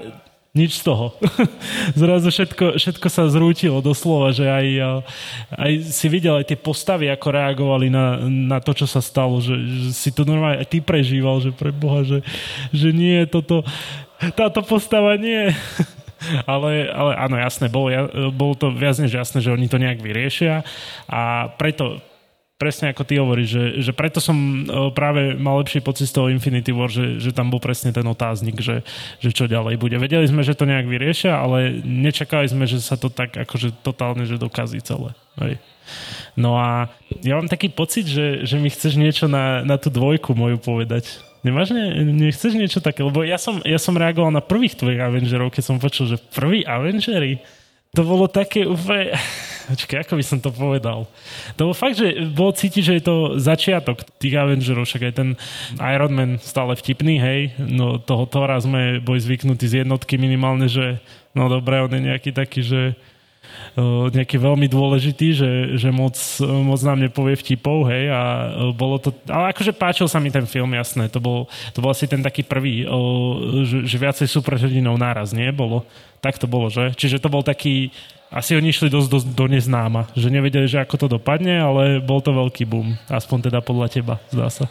nič 0.56 0.80
z 0.80 0.88
toho. 0.88 1.12
Zrazu 2.00 2.32
všetko, 2.32 2.80
všetko 2.80 3.08
sa 3.12 3.28
zrútilo 3.28 3.84
doslova, 3.84 4.32
že 4.32 4.48
aj, 4.48 4.66
aj 5.52 5.72
si 5.92 6.06
videl 6.08 6.40
aj 6.40 6.48
tie 6.48 6.58
postavy, 6.58 7.12
ako 7.12 7.28
reagovali 7.28 7.92
na, 7.92 8.24
na 8.26 8.58
to, 8.64 8.72
čo 8.72 8.88
sa 8.88 9.04
stalo, 9.04 9.36
že, 9.44 9.52
že 9.52 9.90
si 9.92 10.10
to 10.10 10.24
normálne 10.24 10.64
aj 10.64 10.68
ty 10.72 10.80
prežíval, 10.80 11.44
že 11.44 11.52
pre 11.52 11.68
Boha, 11.76 12.02
že, 12.08 12.24
že 12.72 12.88
nie, 12.96 13.28
toto, 13.28 13.68
táto 14.32 14.64
postava 14.64 15.20
nie. 15.20 15.52
ale, 16.52 16.88
ale 16.88 17.12
áno, 17.20 17.36
jasné, 17.36 17.68
bolo, 17.68 17.92
bolo 18.32 18.56
to 18.56 18.72
viac 18.72 18.96
než 18.96 19.12
jasné, 19.12 19.44
že 19.44 19.52
oni 19.52 19.68
to 19.68 19.76
nejak 19.76 20.00
vyriešia 20.00 20.64
a 21.04 21.52
preto 21.60 22.00
presne 22.56 22.92
ako 22.92 23.04
ty 23.04 23.20
hovoríš, 23.20 23.48
že, 23.52 23.64
že 23.84 23.92
preto 23.92 24.16
som 24.16 24.64
práve 24.96 25.36
mal 25.36 25.60
lepší 25.60 25.84
pocit 25.84 26.08
z 26.08 26.16
toho 26.16 26.32
Infinity 26.32 26.72
War, 26.72 26.88
že, 26.88 27.20
že 27.20 27.30
tam 27.36 27.52
bol 27.52 27.60
presne 27.60 27.92
ten 27.92 28.04
otáznik, 28.08 28.64
že, 28.64 28.80
že 29.20 29.30
čo 29.30 29.44
ďalej 29.44 29.76
bude. 29.76 30.00
Vedeli 30.00 30.24
sme, 30.24 30.40
že 30.40 30.56
to 30.56 30.64
nejak 30.64 30.88
vyriešia, 30.88 31.36
ale 31.36 31.84
nečakali 31.84 32.48
sme, 32.48 32.64
že 32.64 32.80
sa 32.80 32.96
to 32.96 33.12
tak 33.12 33.36
akože 33.36 33.84
totálne, 33.84 34.24
že 34.24 34.40
dokazí 34.40 34.80
celé. 34.80 35.12
Hej. 35.36 35.60
No 36.34 36.56
a 36.56 36.88
ja 37.22 37.36
mám 37.36 37.46
taký 37.46 37.68
pocit, 37.68 38.08
že, 38.08 38.48
že 38.48 38.56
mi 38.56 38.72
chceš 38.72 38.96
niečo 38.96 39.28
na, 39.28 39.62
na 39.62 39.76
tú 39.76 39.92
dvojku 39.92 40.32
moju 40.32 40.56
povedať. 40.56 41.06
Nemáš, 41.44 41.76
ne, 41.76 42.02
nechceš 42.02 42.58
niečo 42.58 42.82
také? 42.82 43.06
Lebo 43.06 43.22
ja 43.22 43.38
som, 43.38 43.62
ja 43.62 43.78
som 43.78 43.94
reagoval 43.94 44.34
na 44.34 44.42
prvých 44.42 44.80
tvojich 44.80 44.98
Avengerov, 44.98 45.54
keď 45.54 45.62
som 45.62 45.76
počul, 45.78 46.10
že 46.10 46.18
prvý 46.34 46.66
Avengery, 46.66 47.38
to 47.96 48.04
bolo 48.04 48.28
také 48.28 48.68
úplne 48.68 49.16
Počkej, 49.66 50.06
ako 50.06 50.14
by 50.14 50.24
som 50.24 50.38
to 50.38 50.54
povedal? 50.54 51.10
To 51.58 51.60
bol 51.70 51.74
fakt, 51.74 51.98
že 51.98 52.22
bolo 52.30 52.54
cítiť, 52.54 52.82
že 52.86 52.96
je 52.98 53.04
to 53.04 53.16
začiatok 53.42 54.06
tých 54.22 54.38
Avengerov, 54.38 54.86
však 54.86 55.10
aj 55.10 55.14
ten 55.18 55.28
Iron 55.82 56.14
Man 56.14 56.38
stále 56.38 56.78
vtipný, 56.78 57.18
hej, 57.18 57.40
no 57.58 57.98
toho 57.98 58.30
Thora 58.30 58.62
sme 58.62 59.02
boli 59.02 59.18
zvyknutí 59.18 59.66
z 59.66 59.82
jednotky 59.82 60.22
minimálne, 60.22 60.70
že 60.70 61.02
no 61.34 61.50
dobre, 61.50 61.82
on 61.82 61.90
je 61.90 61.98
nejaký 61.98 62.30
taký, 62.30 62.62
že 62.62 62.94
nejaký 64.12 64.40
veľmi 64.40 64.66
dôležitý, 64.72 65.28
že, 65.36 65.50
že 65.76 65.88
moc, 65.92 66.16
moc 66.40 66.80
nám 66.80 66.96
nepovie 66.96 67.36
vtipov, 67.36 67.84
hej, 67.92 68.08
a 68.08 68.20
bolo 68.72 68.96
to, 68.96 69.12
ale 69.28 69.52
akože 69.52 69.76
páčil 69.76 70.08
sa 70.08 70.16
mi 70.16 70.32
ten 70.32 70.48
film, 70.48 70.72
jasné, 70.72 71.12
to 71.12 71.20
bol, 71.20 71.44
to 71.76 71.84
bol 71.84 71.92
asi 71.92 72.08
ten 72.08 72.24
taký 72.24 72.40
prvý, 72.40 72.88
že, 73.68 73.84
že 73.84 73.96
viacej 74.00 74.26
superhrdinov 74.32 74.96
náraz, 74.96 75.36
nie? 75.36 75.52
Bolo, 75.52 75.84
tak 76.24 76.40
to 76.40 76.48
bolo, 76.48 76.72
že? 76.72 76.96
Čiže 76.96 77.20
to 77.20 77.28
bol 77.28 77.44
taký, 77.44 77.92
asi 78.32 78.56
oni 78.56 78.72
išli 78.72 78.88
dosť, 78.88 79.08
dosť 79.12 79.26
do 79.36 79.46
neznáma, 79.52 80.08
že 80.16 80.32
nevedeli, 80.32 80.64
že 80.64 80.80
ako 80.80 80.96
to 80.96 81.06
dopadne, 81.20 81.60
ale 81.60 82.00
bol 82.00 82.24
to 82.24 82.32
veľký 82.32 82.64
boom, 82.64 82.96
aspoň 83.12 83.52
teda 83.52 83.60
podľa 83.60 83.86
teba, 83.92 84.14
zdá 84.32 84.48
sa. 84.48 84.66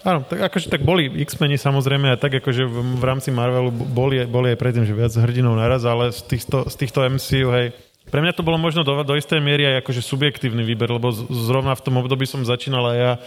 Áno, 0.00 0.24
tak 0.24 0.40
akože 0.48 0.72
tak 0.72 0.80
boli 0.80 1.12
X-meni 1.28 1.60
samozrejme 1.60 2.08
a 2.08 2.16
tak 2.16 2.40
akože 2.40 2.64
v, 2.64 2.76
v 2.96 3.04
rámci 3.04 3.28
Marvelu 3.28 3.68
boli, 3.68 4.24
boli 4.24 4.56
aj 4.56 4.58
predtým, 4.60 4.88
že 4.88 4.96
viac 4.96 5.12
hrdinov 5.12 5.60
naraz, 5.60 5.84
ale 5.84 6.08
z 6.08 6.24
týchto, 6.24 6.64
z 6.72 6.74
týchto 6.80 7.04
MCU, 7.04 7.52
hej, 7.52 7.76
pre 8.10 8.20
mňa 8.20 8.36
to 8.36 8.42
bolo 8.42 8.58
možno 8.58 8.82
do, 8.82 9.06
do 9.06 9.14
istej 9.14 9.38
miery 9.38 9.64
aj 9.70 9.86
akože 9.86 10.02
subjektívny 10.02 10.66
výber, 10.66 10.90
lebo 10.90 11.14
z, 11.14 11.24
zrovna 11.30 11.72
v 11.78 11.84
tom 11.86 11.96
období 12.02 12.26
som 12.26 12.42
začínal 12.42 12.84
aj 12.90 12.98
ja 12.98 13.12
uh, 13.16 13.20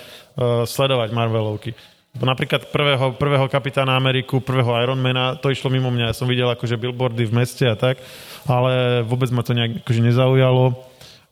sledovať 0.67 1.09
Marvelovky. 1.15 1.71
Napríklad 2.13 2.69
prvého, 2.69 3.17
prvého 3.17 3.49
kapitána 3.49 3.97
Ameriku, 3.97 4.37
prvého 4.37 4.69
Ironmana, 4.77 5.33
to 5.33 5.49
išlo 5.49 5.73
mimo 5.73 5.89
mňa. 5.89 6.13
Ja 6.13 6.15
som 6.15 6.29
videl 6.29 6.45
akože 6.45 6.77
billboardy 6.77 7.25
v 7.25 7.33
meste 7.33 7.65
a 7.65 7.73
tak, 7.73 7.97
ale 8.45 9.01
vôbec 9.01 9.33
ma 9.33 9.41
to 9.41 9.57
nejak 9.57 9.81
akože 9.81 10.01
nezaujalo. 10.13 10.77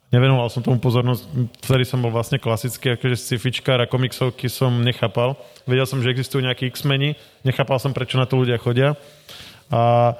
Nevenoval 0.09 0.49
som 0.49 0.65
tomu 0.65 0.81
pozornosť, 0.81 1.23
vtedy 1.61 1.85
som 1.85 2.01
bol 2.01 2.09
vlastne 2.09 2.41
klasický, 2.41 2.97
akože 2.97 3.13
sci-fičkár 3.13 3.79
a 3.79 3.87
komiksovky 3.87 4.49
som 4.49 4.81
nechápal. 4.81 5.37
Vedel 5.69 5.85
som, 5.85 6.01
že 6.01 6.09
existujú 6.09 6.41
nejakí 6.43 6.67
X-meni, 6.73 7.13
nechápal 7.45 7.77
som, 7.77 7.93
prečo 7.93 8.17
na 8.17 8.25
to 8.25 8.41
ľudia 8.41 8.57
chodia. 8.57 8.97
A 9.69 10.11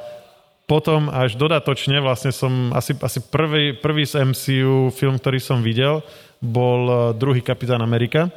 potom 0.70 1.12
až 1.12 1.36
dodatočne 1.36 2.00
vlastne 2.00 2.32
som 2.32 2.72
asi, 2.72 2.96
asi 2.96 3.20
prvý, 3.28 3.76
prvý 3.76 4.08
z 4.08 4.24
MCU 4.24 4.94
film, 4.96 5.20
ktorý 5.20 5.40
som 5.42 5.60
videl, 5.60 6.00
bol 6.40 6.82
eh, 6.88 6.98
druhý 7.16 7.44
Kapitán 7.44 7.84
Amerika. 7.84 8.32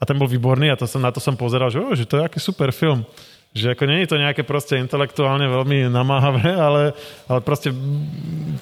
A 0.00 0.08
ten 0.08 0.16
bol 0.16 0.24
výborný 0.24 0.72
a 0.72 0.80
to 0.80 0.88
som, 0.88 1.04
na 1.04 1.12
to 1.12 1.20
som 1.20 1.36
pozeral, 1.36 1.68
že, 1.68 1.76
oh, 1.76 1.92
že 1.92 2.08
to 2.08 2.16
je 2.16 2.24
aký 2.24 2.40
super 2.40 2.72
film. 2.72 3.04
Že 3.50 3.74
ako 3.74 3.84
nie 3.90 4.06
je 4.06 4.10
to 4.14 4.22
nejaké 4.22 4.46
proste 4.46 4.78
intelektuálne 4.78 5.42
veľmi 5.50 5.90
namáhavé, 5.90 6.54
ale, 6.54 6.94
ale 7.26 7.40
proste 7.42 7.74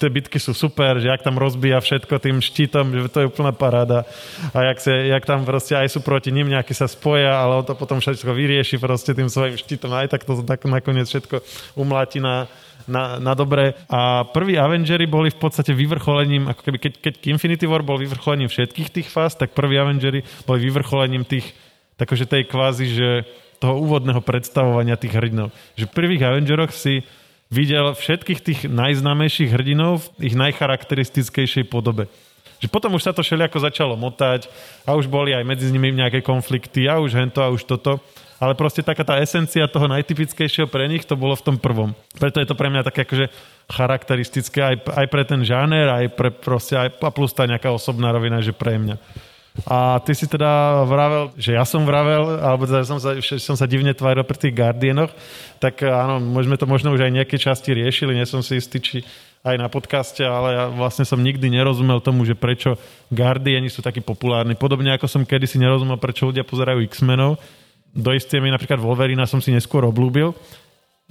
tie 0.00 0.08
bitky 0.08 0.40
sú 0.40 0.56
super, 0.56 0.96
že 0.96 1.12
jak 1.12 1.20
tam 1.20 1.36
rozbíja 1.36 1.76
všetko 1.76 2.16
tým 2.16 2.40
štítom, 2.40 2.96
že 2.96 3.12
to 3.12 3.20
je 3.20 3.28
úplná 3.28 3.52
paráda. 3.52 4.08
A 4.56 4.64
jak, 4.72 4.80
sa, 4.80 4.96
jak 4.96 5.28
tam 5.28 5.44
proste 5.44 5.76
aj 5.76 5.92
sú 5.92 6.00
proti 6.00 6.32
ním 6.32 6.48
nejaké 6.48 6.72
sa 6.72 6.88
spoja, 6.88 7.36
ale 7.36 7.60
on 7.60 7.68
to 7.68 7.76
potom 7.76 8.00
všetko 8.00 8.32
vyrieši 8.32 8.80
proste 8.80 9.12
tým 9.12 9.28
svojim 9.28 9.60
štítom. 9.60 9.92
Aj 9.92 10.08
tak 10.08 10.24
to 10.24 10.40
tak 10.40 10.64
nakoniec 10.64 11.04
všetko 11.04 11.44
umláti 11.76 12.24
na, 12.24 12.48
na, 12.88 13.20
na 13.20 13.36
dobré. 13.36 13.76
A 13.92 14.24
prví 14.24 14.56
Avengery 14.56 15.04
boli 15.04 15.28
v 15.28 15.36
podstate 15.36 15.76
vyvrcholením, 15.76 16.48
ako 16.48 16.64
keby 16.64 16.78
keď, 16.80 16.92
keď 17.04 17.14
Infinity 17.28 17.68
War 17.68 17.84
bol 17.84 18.00
vyvrcholením 18.00 18.48
všetkých 18.48 18.88
tých 18.88 19.08
fáz, 19.12 19.36
tak 19.36 19.52
prví 19.52 19.76
Avengery 19.76 20.24
boli 20.48 20.64
vyvrcholením 20.64 21.28
tých, 21.28 21.44
takže 22.00 22.24
tej 22.24 22.48
kvázi, 22.48 22.88
že 22.88 23.08
toho 23.58 23.82
úvodného 23.82 24.22
predstavovania 24.22 24.98
tých 24.98 25.14
hrdinov. 25.14 25.54
Že 25.74 25.90
v 25.90 25.94
prvých 25.94 26.22
Avengeroch 26.26 26.72
si 26.74 27.02
videl 27.50 27.94
všetkých 27.94 28.40
tých 28.40 28.60
najznámejších 28.70 29.50
hrdinov 29.50 30.06
v 30.18 30.32
ich 30.32 30.34
najcharakteristickejšej 30.38 31.66
podobe. 31.68 32.06
Že 32.58 32.68
potom 32.70 32.94
už 32.94 33.06
sa 33.06 33.12
to 33.14 33.22
všelijako 33.22 33.62
začalo 33.62 33.94
motať 33.94 34.50
a 34.82 34.98
už 34.98 35.06
boli 35.06 35.30
aj 35.30 35.46
medzi 35.46 35.70
nimi 35.70 35.94
nejaké 35.94 36.22
konflikty 36.22 36.90
a 36.90 36.98
už 36.98 37.14
hento 37.14 37.38
a 37.38 37.50
už 37.50 37.66
toto 37.66 38.02
ale 38.38 38.54
proste 38.54 38.86
taká 38.86 39.02
tá 39.02 39.18
esencia 39.18 39.66
toho 39.66 39.90
najtypickejšieho 39.90 40.70
pre 40.70 40.86
nich 40.86 41.02
to 41.02 41.18
bolo 41.18 41.34
v 41.34 41.42
tom 41.42 41.56
prvom. 41.58 41.90
Preto 42.14 42.38
je 42.38 42.46
to 42.46 42.54
pre 42.54 42.70
mňa 42.70 42.86
také 42.86 43.02
akože 43.02 43.26
charakteristické 43.66 44.62
aj, 44.62 44.76
aj 44.94 45.06
pre 45.10 45.22
ten 45.26 45.42
žáner, 45.42 45.90
aj 45.90 46.14
pre 46.14 46.30
proste, 46.30 46.78
aj 46.78 47.02
plus 47.12 47.34
tá 47.34 47.50
nejaká 47.50 47.74
osobná 47.74 48.14
rovina, 48.14 48.38
že 48.38 48.54
pre 48.54 48.78
mňa. 48.78 48.96
A 49.66 49.98
ty 50.06 50.14
si 50.14 50.30
teda 50.30 50.84
vravel, 50.86 51.34
že 51.34 51.58
ja 51.58 51.66
som 51.66 51.82
vravel, 51.82 52.38
alebo 52.38 52.62
teda 52.62 52.86
som 52.86 53.02
sa, 53.02 53.18
som 53.18 53.58
sa 53.58 53.66
divne 53.66 53.90
tváril 53.90 54.22
pri 54.22 54.38
tých 54.38 54.54
Guardianoch, 54.54 55.10
tak 55.58 55.82
áno, 55.82 56.22
môžeme 56.22 56.54
to 56.54 56.68
možno 56.70 56.94
už 56.94 57.02
aj 57.02 57.10
nejaké 57.10 57.36
časti 57.42 57.74
riešili, 57.74 58.14
nie 58.14 58.22
som 58.22 58.38
si 58.38 58.62
istý, 58.62 58.78
či 58.78 58.96
aj 59.42 59.56
na 59.58 59.66
podcaste, 59.70 60.22
ale 60.22 60.48
ja 60.54 60.64
vlastne 60.70 61.06
som 61.06 61.18
nikdy 61.18 61.50
nerozumel 61.50 62.02
tomu, 62.02 62.26
že 62.26 62.38
prečo 62.38 62.78
Guardiani 63.10 63.70
sú 63.70 63.82
takí 63.82 64.02
populárni. 64.02 64.58
Podobne 64.58 64.94
ako 64.94 65.06
som 65.10 65.22
kedysi 65.26 65.58
nerozumel, 65.58 65.98
prečo 65.98 66.30
ľudia 66.30 66.46
pozerajú 66.46 66.82
X-menov. 66.90 67.38
Do 67.94 68.10
isté 68.14 68.42
mi 68.42 68.50
napríklad 68.50 68.78
Wolverina 68.82 69.26
som 69.26 69.42
si 69.42 69.54
neskôr 69.54 69.86
oblúbil. 69.86 70.34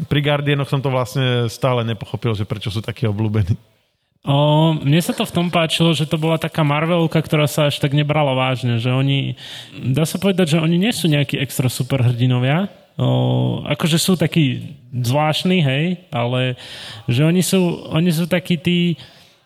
Pri 0.07 0.19
Guardianoch 0.21 0.69
som 0.69 0.83
to 0.83 0.93
vlastne 0.93 1.49
stále 1.49 1.81
nepochopil, 1.87 2.35
že 2.37 2.45
prečo 2.45 2.69
sú 2.69 2.83
takí 2.83 3.09
obľúbení. 3.09 3.76
O, 4.25 4.73
mne 4.73 4.99
sa 4.99 5.13
to 5.13 5.23
v 5.23 5.35
tom 5.35 5.47
páčilo, 5.53 5.93
že 5.93 6.09
to 6.09 6.17
bola 6.19 6.41
taká 6.41 6.65
Marvelka, 6.65 7.21
ktorá 7.21 7.45
sa 7.45 7.69
až 7.69 7.77
tak 7.79 7.93
nebrala 7.93 8.33
vážne, 8.33 8.81
že 8.81 8.89
oni, 8.89 9.37
dá 9.71 10.03
sa 10.03 10.17
povedať, 10.19 10.57
že 10.57 10.63
oni 10.63 10.75
nie 10.75 10.91
sú 10.91 11.07
nejakí 11.07 11.37
extra 11.39 11.69
superhrdinovia, 11.69 12.67
o, 12.97 13.61
akože 13.63 13.95
sú 14.01 14.19
takí 14.19 14.75
zvláštni, 14.91 15.63
hej, 15.63 15.85
ale 16.11 16.59
že 17.07 17.23
oni 17.23 17.39
sú, 17.45 17.87
oni 17.87 18.11
sú 18.11 18.27
takí 18.27 18.59
tí, 18.59 18.99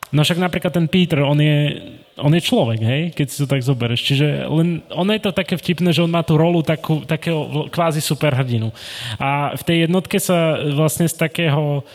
no 0.09 0.23
však 0.25 0.39
napríklad 0.39 0.73
ten 0.73 0.87
Peter, 0.89 1.21
on 1.21 1.37
je, 1.37 1.77
on 2.17 2.33
je 2.33 2.41
človek, 2.41 2.79
hej, 2.81 3.01
keď 3.13 3.27
si 3.27 3.37
to 3.37 3.47
tak 3.49 3.61
zoberieš. 3.61 4.01
Čiže 4.01 4.27
len, 4.49 4.81
on 4.93 5.07
je 5.13 5.21
to 5.21 5.31
také 5.35 5.57
vtipné, 5.61 5.93
že 5.93 6.01
on 6.01 6.11
má 6.11 6.25
tú 6.25 6.35
rolu 6.41 6.65
takú, 6.65 7.05
takého 7.05 7.69
kvázi 7.69 8.01
superhrdinu. 8.01 8.73
A 9.21 9.53
v 9.57 9.63
tej 9.65 9.77
jednotke 9.85 10.17
sa 10.17 10.57
vlastne 10.73 11.05
z 11.05 11.15
takého 11.17 11.85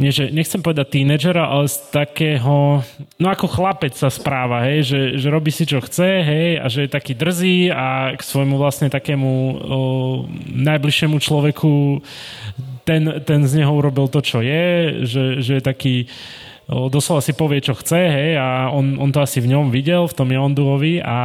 nie, 0.00 0.08
že 0.08 0.32
nechcem 0.32 0.64
povedať 0.64 0.98
tínedžera, 0.98 1.52
ale 1.52 1.68
z 1.68 1.92
takého, 1.92 2.80
no 3.20 3.26
ako 3.28 3.46
chlapec 3.46 3.92
sa 3.92 4.08
správa, 4.08 4.64
hej, 4.64 4.88
že, 4.88 5.00
že 5.20 5.28
robí 5.28 5.52
si 5.52 5.68
čo 5.68 5.84
chce, 5.84 6.24
hej, 6.24 6.48
a 6.58 6.66
že 6.72 6.88
je 6.88 6.90
taký 6.90 7.12
drzý 7.12 7.68
a 7.68 8.16
k 8.16 8.22
svojmu 8.24 8.56
vlastne 8.56 8.88
takému 8.88 9.30
o, 9.30 9.52
najbližšiemu 10.48 11.16
človeku 11.20 12.00
ten, 12.88 13.20
ten 13.22 13.40
z 13.44 13.62
neho 13.62 13.70
urobil 13.70 14.08
to, 14.08 14.24
čo 14.24 14.40
je, 14.40 15.04
že, 15.04 15.24
že 15.44 15.52
je 15.60 15.62
taký 15.62 15.94
o, 16.72 16.88
doslova 16.88 17.20
si 17.20 17.36
povie, 17.36 17.60
čo 17.60 17.76
chce, 17.76 18.00
hej, 18.00 18.40
a 18.40 18.72
on, 18.72 18.96
on 18.96 19.12
to 19.12 19.20
asi 19.20 19.44
v 19.44 19.52
ňom 19.54 19.68
videl, 19.68 20.08
v 20.08 20.16
tom 20.16 20.32
Jonduovi 20.32 21.04
a 21.04 21.18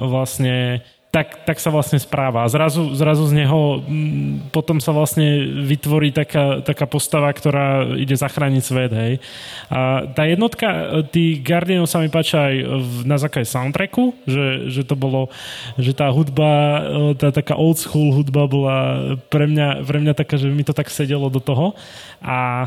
vlastne 0.00 0.80
tak, 1.14 1.46
tak 1.46 1.62
sa 1.62 1.70
vlastne 1.70 2.02
správa. 2.02 2.42
A 2.42 2.50
zrazu, 2.50 2.90
zrazu 2.98 3.30
z 3.30 3.38
neho 3.38 3.78
m, 3.86 4.42
potom 4.50 4.82
sa 4.82 4.90
vlastne 4.90 5.46
vytvorí 5.62 6.10
taká, 6.10 6.58
taká 6.66 6.90
postava, 6.90 7.30
ktorá 7.30 7.94
ide 7.94 8.18
zachrániť 8.18 8.62
svet, 8.66 8.90
hej. 8.90 9.14
A 9.70 10.10
tá 10.10 10.26
jednotka, 10.26 10.66
tí 11.14 11.38
Guardianov 11.38 11.86
sa 11.86 12.02
mi 12.02 12.10
páčia 12.10 12.50
aj 12.50 12.56
na 13.06 13.14
základe 13.14 13.46
soundtracku, 13.46 14.10
že, 14.26 14.74
že 14.74 14.82
to 14.82 14.98
bolo, 14.98 15.30
že 15.78 15.94
tá 15.94 16.10
hudba, 16.10 16.82
tá 17.14 17.30
taká 17.30 17.54
old 17.54 17.78
school 17.78 18.10
hudba 18.10 18.50
bola 18.50 18.78
pre 19.30 19.46
mňa, 19.46 19.86
pre 19.86 20.02
mňa 20.02 20.18
taká, 20.18 20.34
že 20.34 20.50
mi 20.50 20.66
to 20.66 20.74
tak 20.74 20.90
sedelo 20.90 21.30
do 21.30 21.38
toho. 21.38 21.78
A 22.18 22.66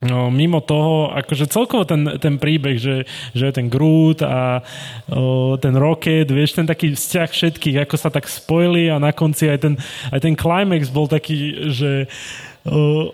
No, 0.00 0.32
mimo 0.32 0.64
toho, 0.64 1.12
akože 1.12 1.44
celkovo 1.44 1.84
ten, 1.84 2.08
ten 2.16 2.40
príbeh, 2.40 2.80
že, 2.80 3.04
že 3.36 3.52
ten 3.52 3.68
Groot 3.68 4.24
a 4.24 4.64
o, 5.12 5.60
ten 5.60 5.76
Rocket, 5.76 6.24
vieš, 6.24 6.56
ten 6.56 6.64
taký 6.64 6.96
vzťah 6.96 7.28
všetkých, 7.28 7.84
ako 7.84 7.96
sa 8.00 8.08
tak 8.08 8.24
spojili 8.24 8.88
a 8.88 8.96
na 8.96 9.12
konci 9.12 9.52
aj 9.52 9.60
ten, 9.60 9.74
aj 10.08 10.24
ten 10.24 10.32
climax 10.32 10.88
bol 10.88 11.04
taký, 11.04 11.68
že 11.68 12.08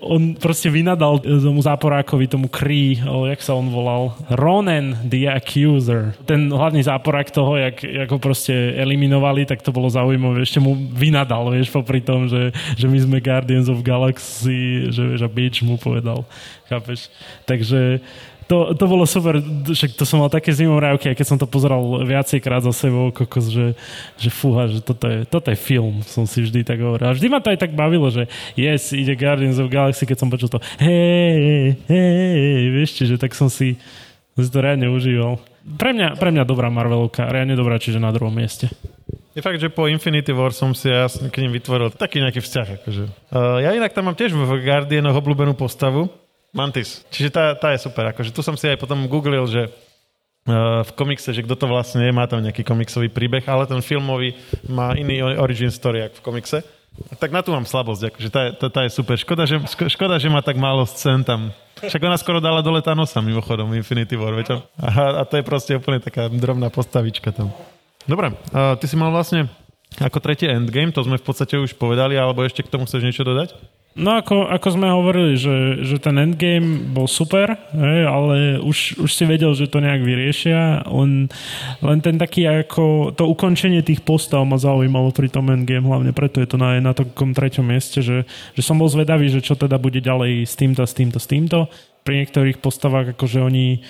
on 0.03 0.35
proste 0.35 0.67
vynadal 0.67 1.23
tomu 1.23 1.63
záporákovi, 1.63 2.27
tomu 2.27 2.47
Kree, 2.51 2.99
uh, 2.99 3.23
jak 3.31 3.39
sa 3.39 3.55
on 3.55 3.71
volal, 3.71 4.11
Ronan 4.27 4.99
the 5.07 5.31
Accuser. 5.31 6.11
Ten 6.27 6.51
hlavný 6.51 6.83
záporák 6.83 7.31
toho, 7.31 7.55
jak, 7.55 7.83
jak 7.83 8.09
ho 8.11 8.19
proste 8.19 8.51
eliminovali, 8.75 9.47
tak 9.47 9.63
to 9.63 9.71
bolo 9.71 9.87
zaujímavé. 9.87 10.43
Ešte 10.43 10.59
mu 10.59 10.75
vynadal, 10.75 11.47
vieš, 11.55 11.71
popri 11.71 12.03
tom, 12.03 12.27
že, 12.27 12.51
že 12.75 12.91
my 12.91 12.97
sme 12.99 13.17
Guardians 13.23 13.71
of 13.71 13.87
Galaxy, 13.87 14.91
že, 14.91 15.15
že 15.15 15.27
bitch 15.31 15.63
mu 15.63 15.79
povedal. 15.79 16.27
Chápeš? 16.67 17.07
Takže 17.47 18.03
to, 18.47 18.71
to 18.73 18.85
bolo 18.87 19.03
super, 19.03 19.43
však 19.67 19.99
to 19.99 20.07
som 20.07 20.23
mal 20.23 20.31
také 20.31 20.55
zimomrávky, 20.55 21.11
aj 21.11 21.17
keď 21.19 21.27
som 21.27 21.37
to 21.37 21.43
pozeral 21.43 22.01
viacej 22.07 22.39
krát 22.39 22.63
za 22.63 22.71
sebou, 22.71 23.11
kokos, 23.11 23.51
že, 23.51 23.75
že 24.15 24.31
fúha, 24.31 24.71
že 24.71 24.79
toto 24.79 25.05
je, 25.05 25.27
toto 25.27 25.51
je 25.51 25.59
film, 25.59 25.99
som 26.07 26.23
si 26.23 26.39
vždy 26.47 26.63
tak 26.63 26.79
hovoril. 26.79 27.11
A 27.11 27.15
vždy 27.15 27.27
ma 27.27 27.43
to 27.43 27.51
aj 27.51 27.59
tak 27.59 27.75
bavilo, 27.75 28.07
že 28.07 28.31
yes, 28.55 28.95
ide 28.95 29.19
Guardians 29.19 29.59
of 29.59 29.67
Galaxy, 29.67 30.07
keď 30.07 30.17
som 30.17 30.31
počul 30.31 30.47
to 30.47 30.63
hej, 30.79 31.75
hej, 31.91 32.61
vieš, 32.71 33.03
čiže 33.03 33.19
tak 33.19 33.35
som 33.35 33.51
si, 33.51 33.75
si 34.39 34.49
to 34.49 34.59
reálne 34.63 34.87
užíval. 34.87 35.43
Pre 35.67 35.91
mňa, 35.91 36.15
pre 36.15 36.31
mňa 36.31 36.47
dobrá 36.47 36.71
Marvelovka, 36.71 37.27
reálne 37.27 37.59
dobrá, 37.59 37.75
čiže 37.75 37.99
na 37.99 38.15
druhom 38.15 38.31
mieste. 38.31 38.71
Je 39.35 39.45
fakt, 39.45 39.61
že 39.61 39.69
po 39.69 39.85
Infinity 39.85 40.33
War 40.33 40.49
som 40.49 40.73
si 40.73 40.89
ja 40.89 41.05
k 41.05 41.35
ním 41.43 41.53
vytvoril 41.53 41.93
taký 41.93 42.23
nejaký 42.23 42.41
vzťah. 42.41 42.67
Akože. 42.81 43.03
Uh, 43.29 43.61
ja 43.61 43.75
inak 43.75 43.93
tam 43.93 44.09
mám 44.09 44.17
tiež 44.17 44.33
v 44.33 44.65
Guardianoch 44.65 45.13
obľúbenú 45.13 45.53
postavu, 45.53 46.09
Mantis. 46.57 47.05
Čiže 47.13 47.29
tá, 47.29 47.53
tá 47.53 47.77
je 47.77 47.85
super. 47.85 48.09
Akože 48.09 48.33
tu 48.33 48.41
som 48.41 48.57
si 48.57 48.65
aj 48.65 48.81
potom 48.81 49.05
googlil, 49.05 49.45
že 49.45 49.69
uh, 49.69 50.81
v 50.81 50.91
komikse, 50.97 51.29
že 51.29 51.45
kto 51.45 51.53
to 51.53 51.69
vlastne 51.69 52.01
je, 52.01 52.09
má 52.09 52.25
tam 52.25 52.41
nejaký 52.41 52.65
komiksový 52.65 53.13
príbeh, 53.13 53.45
ale 53.45 53.69
ten 53.69 53.77
filmový 53.85 54.33
má 54.65 54.97
iný 54.97 55.21
origin 55.21 55.69
story, 55.69 56.09
ako 56.09 56.17
v 56.17 56.25
komikse. 56.25 56.59
Tak 57.21 57.29
na 57.29 57.45
tu 57.45 57.53
mám 57.53 57.69
slabosť, 57.69 58.09
akože 58.09 58.29
tá, 58.33 58.41
tá, 58.57 58.67
tá 58.73 58.81
je 58.89 58.91
super. 58.97 59.13
Škoda 59.21 59.45
že, 59.45 59.61
škoda, 59.69 60.17
že 60.17 60.33
má 60.33 60.41
tak 60.41 60.57
málo 60.57 60.81
scén 60.89 61.21
tam. 61.21 61.53
Však 61.77 62.01
ona 62.01 62.17
skoro 62.17 62.41
dala 62.41 62.65
dole 62.65 62.81
Thanosa 62.81 63.21
mimochodom, 63.21 63.69
Infinity 63.77 64.17
War, 64.17 64.33
viete? 64.33 64.57
A, 64.81 65.21
a 65.21 65.23
to 65.29 65.37
je 65.37 65.45
proste 65.45 65.77
úplne 65.77 66.01
taká 66.01 66.25
drobná 66.25 66.73
postavička 66.73 67.29
tam. 67.29 67.53
Dobre, 68.09 68.33
uh, 68.33 68.73
ty 68.81 68.89
si 68.89 68.97
mal 68.97 69.13
vlastne 69.13 69.45
ako 70.01 70.17
tretie 70.19 70.49
Endgame, 70.49 70.89
to 70.89 71.05
sme 71.05 71.21
v 71.21 71.25
podstate 71.25 71.53
už 71.55 71.77
povedali, 71.77 72.17
alebo 72.17 72.41
ešte 72.41 72.65
k 72.65 72.71
tomu 72.73 72.89
chceš 72.89 73.05
niečo 73.05 73.21
dodať? 73.21 73.53
No 73.97 74.21
ako, 74.21 74.45
ako 74.45 74.67
sme 74.77 74.93
hovorili, 74.93 75.33
že, 75.41 75.81
že 75.81 75.97
ten 75.97 76.21
endgame 76.21 76.85
bol 76.93 77.09
super, 77.09 77.57
hej, 77.73 78.05
ale 78.05 78.61
už, 78.61 79.01
už 79.01 79.09
si 79.09 79.25
vedel, 79.25 79.57
že 79.57 79.65
to 79.65 79.81
nejak 79.81 80.05
vyriešia, 80.05 80.85
len, 80.85 81.25
len 81.81 81.97
ten 82.05 82.21
taký 82.21 82.45
ako 82.45 83.09
to 83.17 83.25
ukončenie 83.25 83.81
tých 83.81 84.05
postav 84.05 84.45
ma 84.45 84.61
zaujímalo 84.61 85.09
pri 85.09 85.33
tom 85.33 85.49
endgame, 85.49 85.89
hlavne 85.89 86.13
preto 86.13 86.37
je 86.37 86.45
to 86.45 86.61
na, 86.61 86.77
na 86.77 86.93
takom 86.93 87.33
treťom 87.33 87.65
mieste, 87.65 88.05
že, 88.05 88.29
že 88.53 88.61
som 88.61 88.77
bol 88.77 88.85
zvedavý, 88.85 89.33
že 89.33 89.41
čo 89.41 89.57
teda 89.57 89.81
bude 89.81 89.97
ďalej 89.97 90.45
s 90.45 90.53
týmto, 90.53 90.85
s 90.85 90.93
týmto, 90.93 91.17
s 91.17 91.25
týmto. 91.25 91.65
Pri 92.05 92.21
niektorých 92.21 92.61
postavách 92.61 93.17
akože 93.17 93.41
oni 93.41 93.81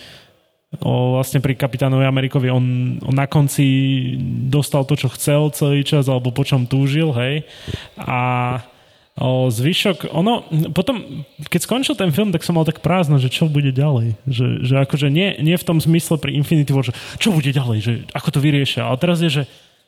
o, 0.88 1.20
vlastne 1.20 1.44
pri 1.44 1.60
kapitánovi 1.60 2.08
Amerikovi 2.08 2.48
on, 2.48 2.96
on 3.04 3.12
na 3.12 3.28
konci 3.28 3.68
dostal 4.48 4.88
to, 4.88 4.96
čo 4.96 5.12
chcel 5.12 5.52
celý 5.52 5.84
čas, 5.84 6.08
alebo 6.08 6.32
po 6.32 6.48
čom 6.48 6.64
túžil, 6.64 7.12
hej. 7.12 7.44
A 8.00 8.20
O, 9.18 9.50
zvyšok, 9.50 10.14
ono, 10.14 10.46
potom, 10.78 11.26
keď 11.50 11.62
skončil 11.66 11.98
ten 11.98 12.14
film, 12.14 12.30
tak 12.30 12.46
som 12.46 12.54
mal 12.54 12.70
tak 12.70 12.86
prázdno, 12.86 13.18
že 13.18 13.34
čo 13.34 13.50
bude 13.50 13.74
ďalej. 13.74 14.14
Že, 14.30 14.46
že 14.62 14.74
akože 14.78 15.10
nie, 15.10 15.34
nie 15.42 15.58
v 15.58 15.66
tom 15.66 15.82
zmysle 15.82 16.22
pri 16.22 16.38
Infinity 16.38 16.70
War, 16.70 16.86
že 16.86 16.94
čo 17.18 17.34
bude 17.34 17.50
ďalej, 17.50 17.78
že 17.82 17.94
ako 18.14 18.38
to 18.38 18.40
vyriešia. 18.46 18.86
Ale 18.86 19.02
teraz 19.02 19.18
je, 19.26 19.42
že 19.42 19.44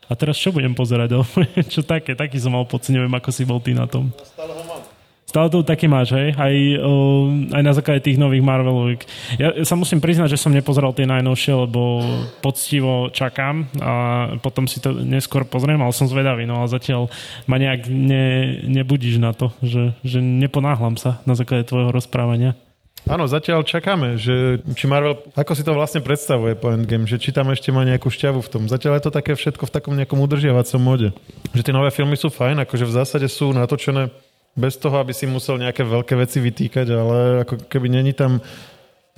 a 0.09 0.17
teraz 0.17 0.41
čo 0.41 0.49
budem 0.49 0.73
pozerať? 0.73 1.21
čo 1.73 1.85
také, 1.85 2.17
taký 2.17 2.41
som 2.41 2.57
mal 2.57 2.65
pocit, 2.65 2.97
neviem, 2.97 3.13
ako 3.13 3.29
si 3.29 3.45
bol 3.45 3.61
ty 3.61 3.77
na 3.77 3.85
tom. 3.85 4.09
Stále 4.25 4.57
ho 4.57 4.65
mám. 4.65 4.81
Stále 5.29 5.53
to 5.53 5.61
taký 5.61 5.85
máš, 5.85 6.17
hej? 6.17 6.33
Aj, 6.33 6.49
uh, 6.81 7.53
aj 7.53 7.61
na 7.61 7.73
základe 7.77 8.01
tých 8.01 8.17
nových 8.17 8.41
Marveloviek. 8.41 9.05
Ja 9.37 9.61
sa 9.61 9.77
musím 9.77 10.01
priznať, 10.01 10.33
že 10.33 10.41
som 10.41 10.49
nepozeral 10.49 10.89
tie 10.97 11.05
najnovšie, 11.05 11.53
lebo 11.53 12.01
poctivo 12.41 13.13
čakám 13.13 13.69
a 13.77 13.93
potom 14.41 14.65
si 14.65 14.81
to 14.81 14.89
neskôr 14.97 15.45
pozriem, 15.45 15.77
ale 15.77 15.93
som 15.93 16.09
zvedavý, 16.09 16.49
no 16.49 16.65
a 16.65 16.65
zatiaľ 16.65 17.13
ma 17.45 17.61
nejak 17.61 17.85
ne, 17.93 18.57
nebudíš 18.65 19.21
na 19.21 19.37
to, 19.37 19.53
že, 19.61 19.93
že 20.01 20.17
neponáhlam 20.17 20.97
sa 20.97 21.21
na 21.29 21.37
základe 21.37 21.69
tvojho 21.69 21.93
rozprávania. 21.93 22.57
Áno, 23.05 23.29
zatiaľ 23.29 23.63
čakáme, 23.63 24.17
že 24.17 24.65
či 24.73 24.89
Marvel, 24.89 25.21
ako 25.37 25.53
si 25.53 25.63
to 25.63 25.77
vlastne 25.77 26.01
predstavuje 26.01 26.57
po 26.57 26.73
Endgame, 26.73 27.05
že 27.05 27.21
či 27.21 27.29
tam 27.29 27.53
ešte 27.53 27.69
má 27.69 27.85
nejakú 27.85 28.09
šťavu 28.09 28.41
v 28.41 28.49
tom. 28.49 28.63
Zatiaľ 28.65 28.97
je 28.97 29.03
to 29.07 29.15
také 29.15 29.37
všetko 29.37 29.69
v 29.69 29.73
takom 29.77 29.93
nejakom 29.93 30.19
udržiavacom 30.19 30.81
mode. 30.81 31.09
Že 31.53 31.63
tie 31.63 31.73
nové 31.73 31.93
filmy 31.93 32.17
sú 32.17 32.33
fajn, 32.33 32.65
akože 32.65 32.85
v 32.89 32.95
zásade 32.97 33.27
sú 33.31 33.53
natočené 33.55 34.11
bez 34.55 34.75
toho, 34.77 34.97
aby 34.99 35.13
si 35.13 35.29
musel 35.29 35.61
nejaké 35.61 35.85
veľké 35.85 36.13
veci 36.19 36.41
vytýkať, 36.41 36.87
ale 36.91 37.17
ako 37.47 37.69
keby 37.69 37.87
není 37.89 38.11
tam 38.11 38.41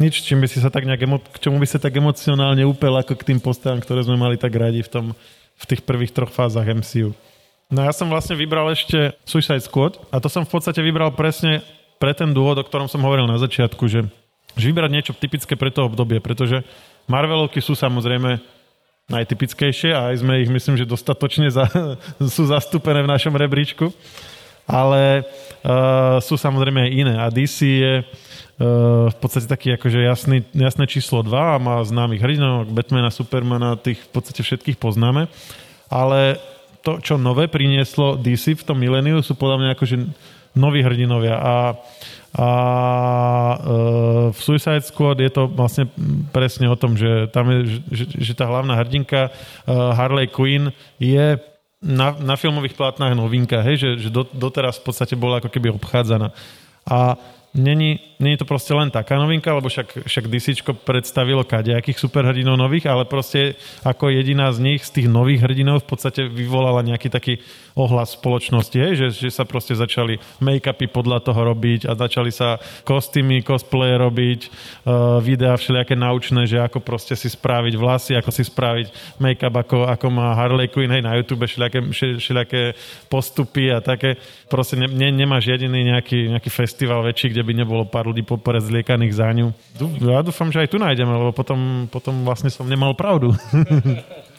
nič, 0.01 0.25
čím 0.25 0.41
by 0.41 0.47
si 0.49 0.57
sa 0.57 0.73
tak 0.73 0.89
nejak 0.89 1.01
emo- 1.05 1.21
k 1.21 1.37
čomu 1.37 1.61
by 1.61 1.67
sa 1.69 1.77
tak 1.77 1.93
emocionálne 1.93 2.65
upel 2.65 2.93
ako 2.97 3.13
k 3.13 3.33
tým 3.33 3.39
postavám, 3.39 3.81
ktoré 3.85 4.01
sme 4.01 4.17
mali 4.17 4.35
tak 4.35 4.53
radi 4.57 4.81
v, 4.81 4.89
tom, 4.89 5.05
v 5.57 5.65
tých 5.69 5.85
prvých 5.85 6.13
troch 6.13 6.33
fázach 6.33 6.65
MCU. 6.65 7.13
No 7.71 7.85
ja 7.85 7.93
som 7.95 8.11
vlastne 8.11 8.35
vybral 8.35 8.67
ešte 8.73 9.15
Suicide 9.23 9.63
Squad 9.63 10.01
a 10.11 10.19
to 10.19 10.27
som 10.27 10.43
v 10.43 10.51
podstate 10.51 10.83
vybral 10.83 11.15
presne 11.15 11.63
pre 12.01 12.11
ten 12.17 12.33
dôvod, 12.33 12.59
o 12.59 12.67
ktorom 12.67 12.89
som 12.89 13.05
hovoril 13.05 13.29
na 13.29 13.37
začiatku, 13.37 13.85
že, 13.87 14.09
že 14.57 14.65
vybrať 14.67 14.91
niečo 14.91 15.13
typické 15.15 15.53
pre 15.55 15.71
to 15.71 15.85
obdobie, 15.87 16.19
pretože 16.19 16.65
Marvelovky 17.05 17.61
sú 17.61 17.77
samozrejme 17.77 18.41
najtypickejšie 19.07 19.91
a 19.95 20.11
aj 20.11 20.23
sme 20.23 20.43
ich 20.43 20.51
myslím, 20.51 20.75
že 20.79 20.89
dostatočne 20.89 21.47
za, 21.47 21.69
sú 22.35 22.43
zastúpené 22.49 23.05
v 23.05 23.11
našom 23.11 23.37
rebríčku. 23.37 23.93
Ale 24.71 25.27
uh, 25.27 26.23
sú 26.23 26.39
samozrejme 26.39 26.87
aj 26.87 26.91
iné. 26.95 27.13
A 27.19 27.27
DC 27.27 27.57
je 27.67 27.93
uh, 27.99 28.05
v 29.11 29.17
podstate 29.19 29.51
taký 29.51 29.75
akože 29.75 29.99
jasný, 29.99 30.47
jasné 30.55 30.87
číslo 30.87 31.19
2 31.19 31.35
a 31.35 31.59
má 31.59 31.83
známych 31.83 32.23
hrdinov, 32.23 32.71
Batmana, 32.71 33.11
Supermana, 33.11 33.75
tých 33.75 33.99
v 33.99 34.09
podstate 34.15 34.47
všetkých 34.47 34.79
poznáme. 34.79 35.27
Ale 35.91 36.39
to, 36.81 37.03
čo 37.03 37.19
nové 37.19 37.51
prinieslo 37.51 38.15
DC 38.15 38.63
v 38.63 38.65
tom 38.65 38.79
miléniu, 38.79 39.19
sú 39.19 39.35
podľa 39.35 39.57
mňa 39.59 39.69
akože 39.75 39.95
noví 40.55 40.79
hrdinovia. 40.81 41.35
A 41.35 41.55
a 42.31 42.49
e, 43.51 43.71
v 44.31 44.39
Suicide 44.39 44.87
Squad 44.87 45.19
je 45.19 45.27
to 45.27 45.51
vlastne 45.51 45.91
presne 46.31 46.71
o 46.71 46.79
tom, 46.79 46.95
že 46.95 47.27
tam 47.35 47.51
je, 47.51 47.83
že, 47.91 48.05
že 48.07 48.31
tá 48.31 48.47
hlavná 48.47 48.79
hrdinka 48.79 49.27
e, 49.27 49.31
Harley 49.67 50.31
Quinn 50.31 50.71
je 50.95 51.35
na, 51.81 52.13
na 52.21 52.37
filmových 52.37 52.77
plátnach 52.77 53.17
novinka, 53.17 53.65
hej, 53.65 53.81
že, 53.81 53.89
že 54.07 54.09
do, 54.13 54.21
doteraz 54.29 54.77
v 54.77 54.85
podstate 54.85 55.17
bola 55.17 55.41
ako 55.41 55.49
keby 55.49 55.73
obchádzaná. 55.73 56.29
A 56.85 57.17
není, 57.53 57.99
není 58.19 58.37
to 58.37 58.45
proste 58.45 58.73
len 58.73 58.91
taká 58.91 59.19
novinka, 59.19 59.51
lebo 59.53 59.67
však, 59.67 60.07
však 60.07 60.25
DC 60.31 60.63
predstavilo 60.87 61.43
kadejakých 61.43 61.99
superhrdinov 61.99 62.55
nových, 62.55 62.87
ale 62.87 63.03
proste 63.03 63.59
ako 63.83 64.07
jediná 64.07 64.51
z 64.55 64.59
nich, 64.59 64.81
z 64.87 65.01
tých 65.01 65.07
nových 65.11 65.43
hrdinov 65.43 65.83
v 65.83 65.89
podstate 65.91 66.31
vyvolala 66.31 66.79
nejaký 66.85 67.11
taký 67.11 67.43
ohlas 67.75 68.15
spoločnosti, 68.15 68.77
hej? 68.77 68.93
Že, 68.99 69.07
že 69.27 69.29
sa 69.31 69.43
proste 69.47 69.75
začali 69.75 70.19
make-upy 70.43 70.91
podľa 70.91 71.23
toho 71.23 71.55
robiť 71.55 71.87
a 71.87 71.95
začali 71.95 72.31
sa 72.31 72.59
kostýmy, 72.83 73.43
cosplay 73.43 73.95
robiť, 73.95 74.39
uh, 74.47 75.19
videá 75.23 75.55
všelijaké 75.55 75.95
naučné, 75.95 76.47
že 76.47 76.59
ako 76.59 76.83
proste 76.83 77.15
si 77.15 77.31
spraviť 77.31 77.73
vlasy, 77.75 78.11
ako 78.15 78.31
si 78.31 78.43
spraviť 78.47 79.17
make-up, 79.19 79.55
ako, 79.55 79.87
ako 79.87 80.07
má 80.11 80.35
Harley 80.35 80.67
Quinn, 80.67 80.91
hej, 80.91 81.03
na 81.03 81.15
YouTube 81.15 81.47
všelijaké, 81.47 81.79
všelijaké 82.19 82.61
postupy 83.07 83.71
a 83.71 83.79
také. 83.79 84.19
Proste 84.51 84.75
ne, 84.75 84.87
ne, 84.87 85.11
nemáš 85.11 85.47
jediný 85.47 85.83
nejaký, 85.95 86.31
nejaký 86.31 86.51
festival 86.51 87.03
väčší, 87.07 87.31
kde 87.31 87.40
by 87.41 87.53
nebolo 87.53 87.83
pár 87.85 88.09
ľudí 88.09 88.23
zliekaných 88.25 89.13
za 89.13 89.29
ňu. 89.33 89.53
Ja 90.01 90.21
dúfam, 90.25 90.49
že 90.53 90.63
aj 90.63 90.69
tu 90.71 90.77
nájdeme, 90.77 91.11
lebo 91.11 91.31
potom, 91.33 91.89
potom 91.89 92.25
vlastne 92.25 92.49
som 92.49 92.65
nemal 92.69 92.93
pravdu. 92.93 93.33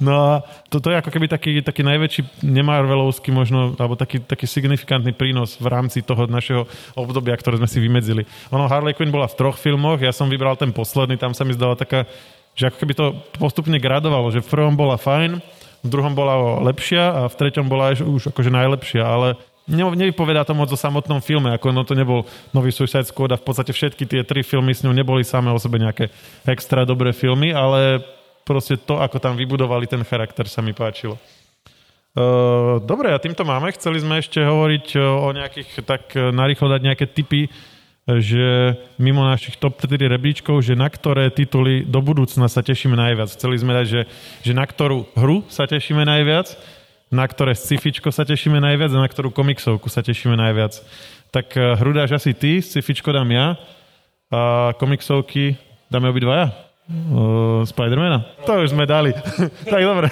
No 0.00 0.16
a 0.16 0.30
to, 0.72 0.80
to 0.80 0.88
je 0.88 0.96
ako 0.96 1.12
keby 1.12 1.28
taký, 1.28 1.60
taký 1.60 1.84
najväčší 1.84 2.40
nemarvelovský 2.40 3.28
možno, 3.36 3.76
alebo 3.76 4.00
taký, 4.00 4.24
taký 4.24 4.48
signifikantný 4.48 5.12
prínos 5.12 5.60
v 5.60 5.68
rámci 5.68 6.00
toho 6.00 6.24
našeho 6.24 6.64
obdobia, 6.96 7.36
ktoré 7.36 7.60
sme 7.60 7.68
si 7.68 7.84
vymedzili. 7.84 8.24
Ono 8.48 8.64
Harley 8.64 8.96
Quinn 8.96 9.12
bola 9.12 9.28
v 9.28 9.36
troch 9.36 9.60
filmoch, 9.60 10.00
ja 10.00 10.08
som 10.08 10.32
vybral 10.32 10.56
ten 10.56 10.72
posledný, 10.72 11.20
tam 11.20 11.36
sa 11.36 11.44
mi 11.44 11.52
zdala 11.52 11.76
taká, 11.76 12.08
že 12.56 12.72
ako 12.72 12.80
keby 12.80 12.92
to 12.96 13.12
postupne 13.36 13.76
gradovalo, 13.76 14.32
že 14.32 14.40
v 14.40 14.48
prvom 14.48 14.72
bola 14.72 14.96
fajn, 14.96 15.36
v 15.84 15.88
druhom 15.88 16.16
bola 16.16 16.64
lepšia 16.64 17.04
a 17.12 17.20
v 17.28 17.36
treťom 17.36 17.68
bola 17.68 17.92
už 17.92 18.32
akože 18.32 18.48
najlepšia, 18.48 19.04
ale 19.04 19.36
nevypovedá 19.70 20.42
to 20.42 20.52
moc 20.52 20.68
o 20.68 20.78
samotnom 20.78 21.22
filme, 21.22 21.54
ako 21.54 21.70
no 21.70 21.86
to 21.86 21.94
nebol 21.94 22.26
nový 22.50 22.74
Suicide 22.74 23.06
Squad 23.06 23.32
a 23.32 23.40
v 23.40 23.46
podstate 23.46 23.70
všetky 23.70 24.04
tie 24.04 24.22
tri 24.26 24.42
filmy 24.42 24.74
s 24.74 24.82
ňou 24.82 24.92
neboli 24.92 25.22
samé 25.22 25.54
o 25.54 25.58
sebe 25.62 25.78
nejaké 25.78 26.10
extra 26.44 26.82
dobré 26.82 27.14
filmy, 27.14 27.54
ale 27.54 28.02
proste 28.42 28.74
to, 28.76 28.98
ako 28.98 29.22
tam 29.22 29.38
vybudovali 29.38 29.86
ten 29.86 30.02
charakter, 30.02 30.50
sa 30.50 30.58
mi 30.60 30.74
páčilo. 30.74 31.14
Uh, 32.10 32.82
dobre, 32.82 33.14
a 33.14 33.22
týmto 33.22 33.46
máme. 33.46 33.70
Chceli 33.70 34.02
sme 34.02 34.18
ešte 34.18 34.42
hovoriť 34.42 34.98
o 34.98 35.30
nejakých, 35.30 35.86
tak 35.86 36.10
narýchlo 36.18 36.66
dať 36.66 36.80
nejaké 36.82 37.06
typy, 37.06 37.46
že 38.18 38.74
mimo 38.98 39.22
našich 39.22 39.54
top 39.60 39.78
3 39.78 39.94
rebríčkov, 40.10 40.66
že 40.66 40.74
na 40.74 40.90
ktoré 40.90 41.30
tituly 41.30 41.86
do 41.86 42.02
budúcna 42.02 42.50
sa 42.50 42.64
tešíme 42.64 42.98
najviac. 42.98 43.30
Chceli 43.30 43.62
sme 43.62 43.76
dať, 43.76 43.86
že, 43.86 44.02
že 44.42 44.52
na 44.56 44.66
ktorú 44.66 45.06
hru 45.14 45.46
sa 45.46 45.70
tešíme 45.70 46.02
najviac, 46.02 46.58
na 47.10 47.26
ktoré 47.26 47.58
scifičko 47.58 48.14
sa 48.14 48.22
tešíme 48.22 48.62
najviac 48.62 48.94
a 48.94 49.02
na 49.02 49.10
ktorú 49.10 49.34
komiksovku 49.34 49.90
sa 49.90 50.00
tešíme 50.00 50.38
najviac. 50.38 50.78
Tak 51.34 51.54
hru 51.54 51.90
dáš 51.94 52.14
asi 52.14 52.34
ty, 52.34 52.62
scifičko 52.62 53.10
dám 53.10 53.30
ja 53.34 53.58
a 54.30 54.72
komiksovky 54.78 55.58
dáme 55.90 56.06
obidvaja. 56.10 56.70
Uh, 56.90 57.62
Spidermana? 57.62 58.26
To 58.42 58.66
už 58.66 58.74
sme 58.74 58.82
dali. 58.82 59.14
tak 59.72 59.78
dobre. 59.78 60.10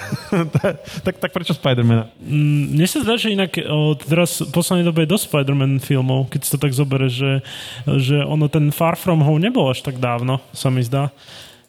tak, 1.03 1.15
tak 1.19 1.31
prečo 1.35 1.51
Spidermana? 1.51 2.07
Mm, 2.23 2.79
mne 2.79 2.87
sa 2.87 3.03
zdá, 3.03 3.19
že 3.19 3.35
inak 3.35 3.51
o, 3.67 3.99
teraz 3.99 4.39
v 4.39 4.51
poslednej 4.55 4.87
dobe 4.87 5.03
je 5.03 5.11
dosť 5.11 5.27
Spider-Man 5.27 5.83
filmov, 5.83 6.31
keď 6.31 6.41
si 6.47 6.51
to 6.55 6.59
tak 6.63 6.71
zoberie, 6.71 7.11
že, 7.11 7.43
že 7.83 8.23
ono 8.23 8.47
ten 8.47 8.71
Far 8.71 8.95
From 8.95 9.27
Home 9.27 9.43
nebol 9.43 9.67
až 9.67 9.83
tak 9.83 9.99
dávno, 9.99 10.39
sa 10.55 10.71
mi 10.71 10.87
zdá. 10.87 11.11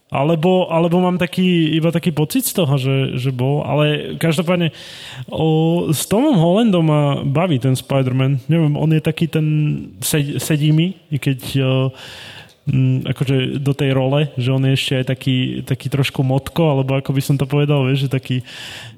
Alebo, 0.10 0.66
alebo 0.74 0.98
mám 0.98 1.22
taký, 1.22 1.70
iba 1.78 1.94
taký 1.94 2.10
pocit 2.10 2.42
z 2.42 2.58
toho, 2.58 2.82
že, 2.82 3.22
že 3.22 3.30
bol. 3.30 3.62
Ale 3.62 4.18
každopádne 4.18 4.74
o, 5.30 5.90
s 5.94 6.10
Tomom 6.10 6.34
Hollandom 6.34 6.82
ma 6.82 7.22
baví 7.22 7.62
ten 7.62 7.78
Spider-Man. 7.78 8.42
Neviem, 8.50 8.74
on 8.74 8.90
je 8.90 9.02
taký 9.06 9.30
ten 9.30 9.46
sed, 10.02 10.42
sedí 10.42 10.74
mi, 10.74 10.98
keď 11.14 11.40
o, 11.62 11.72
Mm, 12.70 13.02
akože 13.02 13.58
do 13.66 13.74
tej 13.74 13.98
role, 13.98 14.30
že 14.38 14.54
on 14.54 14.62
je 14.62 14.78
ešte 14.78 14.94
aj 15.02 15.06
taký, 15.10 15.38
taký 15.66 15.90
trošku 15.90 16.22
motko, 16.22 16.78
alebo 16.78 17.02
ako 17.02 17.18
by 17.18 17.22
som 17.24 17.34
to 17.34 17.50
povedal, 17.50 17.82
vieš, 17.82 18.06
že 18.06 18.10
taký... 18.14 18.38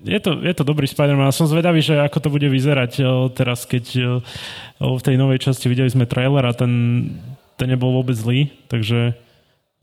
Je 0.03 0.19
to, 0.19 0.43
je 0.43 0.51
to 0.51 0.67
dobrý 0.67 0.83
Spider-Man 0.91 1.31
a 1.31 1.35
som 1.35 1.47
zvedavý, 1.47 1.79
že 1.79 1.95
ako 1.95 2.19
to 2.19 2.29
bude 2.33 2.47
vyzerať 2.51 2.91
o, 2.99 3.31
teraz, 3.31 3.63
keď 3.63 3.85
o, 3.95 4.99
v 4.99 5.01
tej 5.05 5.15
novej 5.15 5.39
časti 5.39 5.71
videli 5.71 5.87
sme 5.87 6.03
trailer 6.03 6.43
a 6.43 6.57
ten, 6.57 6.73
ten 7.55 7.71
nebol 7.71 7.95
vôbec 7.95 8.17
zlý, 8.17 8.51
takže 8.67 9.15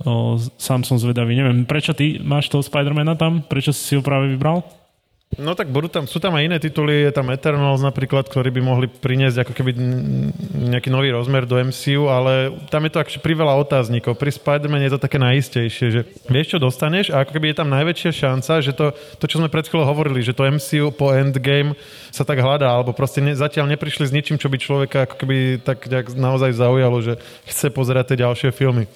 o, 0.04 0.38
sám 0.58 0.84
som 0.86 0.98
zvedavý. 0.98 1.34
Neviem, 1.34 1.66
prečo 1.66 1.94
ty 1.94 2.18
máš 2.22 2.50
toho 2.50 2.62
Spider-Mana 2.62 3.18
tam? 3.18 3.42
Prečo 3.42 3.74
si 3.74 3.98
ho 3.98 4.02
práve 4.02 4.30
vybral? 4.30 4.62
No 5.36 5.52
tak 5.52 5.68
budú 5.68 5.92
tam, 5.92 6.08
sú 6.08 6.16
tam 6.16 6.40
aj 6.40 6.48
iné 6.48 6.56
tituly, 6.56 7.04
je 7.04 7.12
tam 7.12 7.28
Eternals 7.28 7.84
napríklad, 7.84 8.24
ktorí 8.32 8.48
by 8.48 8.64
mohli 8.64 8.88
priniesť 8.88 9.44
ako 9.44 9.52
keby 9.52 9.76
nejaký 10.72 10.88
nový 10.88 11.12
rozmer 11.12 11.44
do 11.44 11.60
MCU, 11.60 12.08
ale 12.08 12.56
tam 12.72 12.88
je 12.88 12.96
to 12.96 13.02
akože 13.04 13.20
priveľa 13.20 13.60
otáznikov. 13.60 14.16
Pri 14.16 14.32
Spider-Man 14.32 14.88
je 14.88 14.92
to 14.96 15.04
také 15.04 15.20
najistejšie, 15.20 15.86
že 15.92 16.00
vieš, 16.32 16.56
čo 16.56 16.64
dostaneš 16.64 17.12
a 17.12 17.28
ako 17.28 17.36
keby 17.36 17.52
je 17.52 17.58
tam 17.60 17.68
najväčšia 17.68 18.10
šanca, 18.24 18.52
že 18.64 18.72
to, 18.72 18.96
to 19.20 19.24
čo 19.28 19.44
sme 19.44 19.52
pred 19.52 19.68
chvíľou 19.68 19.92
hovorili, 19.92 20.24
že 20.24 20.32
to 20.32 20.48
MCU 20.48 20.96
po 20.96 21.12
Endgame 21.12 21.76
sa 22.08 22.24
tak 22.24 22.40
hľadá, 22.40 22.72
alebo 22.72 22.96
proste 22.96 23.20
ne, 23.20 23.36
zatiaľ 23.36 23.68
neprišli 23.68 24.08
s 24.08 24.16
ničím, 24.16 24.40
čo 24.40 24.48
by 24.48 24.56
človeka 24.56 25.04
ako 25.04 25.14
keby 25.20 25.60
tak 25.60 25.84
naozaj 26.16 26.56
zaujalo, 26.56 27.04
že 27.04 27.20
chce 27.44 27.68
pozerať 27.68 28.16
tie 28.16 28.24
ďalšie 28.24 28.48
filmy. 28.48 28.88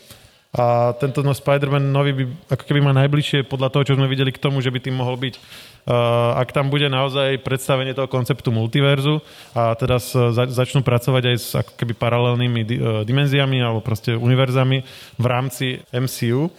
A 0.53 0.93
tento 1.01 1.25
no, 1.25 1.33
Spider-Man 1.33 1.97
nový 1.97 2.13
by 2.13 2.25
ako 2.53 2.65
keby 2.69 2.85
má 2.85 2.93
najbližšie 2.93 3.49
podľa 3.49 3.73
toho, 3.73 3.89
čo 3.89 3.97
sme 3.97 4.05
videli 4.05 4.29
k 4.29 4.43
tomu, 4.43 4.61
že 4.61 4.69
by 4.69 4.85
tým 4.85 5.01
mohol 5.01 5.17
byť. 5.17 5.35
Uh, 5.83 6.37
ak 6.37 6.53
tam 6.53 6.69
bude 6.69 6.93
naozaj 6.93 7.41
predstavenie 7.41 7.97
toho 7.97 8.05
konceptu 8.05 8.53
multiverzu 8.53 9.19
a 9.57 9.73
teraz 9.75 10.13
uh, 10.13 10.29
začnú 10.31 10.85
pracovať 10.85 11.23
aj 11.25 11.37
s 11.41 11.49
ako 11.57 11.73
keby 11.75 11.97
paralelnými 11.97 12.61
di- 12.69 12.79
uh, 12.79 13.01
dimenziami 13.03 13.65
alebo 13.65 13.81
proste 13.81 14.13
univerzami 14.13 14.85
v 15.17 15.27
rámci 15.27 15.81
MCU, 15.89 16.53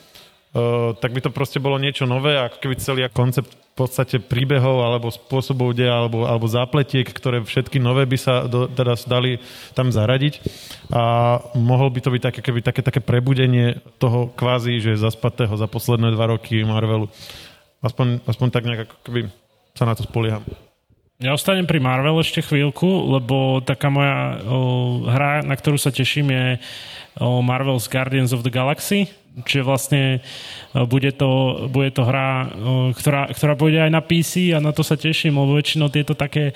uh, 0.53 0.93
tak 0.97 1.11
by 1.11 1.21
to 1.25 1.29
proste 1.33 1.57
bolo 1.59 1.81
niečo 1.81 2.05
nové, 2.05 2.37
ako 2.37 2.57
keby 2.61 2.75
celý 2.79 3.01
koncept 3.11 3.53
v 3.73 3.75
podstate 3.75 4.21
príbehov 4.21 4.85
alebo 4.85 5.09
spôsobov 5.09 5.73
deja 5.73 6.05
alebo, 6.05 6.29
alebo 6.29 6.45
zápletiek, 6.45 7.09
ktoré 7.09 7.41
všetky 7.41 7.81
nové 7.81 8.05
by 8.05 8.17
sa 8.21 8.45
do, 8.45 8.69
teda 8.69 8.93
dali 9.09 9.41
tam 9.73 9.89
zaradiť 9.89 10.45
a 10.93 11.01
mohol 11.57 11.89
by 11.89 11.99
to 12.05 12.13
byť 12.13 12.21
také, 12.21 12.39
keby, 12.45 12.59
také, 12.61 12.81
také 12.85 13.01
prebudenie 13.01 13.81
toho 13.97 14.29
kvázi, 14.37 14.77
že 14.77 15.01
zaspatého 15.01 15.57
za 15.57 15.65
posledné 15.65 16.13
dva 16.13 16.37
roky 16.37 16.61
Marvelu. 16.61 17.09
Aspoň, 17.81 18.21
aspoň 18.29 18.47
tak 18.53 18.63
nejak 18.69 18.93
keby 19.01 19.33
sa 19.73 19.89
na 19.89 19.97
to 19.97 20.05
spolieham. 20.05 20.45
Ja 21.17 21.33
ostanem 21.33 21.65
pri 21.65 21.81
Marvel 21.81 22.19
ešte 22.21 22.45
chvíľku, 22.45 22.85
lebo 22.85 23.57
taká 23.65 23.89
moja 23.89 24.43
o, 24.43 25.07
hra, 25.09 25.41
na 25.41 25.57
ktorú 25.57 25.81
sa 25.81 25.89
teším, 25.89 26.29
je 26.29 26.45
o 27.17 27.41
Marvel's 27.41 27.89
Guardians 27.89 28.33
of 28.33 28.45
the 28.45 28.53
Galaxy 28.53 29.09
Čiže 29.34 29.65
vlastne 29.65 30.01
e, 30.13 30.19
bude 30.86 31.09
to, 31.09 31.65
bude 31.73 31.89
to 31.97 32.05
hra, 32.05 32.29
e, 32.29 32.47
ktorá, 32.93 33.34
ktorá 33.34 33.57
pôjde 33.57 33.89
aj 33.89 33.91
na 33.91 34.01
PC 34.05 34.53
a 34.53 34.61
na 34.61 34.69
to 34.69 34.86
sa 34.86 34.93
teším, 34.93 35.41
lebo 35.41 35.57
väčšinou 35.57 35.89
tieto 35.89 36.13
také 36.13 36.53
e, 36.53 36.55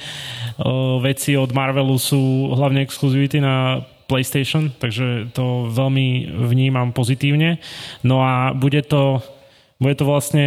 veci 1.02 1.34
od 1.34 1.50
Marvelu 1.58 1.98
sú 1.98 2.54
hlavne 2.54 2.86
exkluzivity 2.86 3.42
na 3.42 3.82
PlayStation, 4.06 4.70
takže 4.78 5.34
to 5.34 5.74
veľmi 5.74 6.30
vnímam 6.48 6.94
pozitívne. 6.94 7.58
No 8.06 8.22
a 8.22 8.54
bude 8.54 8.86
to 8.86 9.26
bude 9.78 9.94
to 9.94 10.10
vlastne, 10.10 10.46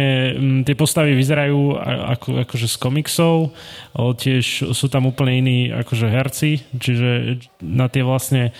tie 0.67 0.75
postavy 0.75 1.15
vyzerajú 1.15 1.79
ako, 2.19 2.43
akože 2.43 2.67
z 2.67 2.75
komiksov, 2.75 3.55
tiež 3.95 4.75
sú 4.75 4.85
tam 4.91 5.07
úplne 5.07 5.39
iní 5.39 5.57
akože 5.71 6.07
herci, 6.11 6.59
čiže 6.75 7.39
na 7.63 7.87
tie 7.87 8.03
vlastne 8.03 8.51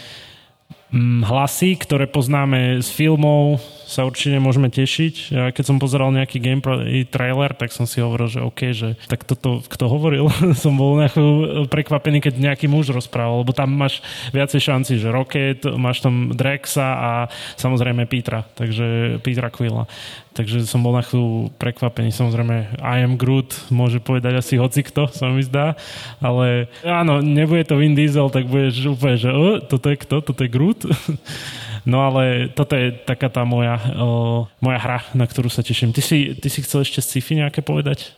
hlasy, 1.23 1.79
ktoré 1.79 2.07
poznáme 2.07 2.83
z 2.83 2.89
filmov, 2.91 3.63
sa 3.91 4.07
určite 4.07 4.39
môžeme 4.39 4.71
tešiť. 4.71 5.13
Ja 5.35 5.45
keď 5.51 5.63
som 5.67 5.83
pozeral 5.83 6.15
nejaký 6.15 6.39
gameplay 6.39 7.03
trailer, 7.03 7.51
tak 7.51 7.75
som 7.75 7.83
si 7.83 7.99
hovoril, 7.99 8.31
že 8.31 8.39
OK, 8.39 8.71
že 8.71 8.95
tak 9.11 9.27
toto 9.27 9.59
kto 9.67 9.91
hovoril, 9.91 10.31
som 10.63 10.79
bol 10.79 10.95
nejakú 10.95 11.67
prekvapený, 11.67 12.23
keď 12.23 12.39
nejaký 12.39 12.71
muž 12.71 12.95
rozprával, 12.95 13.43
lebo 13.43 13.51
tam 13.51 13.75
máš 13.75 13.99
viacej 14.31 14.63
šanci, 14.63 15.03
že 15.03 15.11
Rocket, 15.11 15.67
máš 15.75 15.99
tam 15.99 16.31
Drexa 16.31 16.87
a 16.95 17.11
samozrejme 17.59 18.07
Petra, 18.07 18.47
takže 18.55 19.19
Petra 19.19 19.51
Quilla. 19.51 19.83
Takže 20.31 20.63
som 20.63 20.79
bol 20.79 20.95
na 20.95 21.03
chvíľu 21.03 21.51
prekvapený. 21.59 22.15
Samozrejme, 22.15 22.79
I 22.79 23.03
am 23.03 23.19
Groot 23.19 23.67
môže 23.67 23.99
povedať 23.99 24.39
asi 24.39 24.55
hocikto, 24.55 25.11
sa 25.11 25.27
mi 25.27 25.43
zdá. 25.43 25.75
Ale 26.23 26.71
áno, 26.87 27.19
nebude 27.19 27.67
to 27.67 27.75
Vin 27.75 27.99
Diesel, 27.99 28.31
tak 28.31 28.47
budeš 28.47 28.95
úplne, 28.95 29.19
že 29.19 29.27
uh, 29.27 29.59
toto 29.59 29.91
je 29.91 29.99
kto? 29.99 30.23
Toto 30.23 30.39
je 30.39 30.47
Groot? 30.47 30.87
No 31.85 32.05
ale 32.05 32.53
toto 32.53 32.77
je 32.77 32.93
taká 32.93 33.29
tá 33.29 33.41
moja, 33.41 33.81
uh, 33.97 34.45
moja 34.61 34.79
hra, 34.79 34.99
na 35.17 35.25
ktorú 35.25 35.49
sa 35.49 35.65
teším. 35.65 35.93
Ty 35.93 36.01
si, 36.01 36.37
ty 36.37 36.47
si 36.47 36.61
chcel 36.61 36.85
ešte 36.85 37.01
sci-fi 37.01 37.41
nejaké 37.41 37.65
povedať? 37.65 38.13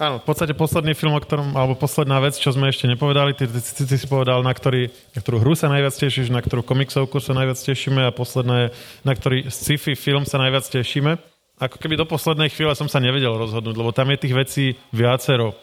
Áno, 0.00 0.16
v 0.16 0.24
podstate 0.24 0.56
posledný 0.56 0.96
film, 0.96 1.12
o 1.12 1.20
ktorom, 1.20 1.52
alebo 1.54 1.76
posledná 1.76 2.16
vec, 2.16 2.40
čo 2.40 2.48
sme 2.50 2.72
ešte 2.72 2.88
nepovedali, 2.88 3.36
ty, 3.36 3.44
ty, 3.44 3.60
ty, 3.60 3.82
ty 3.84 3.96
si 4.00 4.06
povedal, 4.08 4.40
na, 4.40 4.50
ktorý, 4.56 4.88
na 5.12 5.18
ktorú 5.20 5.44
hru 5.44 5.52
sa 5.52 5.68
najviac 5.68 5.92
tešíš, 5.92 6.32
na 6.32 6.40
ktorú 6.40 6.64
komiksovku 6.64 7.20
sa 7.20 7.36
najviac 7.36 7.60
tešíme 7.60 8.00
a 8.08 8.16
posledné, 8.16 8.72
na 9.04 9.12
ktorý 9.12 9.52
sci-fi 9.52 9.92
film 9.92 10.24
sa 10.24 10.40
najviac 10.40 10.64
tešíme 10.64 11.34
ako 11.54 11.78
keby 11.78 11.94
do 11.94 12.06
poslednej 12.06 12.50
chvíle 12.50 12.74
som 12.74 12.90
sa 12.90 12.98
nevedel 12.98 13.30
rozhodnúť, 13.30 13.76
lebo 13.78 13.94
tam 13.94 14.10
je 14.10 14.18
tých 14.18 14.34
vecí 14.34 14.64
viacero. 14.90 15.54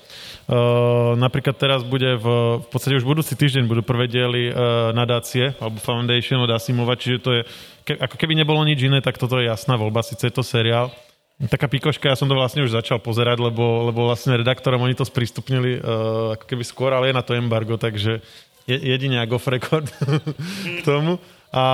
Uh, 0.50 1.14
napríklad 1.22 1.54
teraz 1.54 1.86
bude 1.86 2.18
v, 2.18 2.26
v 2.60 2.68
podstate 2.68 2.98
už 2.98 3.06
budúci 3.06 3.38
týždeň 3.38 3.70
budú 3.70 3.86
prvé 3.86 4.10
diely 4.10 4.50
uh, 4.50 4.90
nadácie 4.92 5.54
alebo 5.62 5.78
Foundation 5.78 6.42
od 6.42 6.50
Asimova, 6.50 6.98
čiže 6.98 7.18
to 7.22 7.30
je, 7.30 7.42
ke, 7.86 7.94
ako 7.96 8.18
keby 8.18 8.34
nebolo 8.36 8.60
nič 8.66 8.82
iné, 8.82 9.00
tak 9.06 9.22
toto 9.22 9.38
je 9.38 9.48
jasná 9.48 9.78
voľba, 9.78 10.02
síce 10.02 10.28
je 10.28 10.34
to 10.34 10.42
seriál. 10.42 10.90
Taká 11.42 11.66
pikoška, 11.66 12.10
ja 12.10 12.18
som 12.18 12.30
to 12.30 12.38
vlastne 12.38 12.62
už 12.62 12.74
začal 12.74 13.02
pozerať, 13.02 13.42
lebo, 13.42 13.90
lebo 13.90 14.06
vlastne 14.06 14.38
redaktorom 14.38 14.82
oni 14.82 14.94
to 14.94 15.06
sprístupnili 15.06 15.78
uh, 15.78 16.38
ako 16.38 16.46
keby 16.46 16.64
skôr, 16.66 16.94
ale 16.94 17.10
je 17.10 17.18
na 17.18 17.24
to 17.26 17.38
embargo, 17.38 17.78
takže 17.78 18.22
je, 18.70 18.78
jedine 18.78 19.22
ako 19.22 19.42
record 19.50 19.88
k 20.78 20.82
tomu. 20.86 21.18
A 21.52 21.66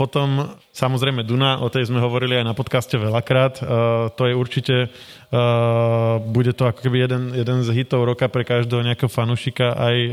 potom 0.00 0.56
samozrejme 0.72 1.20
Duna, 1.20 1.60
o 1.60 1.68
tej 1.68 1.92
sme 1.92 2.00
hovorili 2.00 2.40
aj 2.40 2.48
na 2.48 2.56
podcaste 2.56 2.96
veľakrát. 2.96 3.60
Uh, 3.60 4.08
to 4.16 4.24
je 4.24 4.32
určite, 4.32 4.76
uh, 4.88 6.16
bude 6.32 6.56
to 6.56 6.64
ako 6.64 6.88
keby 6.88 7.04
jeden, 7.04 7.36
jeden 7.36 7.60
z 7.60 7.76
hitov 7.76 8.08
roka 8.08 8.24
pre 8.32 8.40
každého 8.40 8.80
nejakého 8.80 9.12
fanušika 9.12 9.76
aj 9.76 9.96
uh, 9.96 10.12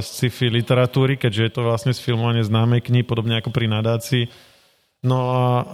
sci-fi 0.00 0.48
literatúry, 0.48 1.20
keďže 1.20 1.42
je 1.44 1.52
to 1.52 1.68
vlastne 1.68 1.92
sfilmovanie 1.92 2.40
známej 2.40 2.80
knihy, 2.80 3.04
podobne 3.04 3.36
ako 3.36 3.52
pri 3.52 3.68
nadácii. 3.68 4.24
No 5.04 5.20
a 5.36 5.44
uh, 5.60 5.64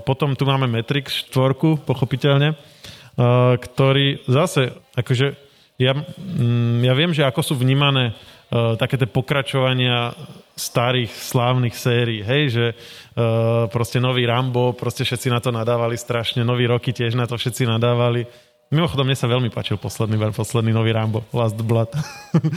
potom 0.00 0.32
tu 0.40 0.48
máme 0.48 0.64
Matrix 0.72 1.28
4, 1.28 1.84
pochopiteľne, 1.84 2.56
uh, 2.56 3.60
ktorý 3.60 4.24
zase, 4.24 4.72
akože 4.96 5.36
ja, 5.76 5.92
mm, 5.92 6.80
ja 6.80 6.96
viem, 6.96 7.12
že 7.12 7.28
ako 7.28 7.40
sú 7.44 7.54
vnímané 7.60 8.16
uh, 8.50 8.74
také 8.78 9.00
tie 9.00 9.08
pokračovania 9.08 10.14
starých 10.56 11.12
slávnych 11.12 11.76
sérií, 11.76 12.24
hej, 12.24 12.44
že 12.48 12.66
uh, 12.72 13.68
proste 13.68 14.00
nový 14.00 14.24
Rambo, 14.24 14.72
proste 14.72 15.04
všetci 15.04 15.28
na 15.28 15.40
to 15.40 15.52
nadávali 15.52 16.00
strašne, 16.00 16.42
nový 16.42 16.64
Roky 16.64 16.96
tiež 16.96 17.12
na 17.12 17.28
to 17.28 17.36
všetci 17.36 17.68
nadávali. 17.68 18.24
Mimochodom, 18.66 19.06
mne 19.06 19.14
sa 19.14 19.30
veľmi 19.30 19.46
páčil 19.46 19.78
posledný, 19.78 20.18
posledný 20.34 20.74
nový 20.74 20.90
Rambo, 20.90 21.22
Last 21.30 21.54
Blood. 21.54 21.94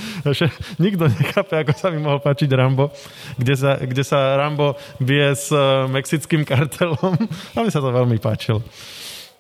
Nikto 0.82 1.06
nechápe, 1.06 1.54
ako 1.54 1.74
sa 1.78 1.94
mi 1.94 2.02
mohol 2.02 2.18
páčiť 2.18 2.50
Rambo, 2.50 2.90
kde 3.38 3.54
sa, 3.54 3.78
kde 3.78 4.02
sa 4.02 4.34
Rambo 4.34 4.74
bije 4.98 5.38
s 5.38 5.54
uh, 5.54 5.86
mexickým 5.86 6.42
kartelom. 6.42 7.14
A 7.54 7.62
mi 7.62 7.70
sa 7.70 7.78
to 7.78 7.94
veľmi 7.94 8.18
páčilo. 8.18 8.66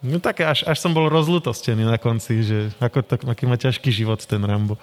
No 0.05 0.21
také, 0.21 0.45
až, 0.45 0.61
až 0.63 0.77
som 0.77 0.93
bol 0.93 1.09
rozlutostený 1.09 1.89
na 1.89 1.97
konci, 1.97 2.45
že 2.45 2.57
ako 2.77 3.01
to, 3.01 3.13
aký 3.25 3.49
má 3.49 3.57
ťažký 3.57 3.89
život 3.89 4.21
ten 4.21 4.39
Rambo. 4.39 4.77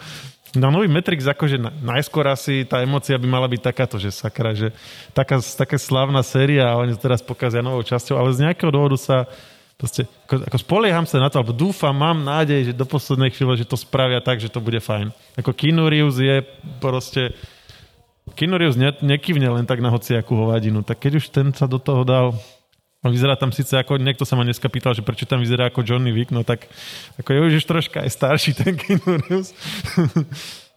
No 0.57 0.73
nový 0.73 0.89
Matrix, 0.89 1.29
akože 1.29 1.61
najskôr 1.85 2.25
asi 2.33 2.65
tá 2.65 2.81
emocia 2.81 3.21
by 3.21 3.29
mala 3.29 3.45
byť 3.47 3.61
takáto, 3.61 4.01
že 4.01 4.09
sakra, 4.09 4.57
že 4.57 4.73
taká, 5.13 5.39
taká 5.39 5.77
slavná 5.77 6.25
séria 6.25 6.73
a 6.73 6.81
oni 6.81 6.97
teraz 6.97 7.21
pokazia 7.21 7.61
novou 7.61 7.85
časťou, 7.85 8.17
ale 8.17 8.33
z 8.33 8.49
nejakého 8.49 8.73
dôvodu 8.73 8.97
sa 8.97 9.29
proste, 9.77 10.09
ako, 10.25 10.49
ako 10.49 10.57
spolieham 10.57 11.05
sa 11.05 11.21
na 11.21 11.29
to, 11.29 11.37
alebo 11.37 11.53
dúfam, 11.53 11.93
mám 11.93 12.25
nádej, 12.25 12.73
že 12.73 12.73
do 12.73 12.89
poslednej 12.89 13.29
chvíle, 13.37 13.61
že 13.61 13.69
to 13.69 13.77
spravia 13.77 14.25
tak, 14.25 14.41
že 14.41 14.49
to 14.49 14.65
bude 14.65 14.81
fajn. 14.81 15.13
Ako 15.37 15.53
Keanu 15.53 15.93
Reeves 15.93 16.17
je 16.17 16.41
proste 16.81 17.37
Keanu 18.35 18.59
Reeves 18.59 18.81
ne, 18.81 18.91
nekývne 19.05 19.47
len 19.47 19.69
tak 19.69 19.79
na 19.85 19.93
hociakú 19.93 20.35
hovadinu, 20.35 20.83
tak 20.83 20.99
keď 21.05 21.13
už 21.21 21.31
ten 21.31 21.53
sa 21.53 21.69
do 21.69 21.79
toho 21.79 22.03
dal, 22.03 22.35
Vyzerá 23.11 23.35
tam 23.37 23.51
síce 23.51 23.77
ako, 23.77 23.99
niekto 23.99 24.25
sa 24.25 24.35
ma 24.35 24.47
dneska 24.47 24.67
pýtal, 24.71 24.95
že 24.97 25.05
prečo 25.05 25.29
tam 25.29 25.43
vyzerá 25.43 25.69
ako 25.69 25.85
Johnny 25.85 26.13
Wick, 26.15 26.31
no 26.31 26.43
tak 26.47 26.67
ako 27.21 27.29
je 27.33 27.41
už 27.59 27.67
troška 27.67 28.03
aj 28.03 28.11
starší 28.11 28.51
ten 28.57 28.75
Keanu 28.75 29.21
Reeves. 29.27 29.51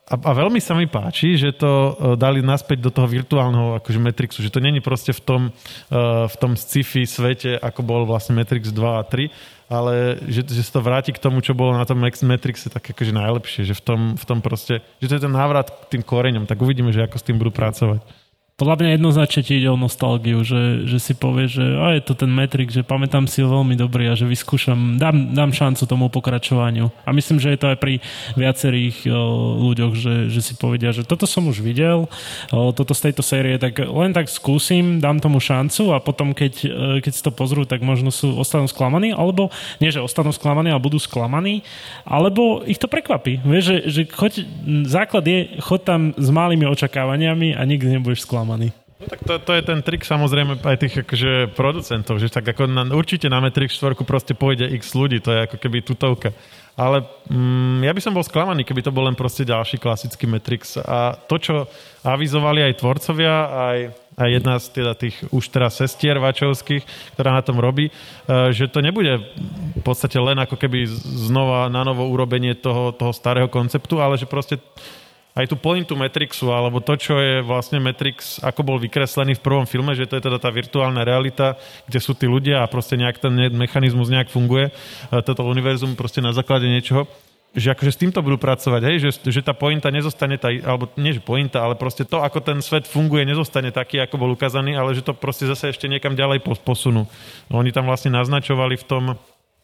A, 0.10 0.18
a 0.18 0.32
veľmi 0.34 0.58
sa 0.58 0.74
mi 0.74 0.90
páči, 0.90 1.38
že 1.38 1.54
to 1.54 1.70
uh, 1.70 2.18
dali 2.18 2.42
naspäť 2.42 2.82
do 2.82 2.90
toho 2.90 3.06
virtuálneho 3.06 3.78
akože 3.78 4.02
Matrixu, 4.02 4.42
že 4.42 4.50
to 4.50 4.58
není 4.58 4.82
proste 4.82 5.14
v 5.14 5.22
tom, 5.22 5.42
uh, 5.54 6.26
v 6.26 6.36
tom 6.42 6.58
sci-fi 6.58 7.06
svete, 7.06 7.62
ako 7.62 7.86
bol 7.86 8.02
vlastne 8.10 8.34
Matrix 8.34 8.74
2 8.74 8.82
a 8.82 9.06
3, 9.06 9.30
ale 9.70 10.18
že, 10.26 10.42
že 10.50 10.66
sa 10.66 10.82
to 10.82 10.86
vráti 10.86 11.14
k 11.14 11.22
tomu, 11.22 11.46
čo 11.46 11.54
bolo 11.54 11.78
na 11.78 11.86
tom 11.86 12.02
Matrixe 12.02 12.74
tak 12.74 12.90
akože 12.90 13.14
najlepšie, 13.14 13.70
že 13.70 13.78
v 13.78 13.84
tom, 13.86 14.02
v 14.18 14.26
tom 14.26 14.42
proste, 14.42 14.82
že 14.98 15.14
to 15.14 15.16
je 15.22 15.24
ten 15.30 15.34
návrat 15.34 15.70
k 15.70 15.98
tým 15.98 16.02
koreňom, 16.02 16.50
tak 16.50 16.58
uvidíme, 16.58 16.90
že 16.90 17.06
ako 17.06 17.22
s 17.22 17.26
tým 17.30 17.38
budú 17.38 17.54
pracovať 17.54 18.02
podľa 18.60 18.76
mňa 18.76 18.90
jednoznačne 19.00 19.42
ti 19.48 19.54
ide 19.56 19.72
o 19.72 19.80
nostalgiu, 19.80 20.44
že, 20.44 20.84
že 20.84 21.00
si 21.00 21.16
povie, 21.16 21.48
že 21.48 21.64
a 21.64 21.96
je 21.96 22.04
to 22.04 22.12
ten 22.12 22.28
Matrix, 22.28 22.76
že 22.76 22.84
pamätám 22.84 23.24
si 23.24 23.40
ho 23.40 23.48
veľmi 23.48 23.80
dobrý 23.80 24.12
a 24.12 24.20
že 24.20 24.28
vyskúšam, 24.28 25.00
dám, 25.00 25.32
dám 25.32 25.56
šancu 25.56 25.88
tomu 25.88 26.12
pokračovaniu. 26.12 26.92
A 27.08 27.16
myslím, 27.16 27.40
že 27.40 27.56
je 27.56 27.60
to 27.64 27.72
aj 27.72 27.80
pri 27.80 28.04
viacerých 28.36 29.08
o, 29.08 29.16
ľuďoch, 29.72 29.94
že, 29.96 30.16
že 30.28 30.44
si 30.44 30.60
povedia, 30.60 30.92
že 30.92 31.08
toto 31.08 31.24
som 31.24 31.48
už 31.48 31.64
videl, 31.64 32.12
o, 32.52 32.76
toto 32.76 32.92
z 32.92 33.08
tejto 33.08 33.24
série, 33.24 33.56
tak 33.56 33.80
len 33.80 34.12
tak 34.12 34.28
skúsim, 34.28 35.00
dám 35.00 35.24
tomu 35.24 35.40
šancu 35.40 35.96
a 35.96 36.04
potom, 36.04 36.36
keď, 36.36 36.54
e, 36.68 37.00
keď 37.00 37.12
si 37.16 37.24
to 37.24 37.32
pozrú, 37.32 37.64
tak 37.64 37.80
možno 37.80 38.12
sú, 38.12 38.36
ostanú 38.36 38.68
sklamaní, 38.68 39.16
alebo 39.16 39.56
nie, 39.80 39.88
že 39.88 40.04
ostanú 40.04 40.36
sklamaní, 40.36 40.76
ale 40.76 40.84
budú 40.84 41.00
sklamaní, 41.00 41.64
alebo 42.04 42.68
ich 42.68 42.76
to 42.76 42.92
prekvapí. 42.92 43.40
Vieš, 43.40 43.64
že, 43.64 43.78
že 43.88 44.02
choď, 44.12 44.44
základ 44.84 45.24
je, 45.24 45.40
chod 45.64 45.88
tam 45.88 46.12
s 46.20 46.28
malými 46.28 46.68
očakávaniami 46.68 47.56
a 47.56 47.64
nikdy 47.64 47.96
nebudeš 47.96 48.28
sklamaný 48.28 48.49
sklamaný. 48.50 48.74
No 49.00 49.08
tak 49.08 49.24
to, 49.24 49.40
to 49.40 49.52
je 49.56 49.64
ten 49.64 49.80
trik 49.80 50.04
samozrejme 50.04 50.60
aj 50.60 50.78
tých 50.84 50.96
akože 51.08 51.56
producentov, 51.56 52.20
že 52.20 52.28
tak 52.28 52.52
ako 52.52 52.68
na, 52.68 52.84
určite 52.92 53.32
na 53.32 53.40
Matrix 53.40 53.80
4 53.80 53.96
proste 54.04 54.36
pôjde 54.36 54.68
x 54.76 54.92
ľudí, 54.92 55.24
to 55.24 55.32
je 55.32 55.40
ako 55.48 55.56
keby 55.56 55.80
tutovka. 55.80 56.36
Ale 56.76 57.08
mm, 57.32 57.80
ja 57.88 57.96
by 57.96 58.02
som 58.04 58.12
bol 58.12 58.28
sklamaný, 58.28 58.68
keby 58.68 58.84
to 58.84 58.92
bol 58.92 59.08
len 59.08 59.16
proste 59.16 59.48
ďalší 59.48 59.80
klasický 59.80 60.28
Matrix. 60.28 60.76
A 60.84 61.16
to, 61.16 61.40
čo 61.40 61.56
avizovali 62.04 62.60
aj 62.60 62.84
tvorcovia, 62.84 63.36
aj, 63.48 63.80
aj 64.20 64.30
jedna 64.36 64.56
z 64.60 64.66
teda 64.76 64.92
tých 65.00 65.16
už 65.32 65.48
teraz 65.48 65.80
sestier 65.80 66.20
Vačovských, 66.20 66.84
ktorá 67.16 67.40
na 67.40 67.44
tom 67.44 67.56
robí, 67.56 67.88
e, 67.88 67.92
že 68.52 68.68
to 68.68 68.84
nebude 68.84 69.16
v 69.80 69.84
podstate 69.84 70.20
len 70.20 70.44
ako 70.44 70.60
keby 70.60 70.88
znova 71.32 71.72
na 71.72 71.88
novo 71.88 72.04
urobenie 72.04 72.52
toho, 72.52 72.92
toho 72.92 73.16
starého 73.16 73.48
konceptu, 73.48 74.04
ale 74.04 74.20
že 74.20 74.28
proste 74.28 74.60
aj 75.40 75.48
tú 75.48 75.56
pointu 75.56 75.96
Matrixu, 75.96 76.52
alebo 76.52 76.84
to, 76.84 77.00
čo 77.00 77.16
je 77.16 77.40
vlastne 77.40 77.80
Matrix, 77.80 78.44
ako 78.44 78.60
bol 78.68 78.76
vykreslený 78.76 79.40
v 79.40 79.46
prvom 79.46 79.64
filme, 79.64 79.96
že 79.96 80.04
to 80.04 80.20
je 80.20 80.28
teda 80.28 80.36
tá 80.36 80.52
virtuálna 80.52 81.08
realita, 81.08 81.56
kde 81.88 82.00
sú 82.04 82.12
tí 82.12 82.28
ľudia 82.28 82.60
a 82.60 82.68
proste 82.68 83.00
nejak 83.00 83.24
ten 83.24 83.32
mechanizmus 83.56 84.12
nejak 84.12 84.28
funguje, 84.28 84.76
toto 85.24 85.48
univerzum 85.48 85.96
proste 85.96 86.20
na 86.20 86.36
základe 86.36 86.68
niečoho, 86.68 87.08
že 87.56 87.74
akože 87.74 87.92
s 87.96 88.02
týmto 88.06 88.22
budú 88.22 88.38
pracovať, 88.38 88.82
hej, 88.86 88.98
že, 89.02 89.10
že 89.26 89.42
tá 89.42 89.58
pointa 89.58 89.90
nezostane, 89.90 90.38
tá, 90.38 90.54
alebo 90.54 90.92
nie 91.02 91.18
že 91.18 91.24
pointa, 91.24 91.66
ale 91.66 91.74
proste 91.74 92.06
to, 92.06 92.22
ako 92.22 92.46
ten 92.46 92.62
svet 92.62 92.86
funguje, 92.86 93.26
nezostane 93.26 93.74
taký, 93.74 93.98
ako 94.06 94.22
bol 94.22 94.30
ukázaný, 94.38 94.78
ale 94.78 94.94
že 94.94 95.02
to 95.02 95.18
proste 95.18 95.50
zase 95.50 95.74
ešte 95.74 95.90
niekam 95.90 96.14
ďalej 96.14 96.46
posunú. 96.62 97.10
No, 97.50 97.54
oni 97.58 97.74
tam 97.74 97.90
vlastne 97.90 98.14
naznačovali 98.14 98.78
v 98.78 98.86
tom, 98.86 99.04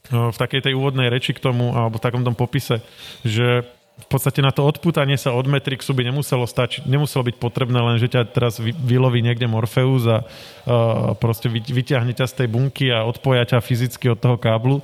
v 0.10 0.38
takej 0.38 0.66
tej 0.66 0.74
úvodnej 0.74 1.14
reči 1.14 1.38
k 1.38 1.44
tomu, 1.46 1.78
alebo 1.78 2.02
v 2.02 2.06
takom 2.06 2.26
tom 2.26 2.34
popise, 2.34 2.82
že 3.22 3.66
v 3.96 4.08
podstate 4.12 4.44
na 4.44 4.52
to 4.52 4.68
odputanie 4.68 5.16
sa 5.16 5.32
od 5.32 5.48
Matrixu 5.48 5.96
by 5.96 6.04
nemuselo, 6.12 6.44
stať, 6.44 6.84
nemuselo 6.84 7.32
byť 7.32 7.36
potrebné 7.40 7.80
len, 7.80 7.96
že 7.96 8.12
ťa 8.12 8.28
teraz 8.28 8.60
vyloví 8.60 9.24
niekde 9.24 9.48
Morpheus 9.48 10.04
a 10.04 10.18
uh, 10.20 11.16
proste 11.16 11.48
vyťahne 11.48 12.12
ťa 12.12 12.28
z 12.28 12.44
tej 12.44 12.48
bunky 12.52 12.92
a 12.92 13.08
odpoja 13.08 13.56
ťa 13.56 13.64
fyzicky 13.64 14.12
od 14.12 14.20
toho 14.20 14.36
káblu, 14.36 14.84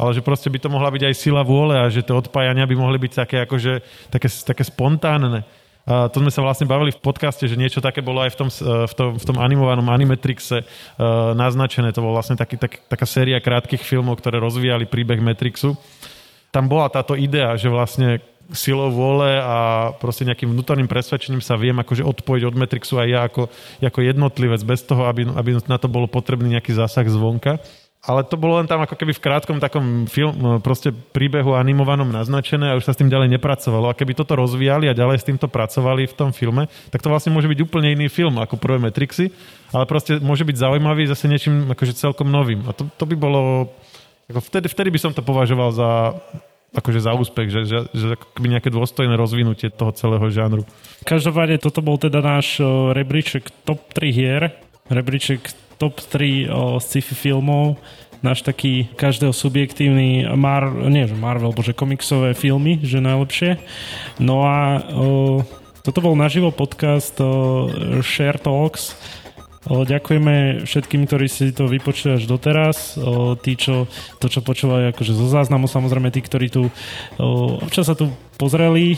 ale 0.00 0.10
že 0.16 0.24
proste 0.24 0.48
by 0.48 0.64
to 0.64 0.72
mohla 0.72 0.88
byť 0.88 1.12
aj 1.12 1.14
sila 1.20 1.44
vôle 1.44 1.76
a 1.76 1.92
že 1.92 2.00
tie 2.00 2.16
odpájania 2.16 2.64
by 2.64 2.72
mohli 2.72 2.96
byť 2.96 3.12
také, 3.12 3.36
akože, 3.44 3.84
také, 4.08 4.28
také 4.32 4.64
spontánne. 4.64 5.44
A 5.88 6.08
to 6.12 6.20
sme 6.20 6.28
sa 6.28 6.44
vlastne 6.44 6.68
bavili 6.68 6.92
v 6.92 7.00
podcaste, 7.00 7.48
že 7.48 7.56
niečo 7.56 7.80
také 7.80 8.04
bolo 8.04 8.20
aj 8.20 8.36
v 8.36 8.36
tom, 8.36 8.48
v 8.52 8.92
tom, 8.92 9.08
v 9.16 9.24
tom 9.24 9.36
animovanom 9.40 9.88
Animatrixe 9.88 10.60
uh, 10.60 11.32
naznačené. 11.32 11.92
To 11.96 12.04
bol 12.04 12.12
vlastne 12.12 12.36
taký, 12.36 12.60
tak, 12.60 12.84
taká 12.88 13.08
séria 13.08 13.40
krátkých 13.40 13.80
filmov, 13.80 14.20
ktoré 14.20 14.36
rozvíjali 14.40 14.84
príbeh 14.84 15.20
Matrixu. 15.20 15.76
Tam 16.52 16.64
bola 16.68 16.88
táto 16.92 17.12
idea, 17.16 17.56
že 17.56 17.72
vlastne 17.72 18.20
silou 18.52 18.88
vôle 18.88 19.28
a 19.36 19.90
proste 20.00 20.24
nejakým 20.24 20.48
vnútorným 20.48 20.88
presvedčením 20.88 21.44
sa 21.44 21.60
viem 21.60 21.76
akože 21.76 22.00
odpojiť 22.00 22.42
od 22.48 22.54
Matrixu 22.56 22.96
aj 22.96 23.08
ja 23.08 23.20
ako, 23.28 23.52
ako 23.84 24.00
jednotlivec 24.00 24.62
bez 24.64 24.80
toho, 24.88 25.04
aby, 25.04 25.28
aby 25.28 25.60
na 25.68 25.76
to 25.76 25.88
bolo 25.88 26.08
potrebný 26.08 26.56
nejaký 26.56 26.72
zásah 26.72 27.04
zvonka. 27.04 27.60
Ale 27.98 28.22
to 28.22 28.38
bolo 28.38 28.62
len 28.62 28.70
tam 28.70 28.78
ako 28.78 28.94
keby 28.94 29.10
v 29.10 29.20
krátkom 29.20 29.58
takom 29.58 30.06
film, 30.06 30.62
proste 30.62 30.94
príbehu 30.94 31.58
animovanom 31.58 32.06
naznačené 32.06 32.70
a 32.70 32.78
už 32.78 32.86
sa 32.86 32.94
s 32.94 33.00
tým 33.02 33.10
ďalej 33.10 33.26
nepracovalo. 33.36 33.90
A 33.90 33.98
keby 33.98 34.14
toto 34.14 34.38
rozvíjali 34.38 34.86
a 34.86 34.94
ďalej 34.94 35.18
s 35.18 35.26
týmto 35.26 35.50
pracovali 35.50 36.06
v 36.06 36.14
tom 36.14 36.30
filme, 36.30 36.70
tak 36.94 37.02
to 37.02 37.10
vlastne 37.10 37.34
môže 37.34 37.50
byť 37.50 37.58
úplne 37.58 37.90
iný 37.90 38.06
film 38.06 38.38
ako 38.38 38.54
prvé 38.54 38.78
Matrixy, 38.78 39.34
ale 39.74 39.84
proste 39.90 40.22
môže 40.22 40.46
byť 40.46 40.56
zaujímavý 40.56 41.10
zase 41.10 41.26
niečím 41.26 41.74
akože 41.74 41.98
celkom 41.98 42.30
novým. 42.30 42.64
A 42.70 42.72
to, 42.72 42.86
to 42.86 43.04
by 43.04 43.18
bolo... 43.18 43.66
Ako 44.28 44.44
vtedy, 44.44 44.68
vtedy 44.68 44.88
by 44.92 45.00
som 45.00 45.12
to 45.16 45.24
považoval 45.24 45.72
za 45.72 46.12
akože 46.76 47.00
za 47.00 47.16
úspech, 47.16 47.48
že, 47.48 47.60
že, 47.64 47.78
že 47.96 48.06
nejaké 48.36 48.68
dôstojné 48.68 49.16
rozvinutie 49.16 49.72
toho 49.72 49.92
celého 49.96 50.26
žánru. 50.28 50.62
Každopádne 51.08 51.56
toto 51.56 51.80
bol 51.80 51.96
teda 51.96 52.20
náš 52.20 52.60
rebríček 52.92 53.48
top 53.64 53.80
3 53.96 54.12
hier, 54.12 54.42
rebríček 54.92 55.48
top 55.80 55.96
3 56.02 56.50
o 56.52 56.76
sci-fi 56.76 57.14
filmov, 57.14 57.80
náš 58.20 58.42
taký 58.42 58.90
každého 58.98 59.30
subjektívny 59.30 60.26
Mar, 60.34 60.68
nie 60.90 61.06
že 61.06 61.14
Marvel, 61.14 61.54
bože 61.54 61.72
komiksové 61.72 62.34
filmy, 62.34 62.82
že 62.82 62.98
najlepšie. 62.98 63.62
No 64.18 64.42
a 64.42 64.82
o, 64.90 65.40
toto 65.86 66.02
bol 66.02 66.18
naživo 66.18 66.50
podcast 66.50 67.14
o, 67.22 67.70
Share 68.02 68.42
Talks, 68.42 68.98
ďakujeme 69.66 70.62
všetkým, 70.62 71.10
ktorí 71.10 71.26
si 71.26 71.50
to 71.50 71.66
vypočuli 71.66 72.14
až 72.14 72.30
doteraz. 72.30 72.94
Tí, 73.42 73.52
čo 73.58 73.90
to, 74.22 74.30
čo 74.30 74.40
počúvajú 74.40 74.94
akože 74.94 75.12
zo 75.12 75.26
záznamu, 75.26 75.66
samozrejme 75.66 76.14
tí, 76.14 76.22
ktorí 76.22 76.46
tu 76.46 76.70
občas 77.62 77.90
sa 77.90 77.98
tu 77.98 78.12
pozreli, 78.38 78.94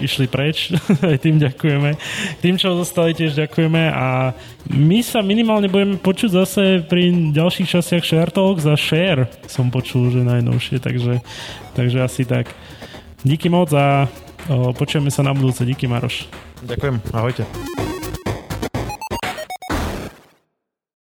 išli 0.00 0.26
preč, 0.32 0.72
aj 1.12 1.20
tým 1.20 1.36
ďakujeme. 1.36 1.92
Tým, 2.40 2.56
čo 2.56 2.72
zostali, 2.72 3.12
tiež 3.12 3.36
ďakujeme 3.36 3.92
a 3.92 4.32
my 4.72 5.04
sa 5.04 5.20
minimálne 5.20 5.68
budeme 5.68 6.00
počuť 6.00 6.30
zase 6.32 6.62
pri 6.88 7.34
ďalších 7.36 7.68
častiach 7.68 8.04
Share 8.04 8.32
Talk 8.32 8.64
za 8.64 8.72
Share 8.80 9.28
som 9.44 9.68
počul, 9.68 10.08
že 10.08 10.24
najnovšie, 10.24 10.80
takže, 10.80 11.20
takže 11.76 11.98
asi 12.00 12.24
tak. 12.24 12.48
Díky 13.22 13.52
moc 13.52 13.68
a 13.76 14.08
počujeme 14.74 15.12
sa 15.12 15.22
na 15.22 15.36
budúce. 15.36 15.62
Díky 15.62 15.86
Maroš. 15.86 16.26
Ďakujem, 16.64 16.96
ahojte. 17.12 17.91